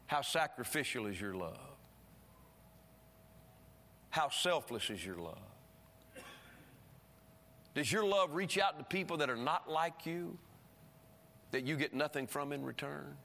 How 0.06 0.20
sacrificial 0.20 1.06
is 1.06 1.20
your 1.20 1.34
love? 1.34 1.58
How 4.10 4.28
selfless 4.28 4.90
is 4.90 5.04
your 5.04 5.16
love? 5.16 5.38
Does 7.74 7.90
your 7.90 8.04
love 8.04 8.34
reach 8.34 8.58
out 8.58 8.78
to 8.78 8.84
people 8.84 9.16
that 9.18 9.30
are 9.30 9.36
not 9.36 9.68
like 9.68 10.06
you, 10.06 10.38
that 11.54 11.64
you 11.64 11.76
get 11.76 11.94
nothing 11.94 12.26
from 12.26 12.52
in 12.52 12.64
return? 12.64 13.16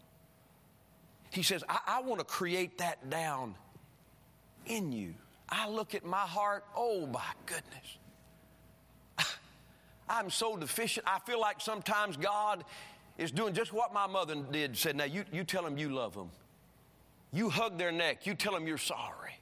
He 1.32 1.44
says, 1.44 1.64
I, 1.68 1.80
I 1.88 2.02
want 2.02 2.20
to 2.20 2.26
create 2.26 2.78
that 2.78 3.10
down 3.10 3.56
in 4.66 4.92
you. 4.92 5.16
I 5.50 5.68
look 5.68 5.96
at 5.96 6.06
my 6.06 6.18
heart, 6.18 6.64
oh 6.76 7.08
my 7.08 7.32
goodness. 7.48 7.98
I'm 10.10 10.30
so 10.30 10.56
deficient. 10.56 11.08
I 11.10 11.20
feel 11.20 11.42
like 11.42 11.60
sometimes 11.60 12.18
God 12.18 12.64
is 13.18 13.32
doing 13.32 13.54
just 13.54 13.74
what 13.74 13.94
my 13.94 14.06
mother 14.06 14.36
did. 14.36 14.78
Said, 14.78 14.96
now 14.96 15.06
you, 15.06 15.26
you 15.32 15.44
tell 15.44 15.64
them 15.64 15.78
you 15.78 15.90
love 15.90 16.14
them. 16.14 16.30
You 17.34 17.50
hug 17.50 17.78
their 17.78 17.92
neck. 17.92 18.28
You 18.28 18.36
tell 18.36 18.54
them 18.54 18.68
you're 18.68 18.78
sorry. 18.78 19.34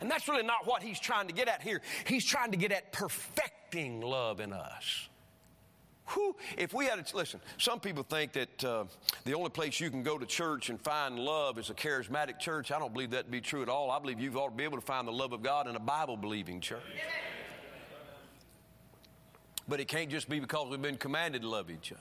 And 0.00 0.10
that's 0.10 0.28
really 0.28 0.42
not 0.44 0.66
what 0.66 0.82
he's 0.82 1.00
trying 1.00 1.26
to 1.26 1.34
get 1.34 1.48
at 1.48 1.62
here. 1.62 1.80
He's 2.06 2.24
trying 2.24 2.52
to 2.52 2.56
get 2.56 2.70
at 2.70 2.92
perfecting 2.92 4.00
love 4.00 4.38
in 4.38 4.52
us. 4.52 5.08
Whew, 6.08 6.36
if 6.58 6.74
we 6.74 6.84
had, 6.84 6.98
a, 6.98 7.16
listen, 7.16 7.40
some 7.56 7.80
people 7.80 8.02
think 8.02 8.32
that 8.34 8.64
uh, 8.64 8.84
the 9.24 9.34
only 9.34 9.48
place 9.48 9.80
you 9.80 9.90
can 9.90 10.02
go 10.02 10.18
to 10.18 10.26
church 10.26 10.68
and 10.68 10.78
find 10.80 11.18
love 11.18 11.58
is 11.58 11.70
a 11.70 11.74
charismatic 11.74 12.38
church. 12.38 12.70
I 12.70 12.78
don't 12.78 12.92
believe 12.92 13.12
that 13.12 13.24
to 13.24 13.30
be 13.30 13.40
true 13.40 13.62
at 13.62 13.70
all. 13.70 13.90
I 13.90 13.98
believe 13.98 14.20
you've 14.20 14.36
ought 14.36 14.50
to 14.50 14.54
be 14.54 14.64
able 14.64 14.78
to 14.78 14.84
find 14.84 15.08
the 15.08 15.12
love 15.12 15.32
of 15.32 15.42
God 15.42 15.66
in 15.66 15.76
a 15.76 15.80
Bible 15.80 16.18
believing 16.18 16.60
church. 16.60 16.82
But 19.66 19.80
it 19.80 19.88
can't 19.88 20.10
just 20.10 20.28
be 20.28 20.40
because 20.40 20.68
we've 20.68 20.82
been 20.82 20.98
commanded 20.98 21.40
to 21.40 21.48
love 21.48 21.70
each 21.70 21.90
other, 21.90 22.00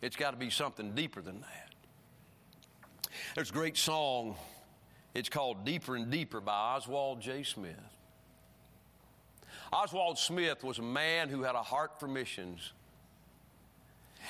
it's 0.00 0.16
got 0.16 0.30
to 0.30 0.38
be 0.38 0.48
something 0.48 0.92
deeper 0.94 1.20
than 1.20 1.42
that. 1.42 1.74
There's 3.34 3.50
a 3.50 3.52
great 3.52 3.76
song, 3.76 4.34
it's 5.14 5.28
called 5.28 5.66
Deeper 5.66 5.94
and 5.94 6.10
Deeper 6.10 6.40
by 6.40 6.54
Oswald 6.54 7.20
J. 7.20 7.42
Smith. 7.42 7.76
Oswald 9.72 10.18
Smith 10.18 10.64
was 10.64 10.78
a 10.78 10.82
man 10.82 11.28
who 11.28 11.42
had 11.42 11.54
a 11.54 11.62
heart 11.62 12.00
for 12.00 12.08
missions. 12.08 12.72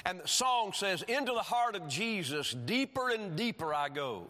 And 0.05 0.21
the 0.21 0.29
song 0.29 0.73
says, 0.73 1.03
Into 1.03 1.33
the 1.33 1.43
heart 1.43 1.77
of 1.77 1.89
Jesus, 1.89 2.53
deeper 2.53 3.11
and 3.11 3.37
deeper 3.37 3.75
I 3.75 3.89
go, 3.89 4.27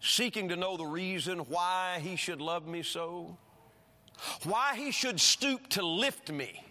seeking 0.00 0.48
to 0.48 0.56
know 0.56 0.76
the 0.76 0.86
reason 0.86 1.40
why 1.40 2.00
he 2.02 2.16
should 2.16 2.40
love 2.40 2.66
me 2.66 2.82
so, 2.82 3.36
why 4.44 4.76
he 4.76 4.90
should 4.90 5.20
stoop 5.20 5.68
to 5.70 5.82
lift 5.82 6.30
me 6.30 6.64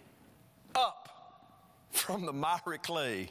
up 0.74 1.08
from 1.90 2.26
the 2.26 2.32
miry 2.32 2.78
clay, 2.78 3.30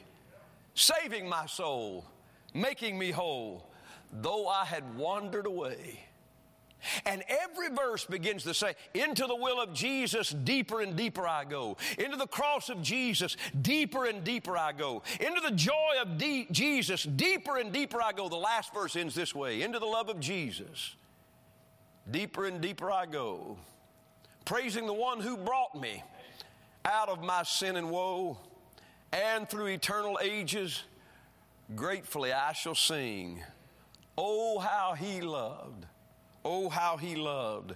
saving 0.74 1.28
my 1.28 1.46
soul, 1.46 2.04
making 2.52 2.98
me 2.98 3.10
whole, 3.10 3.70
though 4.12 4.48
I 4.48 4.64
had 4.64 4.96
wandered 4.96 5.46
away. 5.46 6.00
And 7.04 7.22
every 7.28 7.68
verse 7.68 8.04
begins 8.04 8.44
to 8.44 8.54
say, 8.54 8.74
Into 8.94 9.26
the 9.26 9.36
will 9.36 9.60
of 9.60 9.74
Jesus, 9.74 10.30
deeper 10.30 10.80
and 10.80 10.96
deeper 10.96 11.26
I 11.26 11.44
go. 11.44 11.76
Into 11.98 12.16
the 12.16 12.26
cross 12.26 12.68
of 12.68 12.82
Jesus, 12.82 13.36
deeper 13.60 14.06
and 14.06 14.24
deeper 14.24 14.56
I 14.56 14.72
go. 14.72 15.02
Into 15.20 15.40
the 15.40 15.54
joy 15.54 15.94
of 16.00 16.18
de- 16.18 16.46
Jesus, 16.50 17.04
deeper 17.04 17.58
and 17.58 17.72
deeper 17.72 18.00
I 18.00 18.12
go. 18.12 18.28
The 18.28 18.36
last 18.36 18.72
verse 18.72 18.96
ends 18.96 19.14
this 19.14 19.34
way 19.34 19.62
Into 19.62 19.78
the 19.78 19.86
love 19.86 20.08
of 20.08 20.20
Jesus, 20.20 20.94
deeper 22.10 22.46
and 22.46 22.60
deeper 22.60 22.90
I 22.90 23.06
go. 23.06 23.58
Praising 24.44 24.86
the 24.86 24.94
one 24.94 25.20
who 25.20 25.36
brought 25.36 25.78
me 25.78 26.02
out 26.84 27.08
of 27.08 27.22
my 27.22 27.42
sin 27.42 27.76
and 27.76 27.90
woe, 27.90 28.38
and 29.12 29.48
through 29.48 29.66
eternal 29.66 30.18
ages, 30.22 30.82
gratefully 31.76 32.32
I 32.32 32.52
shall 32.52 32.74
sing. 32.74 33.42
Oh, 34.16 34.58
how 34.58 34.94
he 34.94 35.20
loved 35.20 35.86
Oh, 36.44 36.68
how 36.68 36.96
he 36.96 37.16
loved 37.16 37.74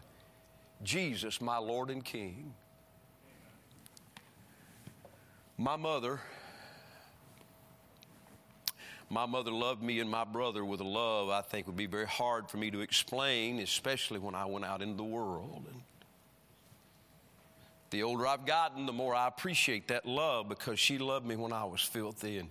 Jesus, 0.83 1.41
my 1.41 1.59
Lord 1.59 1.91
and 1.91 2.05
King. 2.05 2.55
My 5.57 5.77
mother, 5.77 6.21
my 9.09 9.27
mother 9.27 9.53
loved 9.53 9.83
me 9.83 10.01
and 10.01 10.11
my 10.11 10.25
brother 10.25 10.65
with 10.65 10.81
a 10.81 10.85
love 10.85 11.29
I 11.29 11.43
think 11.43 11.67
would 11.67 11.77
be 11.77 11.87
very 11.87 12.07
hard 12.07 12.51
for 12.51 12.57
me 12.57 12.71
to 12.71 12.81
explain, 12.81 13.61
especially 13.61 14.19
when 14.19 14.35
I 14.35 14.47
went 14.47 14.65
out 14.65 14.83
into 14.83 14.97
the 14.97 15.05
world. 15.05 15.67
And 15.71 15.83
the 17.91 18.03
older 18.03 18.27
I've 18.27 18.47
gotten, 18.47 18.87
the 18.87 18.93
more 18.93 19.15
I 19.15 19.29
appreciate 19.29 19.89
that 19.89 20.07
love 20.07 20.49
because 20.49 20.81
she 20.81 20.99
loved 20.99 21.25
me 21.25 21.37
when 21.37 21.53
I 21.53 21.65
was 21.65 21.81
filthy 21.81 22.39
and 22.39 22.51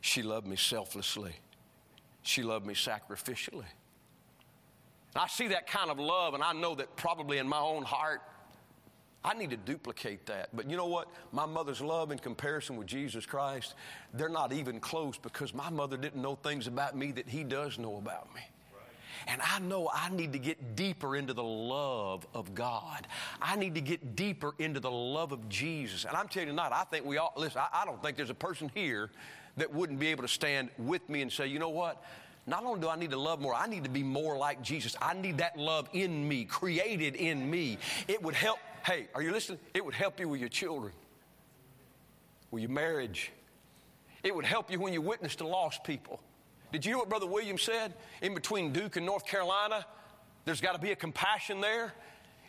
she 0.00 0.22
loved 0.22 0.46
me 0.46 0.56
selflessly. 0.56 1.34
She 2.22 2.42
loved 2.42 2.64
me 2.64 2.74
sacrificially. 2.74 3.64
I 5.16 5.28
see 5.28 5.48
that 5.48 5.66
kind 5.66 5.90
of 5.90 5.98
love, 5.98 6.34
and 6.34 6.42
I 6.42 6.52
know 6.52 6.74
that 6.74 6.96
probably 6.96 7.38
in 7.38 7.48
my 7.48 7.60
own 7.60 7.84
heart, 7.84 8.20
I 9.24 9.32
need 9.32 9.50
to 9.50 9.56
duplicate 9.56 10.26
that. 10.26 10.54
But 10.54 10.68
you 10.68 10.76
know 10.76 10.86
what? 10.86 11.08
My 11.32 11.46
mother's 11.46 11.80
love 11.80 12.12
in 12.12 12.18
comparison 12.18 12.76
with 12.76 12.86
Jesus 12.86 13.24
Christ, 13.24 13.74
they're 14.12 14.28
not 14.28 14.52
even 14.52 14.80
close 14.80 15.16
because 15.16 15.54
my 15.54 15.70
mother 15.70 15.96
didn't 15.96 16.20
know 16.20 16.34
things 16.34 16.66
about 16.66 16.94
me 16.96 17.12
that 17.12 17.28
he 17.28 17.42
does 17.42 17.78
know 17.78 17.96
about 17.96 18.34
me. 18.34 18.42
And 19.26 19.40
I 19.42 19.58
know 19.58 19.90
I 19.92 20.10
need 20.10 20.34
to 20.34 20.38
get 20.38 20.76
deeper 20.76 21.16
into 21.16 21.32
the 21.32 21.42
love 21.42 22.26
of 22.34 22.54
God. 22.54 23.06
I 23.40 23.56
need 23.56 23.74
to 23.76 23.80
get 23.80 24.16
deeper 24.16 24.54
into 24.58 24.80
the 24.80 24.90
love 24.90 25.32
of 25.32 25.48
Jesus. 25.48 26.04
And 26.04 26.14
I'm 26.14 26.28
telling 26.28 26.48
you 26.48 26.52
tonight, 26.52 26.72
I 26.72 26.84
think 26.84 27.06
we 27.06 27.16
all, 27.16 27.32
listen, 27.36 27.62
I, 27.62 27.82
I 27.82 27.84
don't 27.86 28.02
think 28.02 28.18
there's 28.18 28.28
a 28.28 28.34
person 28.34 28.70
here 28.74 29.10
that 29.56 29.72
wouldn't 29.72 29.98
be 29.98 30.08
able 30.08 30.22
to 30.22 30.28
stand 30.28 30.68
with 30.78 31.08
me 31.08 31.22
and 31.22 31.32
say, 31.32 31.46
you 31.46 31.58
know 31.58 31.70
what? 31.70 32.04
Not 32.46 32.64
only 32.64 32.80
do 32.80 32.88
I 32.88 32.96
need 32.96 33.10
to 33.10 33.18
love 33.18 33.40
more, 33.40 33.54
I 33.54 33.66
need 33.66 33.84
to 33.84 33.90
be 33.90 34.02
more 34.02 34.36
like 34.36 34.62
Jesus. 34.62 34.96
I 35.00 35.14
need 35.14 35.38
that 35.38 35.56
love 35.56 35.88
in 35.92 36.28
me, 36.28 36.44
created 36.44 37.14
in 37.14 37.50
me. 37.50 37.78
It 38.06 38.22
would 38.22 38.34
help. 38.34 38.58
Hey, 38.84 39.08
are 39.14 39.22
you 39.22 39.32
listening? 39.32 39.58
It 39.72 39.84
would 39.84 39.94
help 39.94 40.20
you 40.20 40.28
with 40.28 40.40
your 40.40 40.50
children, 40.50 40.92
with 42.50 42.62
your 42.62 42.70
marriage. 42.70 43.32
It 44.22 44.34
would 44.34 44.44
help 44.44 44.70
you 44.70 44.78
when 44.78 44.92
you 44.92 45.00
witness 45.00 45.36
to 45.36 45.46
lost 45.46 45.84
people. 45.84 46.20
Did 46.70 46.84
you 46.84 46.90
hear 46.90 46.98
what 46.98 47.08
Brother 47.08 47.26
William 47.26 47.56
said? 47.56 47.94
In 48.20 48.34
between 48.34 48.72
Duke 48.72 48.96
and 48.96 49.06
North 49.06 49.24
Carolina, 49.24 49.86
there's 50.44 50.60
got 50.60 50.72
to 50.72 50.80
be 50.80 50.92
a 50.92 50.96
compassion 50.96 51.60
there. 51.60 51.92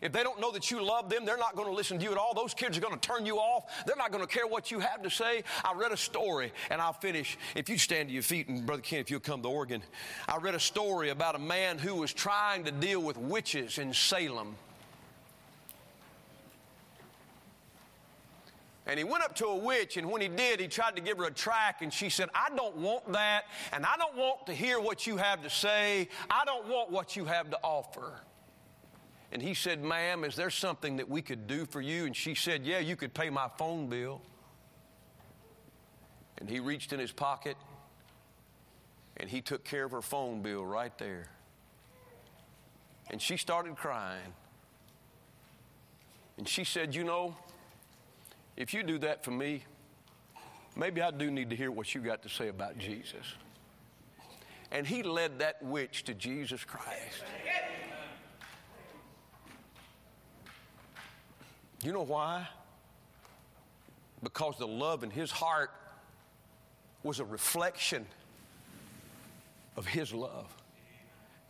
If 0.05 0.11
they 0.11 0.21
don't 0.21 0.39
know 0.39 0.51
that 0.51 0.69
you 0.69 0.85
love 0.85 1.09
them, 1.09 1.25
they're 1.25 1.35
not 1.35 1.55
going 1.55 1.67
to 1.67 1.73
listen 1.73 1.97
to 1.97 2.03
you 2.03 2.11
at 2.11 2.17
all. 2.17 2.35
Those 2.35 2.53
kids 2.53 2.77
are 2.77 2.81
going 2.81 2.93
to 2.93 2.99
turn 2.99 3.25
you 3.25 3.37
off. 3.37 3.63
They're 3.87 3.95
not 3.95 4.11
going 4.11 4.23
to 4.23 4.31
care 4.31 4.45
what 4.45 4.69
you 4.69 4.77
have 4.77 5.01
to 5.01 5.09
say. 5.09 5.43
I 5.63 5.73
read 5.73 5.91
a 5.91 5.97
story, 5.97 6.53
and 6.69 6.79
I'll 6.79 6.93
finish. 6.93 7.39
If 7.55 7.69
you 7.69 7.79
stand 7.79 8.09
to 8.09 8.13
your 8.13 8.21
feet, 8.21 8.47
and 8.47 8.67
Brother 8.67 8.83
Ken, 8.83 8.99
if 8.99 9.09
you'll 9.09 9.19
come 9.19 9.41
to 9.41 9.49
organ, 9.49 9.81
I 10.29 10.37
read 10.37 10.53
a 10.53 10.59
story 10.59 11.09
about 11.09 11.33
a 11.33 11.39
man 11.39 11.79
who 11.79 11.95
was 11.95 12.13
trying 12.13 12.65
to 12.65 12.71
deal 12.71 13.01
with 13.01 13.17
witches 13.17 13.79
in 13.79 13.95
Salem. 13.95 14.55
And 18.85 18.99
he 18.99 19.03
went 19.03 19.23
up 19.23 19.35
to 19.37 19.47
a 19.47 19.55
witch, 19.55 19.97
and 19.97 20.11
when 20.11 20.21
he 20.21 20.27
did, 20.27 20.59
he 20.59 20.67
tried 20.67 20.97
to 20.97 21.01
give 21.01 21.17
her 21.17 21.25
a 21.25 21.31
track, 21.31 21.81
and 21.81 21.91
she 21.91 22.11
said, 22.11 22.29
I 22.35 22.55
don't 22.55 22.77
want 22.77 23.11
that, 23.13 23.45
and 23.73 23.83
I 23.83 23.97
don't 23.97 24.15
want 24.15 24.45
to 24.45 24.53
hear 24.53 24.79
what 24.79 25.07
you 25.07 25.17
have 25.17 25.41
to 25.41 25.49
say. 25.49 26.09
I 26.29 26.45
don't 26.45 26.67
want 26.67 26.91
what 26.91 27.15
you 27.15 27.25
have 27.25 27.49
to 27.49 27.57
offer. 27.63 28.13
And 29.35 29.43
he 29.43 29.53
said, 29.53 29.83
Ma'am, 29.83 30.23
is 30.23 30.37
there 30.37 30.49
something 30.49 30.95
that 30.95 31.09
we 31.09 31.21
could 31.21 31.45
do 31.45 31.65
for 31.65 31.81
you? 31.81 32.05
And 32.05 32.15
she 32.15 32.35
said, 32.35 32.65
Yeah, 32.65 32.79
you 32.79 32.95
could 32.95 33.13
pay 33.13 33.29
my 33.29 33.49
phone 33.57 33.87
bill. 33.87 34.21
And 36.37 36.49
he 36.49 36.61
reached 36.61 36.93
in 36.93 37.01
his 37.01 37.11
pocket 37.11 37.57
and 39.17 39.29
he 39.29 39.41
took 39.41 39.65
care 39.65 39.83
of 39.83 39.91
her 39.91 40.01
phone 40.01 40.41
bill 40.41 40.65
right 40.65 40.97
there. 40.97 41.27
And 43.09 43.21
she 43.21 43.35
started 43.35 43.75
crying. 43.75 44.33
And 46.37 46.47
she 46.47 46.63
said, 46.63 46.95
You 46.95 47.03
know, 47.03 47.35
if 48.55 48.73
you 48.73 48.83
do 48.83 48.97
that 48.99 49.25
for 49.25 49.31
me, 49.31 49.65
maybe 50.77 51.01
I 51.01 51.11
do 51.11 51.29
need 51.29 51.49
to 51.49 51.57
hear 51.57 51.71
what 51.71 51.93
you 51.93 51.99
got 51.99 52.23
to 52.23 52.29
say 52.29 52.47
about 52.47 52.77
Jesus. 52.77 53.33
And 54.71 54.87
he 54.87 55.03
led 55.03 55.39
that 55.39 55.61
witch 55.61 56.05
to 56.05 56.13
Jesus 56.13 56.63
Christ. 56.63 57.25
You 61.85 61.93
know 61.93 62.01
why? 62.01 62.47
Because 64.23 64.57
the 64.57 64.65
love 64.65 65.03
in 65.03 65.11
his 65.11 65.29
heart 65.29 65.69
was 67.03 67.19
a 67.19 67.25
reflection 67.25 68.07
of 69.77 69.85
his 69.85 70.11
love. 70.11 70.51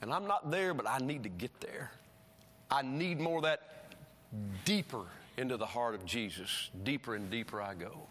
And 0.01 0.11
I'm 0.11 0.27
not 0.27 0.51
there, 0.51 0.73
but 0.73 0.86
I 0.89 0.97
need 0.97 1.23
to 1.23 1.29
get 1.29 1.61
there. 1.61 1.89
I 2.69 2.81
need 2.81 3.21
more 3.21 3.38
of 3.38 3.43
that 3.43 3.61
deeper 4.65 5.05
into 5.38 5.55
the 5.55 5.65
heart 5.65 5.95
of 5.95 6.05
Jesus. 6.05 6.69
Deeper 6.83 7.15
and 7.15 7.31
deeper 7.31 7.61
I 7.61 7.73
go. 7.73 8.01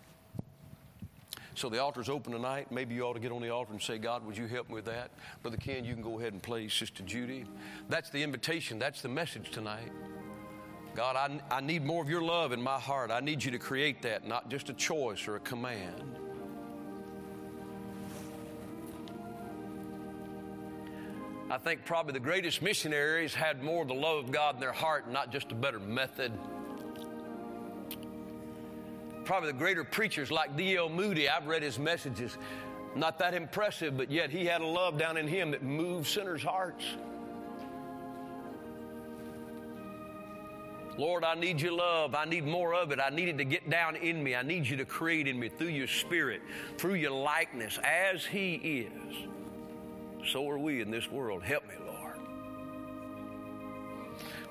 So 1.55 1.69
the 1.69 1.79
altar's 1.79 2.09
open 2.09 2.33
tonight. 2.33 2.73
Maybe 2.73 2.95
you 2.95 3.03
ought 3.03 3.13
to 3.13 3.21
get 3.21 3.33
on 3.33 3.43
the 3.43 3.51
altar 3.51 3.73
and 3.73 3.83
say, 3.83 3.99
God, 3.99 4.25
would 4.25 4.39
you 4.39 4.47
help 4.47 4.71
me 4.71 4.77
with 4.77 4.87
that? 4.87 5.11
Brother 5.43 5.59
Ken, 5.59 5.85
you 5.85 5.93
can 5.93 6.03
go 6.03 6.19
ahead 6.19 6.33
and 6.33 6.43
play 6.43 6.69
Sister 6.69 7.03
Judy. 7.03 7.45
That's 7.91 8.09
the 8.09 8.23
invitation. 8.23 8.79
That's 8.79 9.03
the 9.03 9.11
message 9.11 9.51
tonight. 9.51 9.93
God, 10.95 11.17
I, 11.17 11.57
I 11.57 11.61
need 11.61 11.85
more 11.85 12.03
of 12.03 12.09
your 12.09 12.23
love 12.23 12.53
in 12.53 12.63
my 12.63 12.79
heart. 12.79 13.11
I 13.11 13.19
need 13.21 13.43
you 13.43 13.51
to 13.51 13.59
create 13.59 14.03
that, 14.03 14.27
not 14.27 14.49
just 14.49 14.71
a 14.71 14.73
choice 14.73 15.27
or 15.27 15.37
a 15.37 15.41
command. 15.41 16.17
I 21.51 21.59
think 21.59 21.85
probably 21.85 22.13
the 22.13 22.21
greatest 22.21 22.63
missionaries 22.63 23.35
had 23.35 23.63
more 23.63 23.83
of 23.83 23.89
the 23.89 23.95
love 23.95 24.25
of 24.25 24.31
God 24.31 24.55
in 24.55 24.61
their 24.61 24.73
heart, 24.73 25.11
not 25.11 25.31
just 25.31 25.53
a 25.53 25.55
better 25.55 25.81
method. 25.81 26.33
Probably 29.25 29.53
the 29.53 29.59
greater 29.59 29.85
preachers 29.85 30.31
like 30.31 30.57
D.L. 30.57 30.89
Moody, 30.89 31.29
I've 31.29 31.47
read 31.47 31.63
his 31.63 31.79
messages, 31.79 32.39
not 32.95 33.19
that 33.19 33.35
impressive, 33.35 33.97
but 33.97 34.11
yet 34.11 34.31
he 34.31 34.47
had 34.47 34.61
a 34.61 34.67
love 34.67 34.97
down 34.97 35.17
in 35.17 35.27
him 35.27 35.51
that 35.51 35.63
moved 35.63 36.07
sinners' 36.07 36.43
hearts. 36.43 36.85
Lord, 40.97 41.25
I 41.25 41.35
need 41.35 41.61
your 41.61 41.73
love. 41.73 42.15
I 42.15 42.25
need 42.25 42.45
more 42.45 42.75
of 42.75 42.93
it. 42.93 43.01
I 43.01 43.11
need 43.11 43.29
it 43.29 43.39
to 43.39 43.45
get 43.45 43.69
down 43.69 43.97
in 43.97 44.23
me. 44.23 44.37
I 44.37 44.43
need 44.43 44.67
you 44.67 44.77
to 44.77 44.85
create 44.85 45.27
in 45.27 45.39
me 45.39 45.49
through 45.49 45.69
your 45.69 45.89
spirit, 45.89 46.41
through 46.79 46.95
your 46.95 47.11
likeness, 47.11 47.79
as 47.83 48.25
He 48.25 48.55
is. 48.55 49.17
So 50.27 50.49
are 50.49 50.59
we 50.59 50.81
in 50.81 50.91
this 50.91 51.11
world. 51.11 51.43
Help 51.43 51.65
me, 51.67 51.75
Lord. 51.85 52.19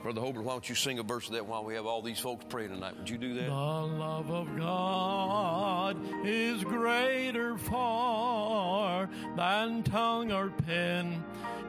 Brother 0.04 0.20
Hobart, 0.20 0.46
why 0.46 0.52
don't 0.52 0.68
you 0.68 0.76
sing 0.76 1.00
a 1.00 1.04
verse 1.04 1.28
of 1.28 1.34
that 1.34 1.46
while 1.46 1.64
we 1.64 1.76
have 1.76 1.86
all 1.86 2.02
these 2.02 2.20
folks 2.20 2.44
pray 2.50 2.68
tonight? 2.68 2.98
Would 2.98 3.10
you 3.10 3.18
do 3.18 3.36
that? 3.36 3.46
The 3.46 3.52
love 3.52 4.30
of 4.30 4.58
God 4.58 5.98
is 6.26 6.62
greater 6.66 7.58
far 7.58 9.10
than 9.38 9.82
tongue 9.84 10.30
or 10.34 10.50
pen 10.50 11.24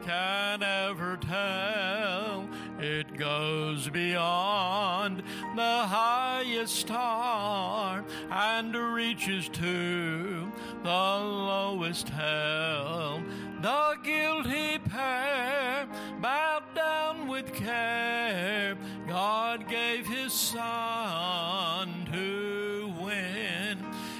can 0.05 0.61
ever 0.61 1.17
tell. 1.17 2.47
Goes 3.17 3.87
beyond 3.87 5.23
the 5.55 5.61
highest 5.61 6.75
star 6.75 8.03
and 8.29 8.75
reaches 8.75 9.47
to 9.49 10.51
the 10.83 10.89
lowest 10.89 12.09
hell. 12.09 13.23
The 13.61 13.95
guilty 14.03 14.79
pair 14.79 15.87
bowed 16.21 16.63
down 16.75 17.27
with 17.27 17.53
care. 17.53 18.75
God 19.07 19.69
gave 19.69 20.05
his 20.05 20.33
son 20.33 22.05
to 22.11 22.93
win 22.99 23.77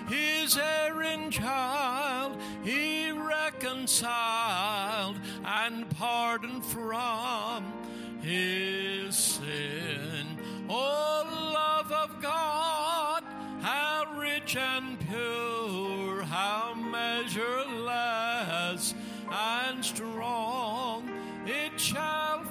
his 0.07 0.57
erring 0.57 1.31
child. 1.31 2.37
He 2.63 3.11
reconciled 3.11 5.17
and 5.43 5.89
pardoned 5.89 6.63
from 6.65 7.65
his 8.21 8.84
strong, 19.85 21.09
it 21.45 21.79
shall 21.79 22.43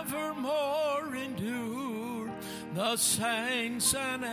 forevermore 0.00 1.16
endure. 1.16 2.30
The 2.74 2.96
saints 2.96 3.92
and 3.94 4.24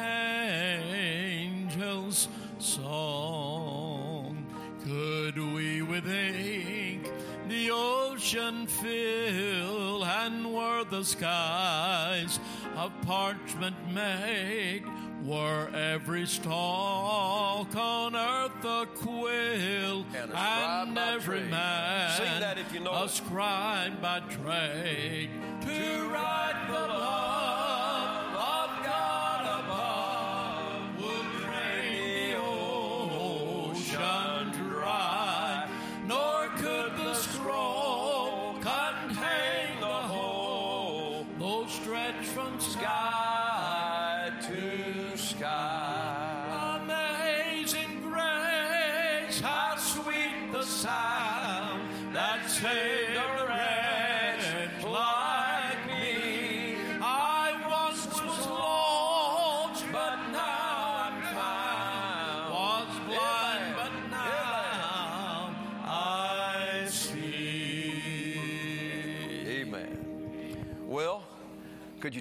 angels' 0.92 2.28
song. 2.60 4.46
Could 4.86 5.40
we 5.40 5.82
with 5.82 6.08
ink 6.08 7.12
the 7.48 7.72
ocean 7.72 8.68
fill, 8.68 10.06
and 10.06 10.54
were 10.54 10.84
the 10.84 11.04
skies 11.04 12.40
of 12.78 12.92
parchment 13.02 13.76
made? 13.92 14.86
Were 15.30 15.70
every 15.76 16.26
stalk 16.26 17.76
on 17.76 18.16
earth 18.16 18.66
a 18.66 18.88
quill, 18.96 20.04
And 20.20 20.32
and 20.34 20.98
every 20.98 21.40
trade. 21.40 21.52
man 21.52 22.18
Sing 22.18 22.40
that 22.40 22.58
if 22.58 22.74
you 22.74 22.80
know 22.80 22.92
a 22.92 23.06
it. 23.06 23.10
scribe 23.12 24.02
by 24.02 24.22
trade 24.22 25.30
to 25.62 26.10
write 26.12 26.66
the 26.68 26.74
love 26.74 27.59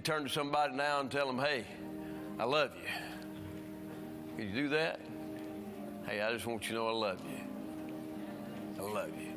turn 0.08 0.22
to 0.24 0.30
somebody 0.30 0.74
now 0.74 1.00
and 1.00 1.10
tell 1.10 1.26
them, 1.26 1.38
hey, 1.38 1.66
I 2.38 2.44
love 2.44 2.70
you? 2.82 2.88
Can 4.38 4.48
you 4.48 4.62
do 4.62 4.68
that? 4.70 5.00
Hey, 6.06 6.22
I 6.22 6.32
just 6.32 6.46
want 6.46 6.62
you 6.62 6.68
to 6.68 6.74
know 6.76 6.88
I 6.88 6.92
love 6.92 7.18
you. 7.28 8.82
I 8.82 8.90
love 8.90 9.10
you. 9.20 9.34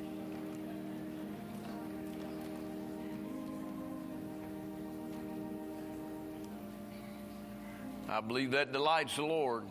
I 8.07 8.21
believe 8.21 8.51
that 8.51 8.71
delights 8.71 9.17
the 9.17 9.23
Lord. 9.23 9.63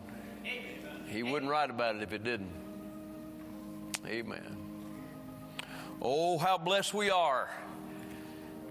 He 1.07 1.23
wouldn't 1.23 1.49
write 1.49 1.71
about 1.71 1.95
it 1.95 2.03
if 2.03 2.13
it 2.13 2.23
didn't. 2.23 2.51
Amen. 4.05 4.55
Oh, 5.99 6.37
how 6.37 6.59
blessed 6.59 6.93
we 6.93 7.09
are 7.09 7.49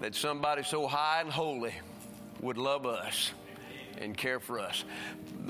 that 0.01 0.15
somebody 0.15 0.63
so 0.63 0.87
high 0.87 1.23
and 1.23 1.29
holy 1.29 1.75
would 2.41 2.59
love 2.59 2.87
us 2.87 3.33
and 3.99 4.17
care 4.17 4.41
for 4.41 4.59
us. 4.59 4.85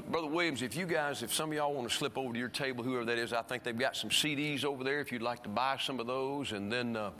Brother 0.08 0.26
Williams, 0.26 0.62
if 0.62 0.76
you 0.76 0.86
guys, 0.86 1.22
if 1.22 1.32
some 1.32 1.50
of 1.50 1.56
y'all 1.56 1.72
want 1.72 1.88
to 1.88 1.94
slip 1.94 2.18
over 2.18 2.32
to 2.32 2.38
your 2.38 2.48
table, 2.48 2.82
whoever 2.82 3.04
that 3.04 3.18
is, 3.18 3.32
I 3.32 3.42
think 3.42 3.62
they've 3.62 3.78
got 3.78 3.96
some 3.96 4.10
CDs 4.10 4.64
over 4.64 4.82
there 4.82 5.00
if 5.00 5.12
you'd 5.12 5.22
like 5.22 5.42
to 5.44 5.48
buy 5.48 5.78
some 5.80 6.00
of 6.00 6.06
those. 6.06 6.52
And 6.52 6.72
then 6.72 6.96
uh, 6.96 7.10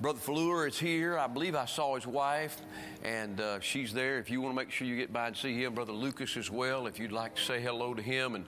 Brother 0.00 0.18
Fleur 0.18 0.66
is 0.66 0.78
here. 0.78 1.18
I 1.18 1.26
believe 1.26 1.54
I 1.54 1.64
saw 1.64 1.94
his 1.94 2.06
wife, 2.06 2.60
and 3.02 3.40
uh, 3.40 3.60
she's 3.60 3.92
there. 3.94 4.18
If 4.18 4.30
you 4.30 4.42
want 4.42 4.54
to 4.54 4.56
make 4.56 4.70
sure 4.70 4.86
you 4.86 4.96
get 4.96 5.12
by 5.12 5.28
and 5.28 5.36
see 5.36 5.62
him, 5.62 5.74
Brother 5.74 5.92
Lucas 5.92 6.36
as 6.36 6.50
well, 6.50 6.86
if 6.86 6.98
you'd 6.98 7.12
like 7.12 7.36
to 7.36 7.42
say 7.42 7.62
hello 7.62 7.94
to 7.94 8.02
him 8.02 8.34
and, 8.34 8.44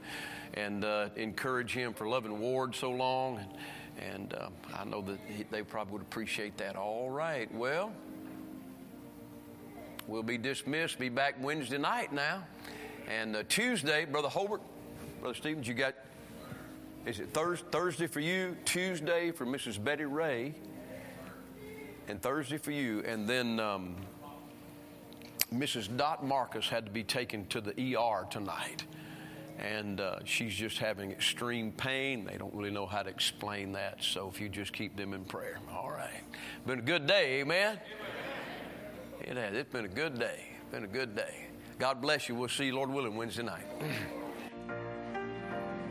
and 0.54 0.84
uh, 0.84 1.08
encourage 1.16 1.72
him 1.72 1.94
for 1.94 2.06
loving 2.06 2.38
Ward 2.38 2.74
so 2.74 2.90
long. 2.90 3.38
And, 3.38 3.48
and 4.14 4.34
uh, 4.34 4.48
I 4.76 4.84
know 4.84 5.00
that 5.02 5.18
he, 5.26 5.44
they 5.50 5.62
probably 5.62 5.94
would 5.94 6.02
appreciate 6.02 6.56
that. 6.58 6.76
All 6.76 7.10
right. 7.10 7.52
Well, 7.54 7.92
we'll 10.08 10.22
be 10.22 10.38
dismissed. 10.38 10.98
Be 10.98 11.10
back 11.10 11.36
Wednesday 11.40 11.78
night 11.78 12.12
now. 12.12 12.42
And 13.06 13.36
uh, 13.36 13.42
Tuesday, 13.48 14.04
Brother 14.06 14.28
Holbert, 14.28 14.60
Brother 15.20 15.34
Stevens, 15.34 15.68
you 15.68 15.74
got, 15.74 15.94
is 17.06 17.20
it 17.20 17.32
Thurs 17.32 17.62
Thursday 17.70 18.06
for 18.06 18.20
you, 18.20 18.56
Tuesday 18.64 19.30
for 19.30 19.46
Mrs. 19.46 19.82
Betty 19.82 20.06
Ray, 20.06 20.54
and 22.08 22.20
Thursday 22.20 22.58
for 22.58 22.72
you. 22.72 23.02
And 23.06 23.28
then 23.28 23.60
um, 23.60 23.96
Mrs. 25.54 25.94
Dot 25.96 26.24
Marcus 26.24 26.68
had 26.68 26.86
to 26.86 26.90
be 26.90 27.04
taken 27.04 27.46
to 27.46 27.60
the 27.60 27.96
ER 27.96 28.26
tonight. 28.30 28.84
And 29.58 30.00
uh, 30.00 30.20
she's 30.24 30.54
just 30.54 30.78
having 30.78 31.10
extreme 31.10 31.72
pain. 31.72 32.24
They 32.24 32.38
don't 32.38 32.54
really 32.54 32.70
know 32.70 32.86
how 32.86 33.02
to 33.02 33.10
explain 33.10 33.72
that. 33.72 34.02
So 34.04 34.30
if 34.32 34.40
you 34.40 34.48
just 34.48 34.72
keep 34.72 34.96
them 34.96 35.12
in 35.12 35.24
prayer. 35.24 35.58
All 35.72 35.90
right. 35.90 36.22
Been 36.64 36.78
a 36.78 36.82
good 36.82 37.06
day, 37.06 37.40
amen? 37.40 37.78
It 39.28 39.36
has. 39.36 39.54
It's 39.54 39.70
been 39.70 39.84
a 39.84 39.88
good 39.88 40.18
day. 40.18 40.40
Been 40.72 40.84
a 40.84 40.88
good 40.88 41.14
day. 41.14 41.48
God 41.78 42.00
bless 42.00 42.30
you. 42.30 42.34
We'll 42.34 42.48
see 42.48 42.64
you, 42.64 42.74
Lord 42.74 42.88
willing, 42.88 43.14
Wednesday 43.14 43.42
night. 43.42 43.66